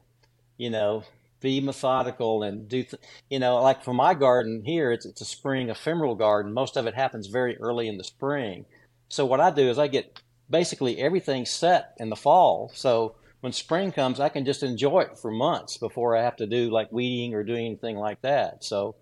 You 0.56 0.70
know, 0.70 1.04
be 1.40 1.60
methodical 1.60 2.42
and 2.42 2.68
do, 2.68 2.82
th- 2.82 3.02
you 3.30 3.38
know, 3.38 3.62
like 3.62 3.84
for 3.84 3.92
my 3.92 4.14
garden 4.14 4.62
here, 4.64 4.90
it's 4.92 5.06
it's 5.06 5.20
a 5.20 5.26
spring 5.26 5.68
ephemeral 5.68 6.14
garden. 6.14 6.52
Most 6.52 6.76
of 6.76 6.86
it 6.86 6.94
happens 6.94 7.26
very 7.26 7.56
early 7.58 7.88
in 7.88 7.98
the 7.98 8.04
spring. 8.04 8.64
So 9.08 9.24
what 9.26 9.40
I 9.40 9.50
do 9.50 9.68
is 9.68 9.78
I 9.78 9.88
get 9.88 10.20
basically 10.48 10.98
everything 10.98 11.46
set 11.46 11.94
in 11.98 12.08
the 12.08 12.16
fall. 12.16 12.70
So 12.74 13.16
when 13.40 13.52
spring 13.52 13.92
comes, 13.92 14.18
I 14.18 14.28
can 14.28 14.44
just 14.44 14.62
enjoy 14.62 15.00
it 15.00 15.18
for 15.18 15.30
months 15.30 15.76
before 15.76 16.16
I 16.16 16.22
have 16.22 16.36
to 16.36 16.46
do 16.46 16.70
like 16.70 16.90
weeding 16.90 17.34
or 17.34 17.44
doing 17.44 17.66
anything 17.66 17.96
like 17.96 18.22
that. 18.22 18.64
So 18.64 18.96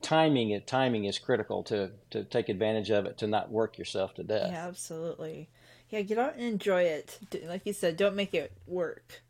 timing 0.00 0.50
it 0.50 0.66
timing 0.66 1.06
is 1.06 1.18
critical 1.18 1.64
to 1.64 1.90
to 2.10 2.22
take 2.24 2.48
advantage 2.48 2.90
of 2.90 3.06
it 3.06 3.18
to 3.18 3.26
not 3.26 3.50
work 3.50 3.78
yourself 3.78 4.14
to 4.14 4.22
death. 4.22 4.50
Yeah, 4.52 4.68
absolutely. 4.68 5.48
Yeah, 5.90 6.02
get 6.02 6.18
out 6.18 6.34
and 6.34 6.44
enjoy 6.44 6.82
it. 6.82 7.18
Like 7.46 7.64
you 7.64 7.72
said, 7.72 7.96
don't 7.96 8.14
make 8.14 8.34
it 8.34 8.52
work. 8.66 9.22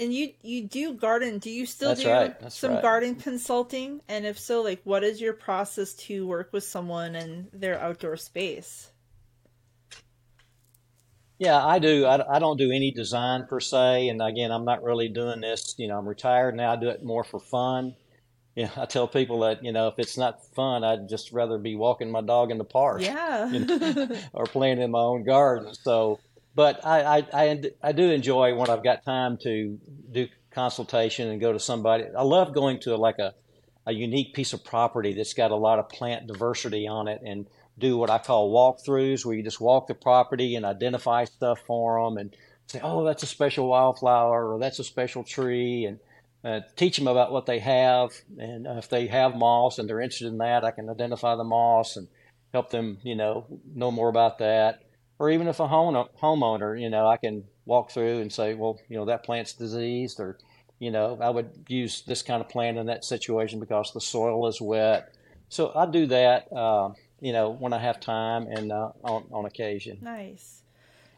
And 0.00 0.14
you 0.14 0.32
you 0.42 0.64
do 0.64 0.94
garden. 0.94 1.38
Do 1.38 1.50
you 1.50 1.66
still 1.66 1.90
That's 1.90 2.02
do 2.02 2.10
right, 2.10 2.52
some 2.52 2.74
right. 2.74 2.82
garden 2.82 3.16
consulting? 3.16 4.00
And 4.08 4.24
if 4.24 4.38
so, 4.38 4.62
like 4.62 4.80
what 4.84 5.02
is 5.02 5.20
your 5.20 5.32
process 5.32 5.94
to 5.94 6.26
work 6.26 6.52
with 6.52 6.64
someone 6.64 7.16
in 7.16 7.48
their 7.52 7.80
outdoor 7.80 8.16
space? 8.16 8.92
Yeah, 11.38 11.64
I 11.64 11.78
do. 11.78 12.04
I, 12.04 12.36
I 12.36 12.38
don't 12.40 12.56
do 12.56 12.72
any 12.72 12.90
design 12.90 13.46
per 13.48 13.60
se, 13.60 14.08
and 14.08 14.20
again, 14.20 14.50
I'm 14.50 14.64
not 14.64 14.82
really 14.82 15.08
doing 15.08 15.40
this. 15.40 15.74
You 15.78 15.86
know, 15.86 15.98
I'm 15.98 16.08
retired 16.08 16.56
now. 16.56 16.72
I 16.72 16.76
do 16.76 16.88
it 16.88 17.04
more 17.04 17.22
for 17.22 17.38
fun. 17.38 17.94
You 18.56 18.64
know, 18.64 18.72
I 18.76 18.86
tell 18.86 19.06
people 19.06 19.40
that 19.40 19.64
you 19.64 19.70
know 19.70 19.86
if 19.86 19.94
it's 19.98 20.18
not 20.18 20.44
fun, 20.54 20.82
I'd 20.82 21.08
just 21.08 21.30
rather 21.32 21.58
be 21.58 21.76
walking 21.76 22.10
my 22.10 22.22
dog 22.22 22.50
in 22.50 22.58
the 22.58 22.64
park. 22.64 23.02
Yeah. 23.02 23.48
you 23.50 23.64
know, 23.64 24.08
or 24.32 24.46
playing 24.46 24.80
in 24.80 24.90
my 24.90 24.98
own 24.98 25.22
garden. 25.24 25.72
So, 25.74 26.18
but 26.58 26.84
I, 26.84 27.24
I, 27.32 27.62
I, 27.80 27.92
do 27.92 28.10
enjoy 28.10 28.56
when 28.56 28.68
I've 28.68 28.82
got 28.82 29.04
time 29.04 29.36
to 29.44 29.78
do 30.10 30.26
consultation 30.50 31.28
and 31.28 31.40
go 31.40 31.52
to 31.52 31.60
somebody. 31.60 32.06
I 32.18 32.24
love 32.24 32.52
going 32.52 32.80
to 32.80 32.96
like 32.96 33.20
a, 33.20 33.32
a 33.86 33.92
unique 33.92 34.34
piece 34.34 34.52
of 34.52 34.64
property 34.64 35.12
that's 35.12 35.34
got 35.34 35.52
a 35.52 35.56
lot 35.56 35.78
of 35.78 35.88
plant 35.88 36.26
diversity 36.26 36.88
on 36.88 37.06
it 37.06 37.20
and 37.24 37.46
do 37.78 37.96
what 37.96 38.10
I 38.10 38.18
call 38.18 38.52
walkthroughs 38.52 39.24
where 39.24 39.36
you 39.36 39.44
just 39.44 39.60
walk 39.60 39.86
the 39.86 39.94
property 39.94 40.56
and 40.56 40.66
identify 40.66 41.26
stuff 41.26 41.60
for 41.64 42.02
them 42.02 42.18
and 42.18 42.34
say, 42.66 42.80
oh, 42.82 43.04
that's 43.04 43.22
a 43.22 43.26
special 43.26 43.68
wildflower 43.68 44.52
or 44.52 44.58
that's 44.58 44.80
a 44.80 44.84
special 44.84 45.22
tree 45.22 45.84
and 45.84 46.00
uh, 46.44 46.66
teach 46.74 46.96
them 46.96 47.06
about 47.06 47.30
what 47.30 47.46
they 47.46 47.60
have. 47.60 48.10
And 48.36 48.66
uh, 48.66 48.78
if 48.78 48.88
they 48.88 49.06
have 49.06 49.36
moss 49.36 49.78
and 49.78 49.88
they're 49.88 50.00
interested 50.00 50.26
in 50.26 50.38
that, 50.38 50.64
I 50.64 50.72
can 50.72 50.90
identify 50.90 51.36
the 51.36 51.44
moss 51.44 51.96
and 51.96 52.08
help 52.52 52.70
them, 52.70 52.98
you 53.04 53.14
know, 53.14 53.46
know 53.76 53.92
more 53.92 54.08
about 54.08 54.38
that. 54.38 54.82
Or 55.18 55.30
even 55.30 55.48
if 55.48 55.60
a 55.60 55.66
home 55.66 56.08
homeowner, 56.20 56.80
you 56.80 56.90
know, 56.90 57.06
I 57.06 57.16
can 57.16 57.44
walk 57.66 57.90
through 57.90 58.20
and 58.20 58.32
say, 58.32 58.54
well, 58.54 58.78
you 58.88 58.96
know, 58.96 59.04
that 59.06 59.24
plant's 59.24 59.52
diseased, 59.52 60.20
or, 60.20 60.38
you 60.78 60.90
know, 60.90 61.18
I 61.20 61.30
would 61.30 61.50
use 61.68 62.02
this 62.02 62.22
kind 62.22 62.40
of 62.40 62.48
plant 62.48 62.78
in 62.78 62.86
that 62.86 63.04
situation 63.04 63.58
because 63.58 63.92
the 63.92 64.00
soil 64.00 64.46
is 64.46 64.60
wet. 64.60 65.12
So 65.48 65.72
I 65.74 65.86
do 65.86 66.06
that, 66.06 66.52
uh, 66.52 66.90
you 67.20 67.32
know, 67.32 67.50
when 67.50 67.72
I 67.72 67.78
have 67.78 68.00
time 68.00 68.46
and 68.46 68.70
uh, 68.70 68.90
on 69.02 69.24
on 69.32 69.44
occasion. 69.44 69.98
Nice. 70.00 70.62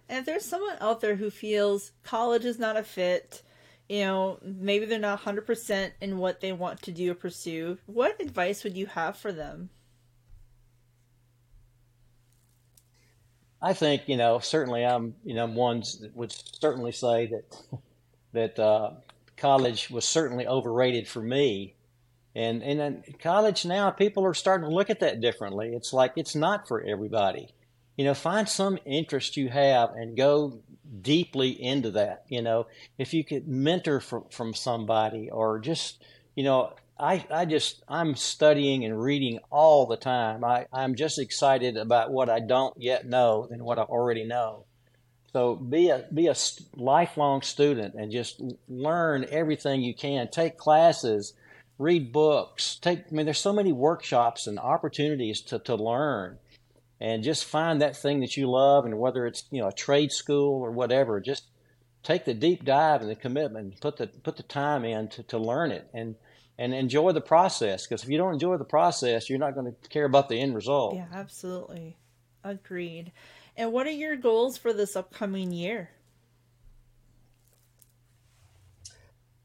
And 0.08 0.18
if 0.18 0.26
there's 0.26 0.44
someone 0.44 0.76
out 0.80 1.00
there 1.00 1.14
who 1.14 1.30
feels 1.30 1.92
college 2.02 2.44
is 2.44 2.58
not 2.58 2.76
a 2.76 2.82
fit, 2.82 3.42
you 3.88 4.00
know, 4.00 4.38
maybe 4.42 4.84
they're 4.84 4.98
not 4.98 5.22
100% 5.22 5.90
in 6.00 6.18
what 6.18 6.40
they 6.40 6.52
want 6.52 6.82
to 6.82 6.92
do 6.92 7.12
or 7.12 7.14
pursue, 7.14 7.78
what 7.86 8.20
advice 8.20 8.64
would 8.64 8.76
you 8.76 8.86
have 8.86 9.16
for 9.16 9.32
them? 9.32 9.70
I 13.62 13.72
think 13.74 14.02
you 14.06 14.16
know 14.16 14.38
certainly 14.38 14.84
I'm 14.84 15.14
you 15.24 15.34
know 15.34 15.46
ones 15.46 15.98
that 16.00 16.16
would 16.16 16.32
certainly 16.32 16.92
say 16.92 17.26
that 17.26 17.78
that 18.32 18.58
uh, 18.58 18.92
college 19.36 19.90
was 19.90 20.04
certainly 20.04 20.46
overrated 20.46 21.08
for 21.08 21.20
me, 21.20 21.74
and 22.34 22.62
and 22.62 23.04
college 23.18 23.64
now 23.64 23.90
people 23.90 24.24
are 24.24 24.34
starting 24.34 24.68
to 24.68 24.74
look 24.74 24.90
at 24.90 25.00
that 25.00 25.20
differently. 25.20 25.72
It's 25.74 25.92
like 25.92 26.12
it's 26.16 26.34
not 26.34 26.68
for 26.68 26.82
everybody. 26.82 27.48
You 27.96 28.04
know, 28.06 28.14
find 28.14 28.48
some 28.48 28.78
interest 28.86 29.36
you 29.36 29.50
have 29.50 29.90
and 29.90 30.16
go 30.16 30.60
deeply 31.02 31.50
into 31.50 31.90
that. 31.92 32.24
You 32.28 32.40
know, 32.40 32.66
if 32.98 33.12
you 33.12 33.24
could 33.24 33.46
mentor 33.46 34.00
from 34.00 34.24
from 34.30 34.54
somebody 34.54 35.30
or 35.30 35.58
just 35.58 36.02
you 36.34 36.44
know 36.44 36.72
I, 37.00 37.24
I 37.30 37.44
just 37.46 37.82
I'm 37.88 38.14
studying 38.14 38.84
and 38.84 39.00
reading 39.00 39.38
all 39.50 39.86
the 39.86 39.96
time. 39.96 40.44
I, 40.44 40.66
I'm 40.72 40.94
just 40.94 41.18
excited 41.18 41.76
about 41.76 42.12
what 42.12 42.28
I 42.28 42.40
don't 42.40 42.74
yet 42.76 43.06
know 43.06 43.46
than 43.50 43.64
what 43.64 43.78
I 43.78 43.82
already 43.82 44.24
know. 44.24 44.66
So 45.32 45.54
be 45.54 45.88
a 45.88 46.06
be 46.12 46.26
a 46.26 46.34
lifelong 46.74 47.42
student 47.42 47.94
and 47.94 48.12
just 48.12 48.42
learn 48.68 49.26
everything 49.30 49.80
you 49.80 49.94
can. 49.94 50.28
Take 50.28 50.58
classes, 50.58 51.32
read 51.78 52.12
books. 52.12 52.76
Take 52.76 53.04
I 53.10 53.14
mean 53.14 53.24
there's 53.24 53.38
so 53.38 53.52
many 53.52 53.72
workshops 53.72 54.46
and 54.46 54.58
opportunities 54.58 55.40
to, 55.42 55.58
to 55.60 55.76
learn. 55.76 56.38
And 57.00 57.24
just 57.24 57.46
find 57.46 57.80
that 57.80 57.96
thing 57.96 58.20
that 58.20 58.36
you 58.36 58.50
love 58.50 58.84
and 58.84 58.98
whether 58.98 59.26
it's, 59.26 59.44
you 59.50 59.62
know, 59.62 59.68
a 59.68 59.72
trade 59.72 60.12
school 60.12 60.60
or 60.60 60.70
whatever, 60.70 61.18
just 61.18 61.44
take 62.02 62.26
the 62.26 62.34
deep 62.34 62.62
dive 62.62 63.00
and 63.00 63.08
the 63.08 63.16
commitment, 63.16 63.80
put 63.80 63.96
the 63.96 64.08
put 64.08 64.36
the 64.36 64.42
time 64.42 64.84
in 64.84 65.08
to, 65.08 65.22
to 65.22 65.38
learn 65.38 65.70
it 65.70 65.88
and 65.94 66.16
and 66.60 66.74
enjoy 66.74 67.10
the 67.10 67.20
process 67.20 67.86
because 67.86 68.04
if 68.04 68.08
you 68.10 68.18
don't 68.18 68.34
enjoy 68.34 68.56
the 68.58 68.64
process 68.64 69.28
you're 69.28 69.38
not 69.38 69.54
going 69.54 69.66
to 69.66 69.88
care 69.88 70.04
about 70.04 70.28
the 70.28 70.38
end 70.38 70.54
result 70.54 70.94
Yeah, 70.94 71.06
absolutely. 71.12 71.96
Agreed. 72.44 73.12
And 73.56 73.72
what 73.72 73.86
are 73.86 73.92
your 73.92 74.16
goals 74.16 74.56
for 74.56 74.72
this 74.72 74.94
upcoming 74.94 75.50
year? 75.50 75.90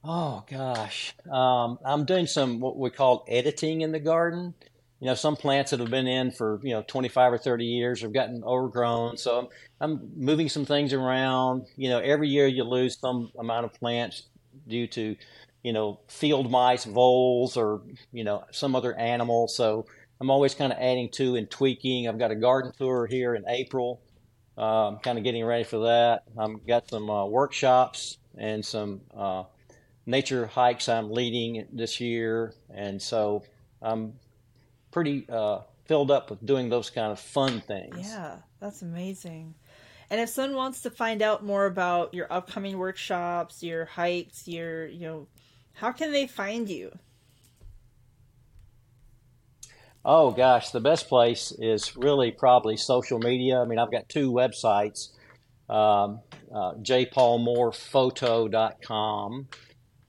oh 0.07 0.43
gosh 0.47 1.15
um, 1.31 1.79
i'm 1.83 2.05
doing 2.05 2.27
some 2.27 2.59
what 2.59 2.77
we 2.77 2.91
call 2.91 3.25
editing 3.27 3.81
in 3.81 3.91
the 3.91 3.99
garden 3.99 4.53
you 4.99 5.07
know 5.07 5.15
some 5.15 5.35
plants 5.35 5.71
that 5.71 5.79
have 5.79 5.89
been 5.89 6.05
in 6.05 6.29
for 6.29 6.59
you 6.61 6.73
know 6.73 6.83
25 6.87 7.33
or 7.33 7.37
30 7.39 7.65
years 7.65 8.01
have 8.03 8.13
gotten 8.13 8.43
overgrown 8.43 9.17
so 9.17 9.39
i'm, 9.39 9.47
I'm 9.81 10.11
moving 10.15 10.47
some 10.47 10.63
things 10.63 10.93
around 10.93 11.65
you 11.75 11.89
know 11.89 11.97
every 11.97 12.29
year 12.29 12.45
you 12.45 12.63
lose 12.63 12.99
some 12.99 13.31
amount 13.39 13.65
of 13.65 13.73
plants 13.73 14.27
due 14.67 14.85
to 14.87 15.15
you 15.65 15.73
know 15.73 15.99
field 16.07 16.51
mice 16.51 16.85
voles 16.85 17.57
or 17.57 17.81
you 18.11 18.23
know 18.23 18.43
some 18.51 18.75
other 18.75 18.93
animal. 18.93 19.47
So 19.47 19.87
i'm 20.21 20.29
always 20.29 20.53
kind 20.53 20.71
of 20.71 20.77
adding 20.77 21.09
to 21.13 21.35
and 21.37 21.49
tweaking. 21.49 22.07
I've 22.07 22.19
got 22.19 22.29
a 22.29 22.35
garden 22.35 22.71
tour 22.77 23.07
here 23.07 23.33
in 23.33 23.43
april. 23.49 23.99
Uh, 24.55 24.89
i'm 24.89 24.97
kind 24.99 25.17
of 25.17 25.23
getting 25.23 25.43
ready 25.43 25.63
for 25.63 25.79
that. 25.79 26.23
I've 26.37 26.67
got 26.67 26.87
some 26.87 27.09
uh, 27.09 27.25
workshops 27.25 28.19
and 28.37 28.63
some 28.63 29.01
uh, 29.17 29.45
nature 30.05 30.45
hikes 30.45 30.87
i'm 30.87 31.09
leading 31.09 31.65
this 31.73 31.99
year. 31.99 32.53
And 32.71 33.01
so 33.01 33.43
i'm 33.81 34.13
pretty 34.91 35.25
uh, 35.27 35.61
filled 35.85 36.11
up 36.11 36.29
with 36.29 36.45
doing 36.45 36.69
those 36.69 36.91
kind 36.91 37.11
of 37.11 37.19
fun 37.19 37.59
things. 37.61 38.07
Yeah, 38.07 38.35
that's 38.59 38.83
amazing. 38.83 39.55
And 40.11 40.21
if 40.21 40.29
someone 40.29 40.55
wants 40.55 40.81
to 40.81 40.91
find 40.91 41.23
out 41.23 41.43
more 41.43 41.65
about 41.65 42.13
your 42.13 42.31
upcoming 42.31 42.77
workshops, 42.77 43.63
your 43.63 43.85
hikes, 43.85 44.47
your, 44.47 44.85
you 44.85 45.07
know, 45.07 45.27
how 45.75 45.91
can 45.91 46.11
they 46.11 46.25
find 46.27 46.69
you? 46.69 46.97
Oh 50.03 50.31
gosh, 50.31 50.69
the 50.69 50.79
best 50.79 51.09
place 51.09 51.51
is 51.57 51.97
really 51.97 52.31
probably 52.31 52.77
social 52.77 53.19
media. 53.19 53.59
I 53.59 53.65
mean, 53.65 53.79
I've 53.79 53.91
got 53.91 54.07
two 54.07 54.31
websites, 54.31 55.09
um, 55.67 56.19
uh, 56.53 56.75
jpaulmoorephoto.com 56.75 59.47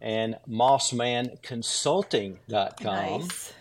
and 0.02 0.36
mossmanconsulting.com. 0.46 3.20
Nice. 3.20 3.54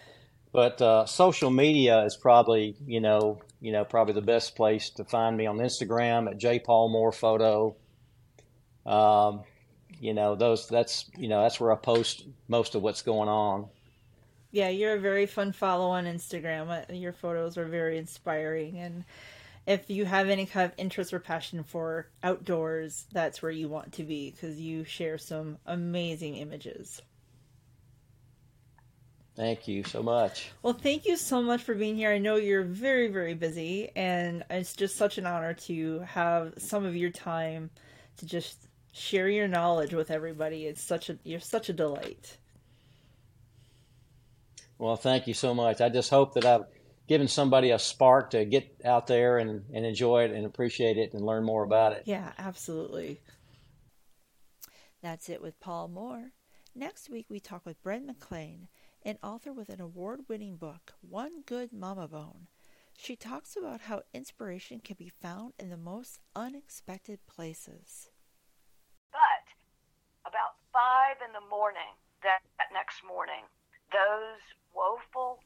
But 0.51 0.81
uh, 0.81 1.05
social 1.05 1.49
media 1.49 2.03
is 2.03 2.17
probably, 2.17 2.75
you 2.85 2.99
know, 2.99 3.39
you 3.61 3.71
know, 3.71 3.85
probably 3.85 4.13
the 4.13 4.21
best 4.21 4.55
place 4.55 4.91
to 4.91 5.03
find 5.05 5.35
me 5.37 5.47
on 5.47 5.57
Instagram 5.57 6.29
at 6.29 6.37
jpaulmoorephoto. 6.37 7.73
Um, 8.85 9.43
you 10.05 10.13
know, 10.13 10.35
those 10.35 10.67
that's 10.67 11.09
you 11.17 11.27
know 11.27 11.41
that's 11.41 11.59
where 11.59 11.71
I 11.71 11.75
post 11.75 12.25
most 12.47 12.75
of 12.75 12.83
what's 12.83 13.01
going 13.01 13.27
on. 13.27 13.67
Yeah, 14.51 14.69
you're 14.69 14.93
a 14.93 14.99
very 14.99 15.25
fun 15.25 15.51
follow 15.51 15.89
on 15.89 16.05
Instagram. 16.05 16.69
Uh, 16.69 16.93
your 16.93 17.11
photos 17.11 17.57
are 17.57 17.65
very 17.65 17.97
inspiring. 17.97 18.77
And 18.79 19.03
if 19.65 19.89
you 19.89 20.05
have 20.05 20.29
any 20.29 20.45
kind 20.45 20.71
of 20.71 20.77
interest 20.77 21.11
or 21.11 21.19
passion 21.19 21.63
for 21.63 22.07
outdoors, 22.23 23.05
that's 23.11 23.41
where 23.41 23.51
you 23.51 23.67
want 23.67 23.93
to 23.93 24.03
be 24.03 24.31
because 24.31 24.61
you 24.61 24.83
share 24.83 25.17
some 25.17 25.57
amazing 25.65 26.35
images. 26.35 27.01
Thank 29.35 29.67
you 29.67 29.83
so 29.83 30.01
much. 30.01 30.51
Well, 30.61 30.73
thank 30.73 31.05
you 31.05 31.17
so 31.17 31.41
much 31.41 31.63
for 31.63 31.73
being 31.73 31.97
here. 31.97 32.11
I 32.11 32.19
know 32.19 32.35
you're 32.37 32.63
very, 32.63 33.09
very 33.09 33.33
busy, 33.33 33.89
and 33.93 34.45
it's 34.49 34.73
just 34.73 34.95
such 34.95 35.17
an 35.17 35.25
honor 35.25 35.53
to 35.65 35.99
have 36.01 36.53
some 36.57 36.85
of 36.85 36.95
your 36.95 37.09
time 37.09 37.71
to 38.17 38.25
just 38.25 38.67
share 38.95 39.29
your 39.29 39.47
knowledge 39.47 39.93
with 39.93 40.09
everybody. 40.09 40.65
It's 40.65 40.81
such 40.81 41.09
a 41.09 41.17
you're 41.23 41.39
such 41.39 41.69
a 41.69 41.73
delight. 41.73 42.37
Well, 44.77 44.95
thank 44.95 45.27
you 45.27 45.33
so 45.33 45.53
much. 45.53 45.81
I 45.81 45.89
just 45.89 46.09
hope 46.09 46.33
that 46.33 46.45
I've 46.45 46.65
given 47.07 47.27
somebody 47.27 47.71
a 47.71 47.79
spark 47.79 48.31
to 48.31 48.45
get 48.45 48.81
out 48.83 49.07
there 49.07 49.37
and, 49.37 49.63
and 49.73 49.85
enjoy 49.85 50.23
it 50.23 50.31
and 50.31 50.45
appreciate 50.45 50.97
it 50.97 51.13
and 51.13 51.25
learn 51.25 51.45
more 51.45 51.63
about 51.63 51.93
it. 51.93 52.03
Yeah, 52.05 52.31
absolutely. 52.37 53.21
That's 55.01 55.29
it 55.29 55.41
with 55.41 55.59
Paul 55.59 55.87
Moore. 55.87 56.31
Next 56.73 57.09
week, 57.09 57.27
we 57.29 57.39
talk 57.39 57.65
with 57.65 57.81
Bren 57.83 58.05
McClain 58.05 58.67
an 59.05 59.19
author 59.21 59.53
with 59.53 59.69
an 59.69 59.79
award 59.79 60.21
winning 60.27 60.57
book, 60.57 60.93
One 61.01 61.43
Good 61.45 61.71
Mama 61.71 62.07
Bone. 62.07 62.47
She 62.97 63.15
talks 63.15 63.55
about 63.55 63.81
how 63.81 64.01
inspiration 64.15 64.79
can 64.79 64.95
be 64.97 65.11
found 65.21 65.53
in 65.59 65.69
the 65.69 65.77
most 65.77 66.19
unexpected 66.35 67.19
places. 67.27 68.09
Five 70.75 71.23
in 71.23 71.31
the 71.31 71.47
morning, 71.47 71.95
that, 72.19 72.43
that 72.59 72.67
next 72.75 72.99
morning, 72.99 73.47
those 73.95 74.43
woeful 74.75 75.39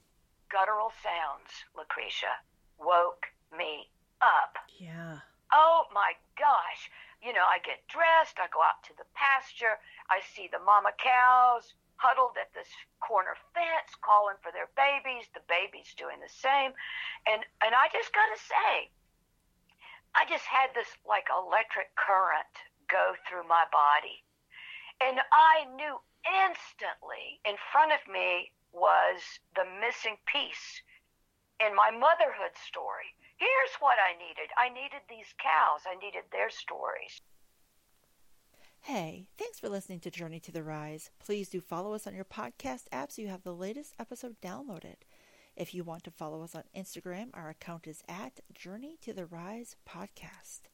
guttural 0.50 0.90
sounds, 1.06 1.54
Lucretia, 1.78 2.34
woke 2.82 3.30
me 3.54 3.94
up. 4.26 4.58
Yeah. 4.82 5.22
Oh 5.54 5.86
my 5.94 6.18
gosh. 6.34 6.90
You 7.22 7.30
know, 7.38 7.46
I 7.46 7.62
get 7.62 7.86
dressed, 7.86 8.42
I 8.42 8.50
go 8.50 8.58
out 8.66 8.82
to 8.90 8.98
the 8.98 9.06
pasture, 9.14 9.78
I 10.10 10.26
see 10.34 10.50
the 10.50 10.66
mama 10.66 10.98
cows 10.98 11.78
huddled 12.02 12.34
at 12.42 12.50
this 12.58 12.72
corner 12.98 13.38
fence 13.54 13.94
calling 14.02 14.40
for 14.42 14.50
their 14.56 14.72
babies 14.74 15.28
the 15.36 15.44
babies 15.52 15.92
doing 16.00 16.16
the 16.24 16.32
same 16.32 16.72
and 17.28 17.44
and 17.60 17.76
i 17.76 17.92
just 17.92 18.16
got 18.16 18.24
to 18.32 18.40
say 18.40 18.88
i 20.16 20.24
just 20.32 20.48
had 20.48 20.72
this 20.72 20.88
like 21.04 21.28
electric 21.28 21.92
current 22.00 22.56
go 22.88 23.20
through 23.28 23.44
my 23.52 23.68
body 23.68 24.24
and 25.02 25.20
i 25.32 25.66
knew 25.76 25.98
instantly 26.28 27.40
in 27.46 27.56
front 27.72 27.92
of 27.92 28.02
me 28.12 28.52
was 28.74 29.20
the 29.56 29.66
missing 29.80 30.18
piece 30.28 30.82
in 31.60 31.76
my 31.76 31.90
motherhood 31.92 32.54
story 32.68 33.10
here's 33.38 33.76
what 33.80 33.98
i 34.00 34.14
needed 34.20 34.50
i 34.58 34.70
needed 34.70 35.02
these 35.10 35.34
cows 35.42 35.82
i 35.88 35.96
needed 36.04 36.24
their 36.32 36.50
stories 36.50 37.22
Hey, 38.82 39.28
thanks 39.38 39.60
for 39.60 39.68
listening 39.68 40.00
to 40.00 40.10
Journey 40.10 40.40
to 40.40 40.54
the 40.54 40.64
Rise. 40.64 41.12
Please 41.20 41.50
do 41.50 41.60
follow 41.60 41.94
us 41.94 42.08
on 42.08 42.16
your 42.16 42.24
podcast 42.24 42.86
app 42.94 43.12
so 43.12 43.22
you 43.22 43.28
have 43.28 43.44
the 43.44 43.54
latest 43.54 43.94
episode 44.00 44.38
downloaded. 44.42 44.96
If 45.56 45.74
you 45.74 45.84
want 45.84 46.04
to 46.06 46.12
follow 46.12 46.42
us 46.42 46.56
on 46.56 46.64
Instagram, 46.76 47.30
our 47.34 47.50
account 47.50 47.88
is 47.88 48.04
at 48.08 48.40
Journey 48.54 48.98
to 49.02 49.14
the 49.14 49.26
Rise 49.26 49.76
Podcast. 49.88 50.69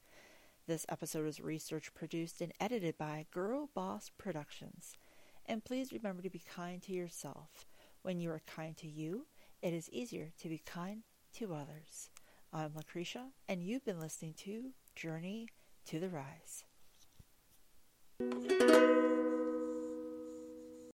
This 0.68 0.86
episode 0.88 1.24
was 1.24 1.40
research 1.40 1.94
produced 1.94 2.40
and 2.40 2.52
edited 2.58 2.98
by 2.98 3.26
Girl 3.30 3.70
Boss 3.72 4.10
Productions. 4.18 4.96
And 5.46 5.64
please 5.64 5.92
remember 5.92 6.22
to 6.22 6.30
be 6.30 6.40
kind 6.40 6.82
to 6.82 6.92
yourself. 6.92 7.66
When 8.02 8.18
you 8.18 8.32
are 8.32 8.42
kind 8.48 8.76
to 8.78 8.88
you, 8.88 9.26
it 9.62 9.72
is 9.72 9.88
easier 9.90 10.32
to 10.40 10.48
be 10.48 10.58
kind 10.58 11.04
to 11.34 11.54
others. 11.54 12.10
I'm 12.52 12.72
Lucretia, 12.74 13.28
and 13.48 13.62
you've 13.62 13.84
been 13.84 14.00
listening 14.00 14.34
to 14.38 14.72
Journey 14.96 15.46
to 15.84 16.00
the 16.00 16.08
Rise. 16.08 16.64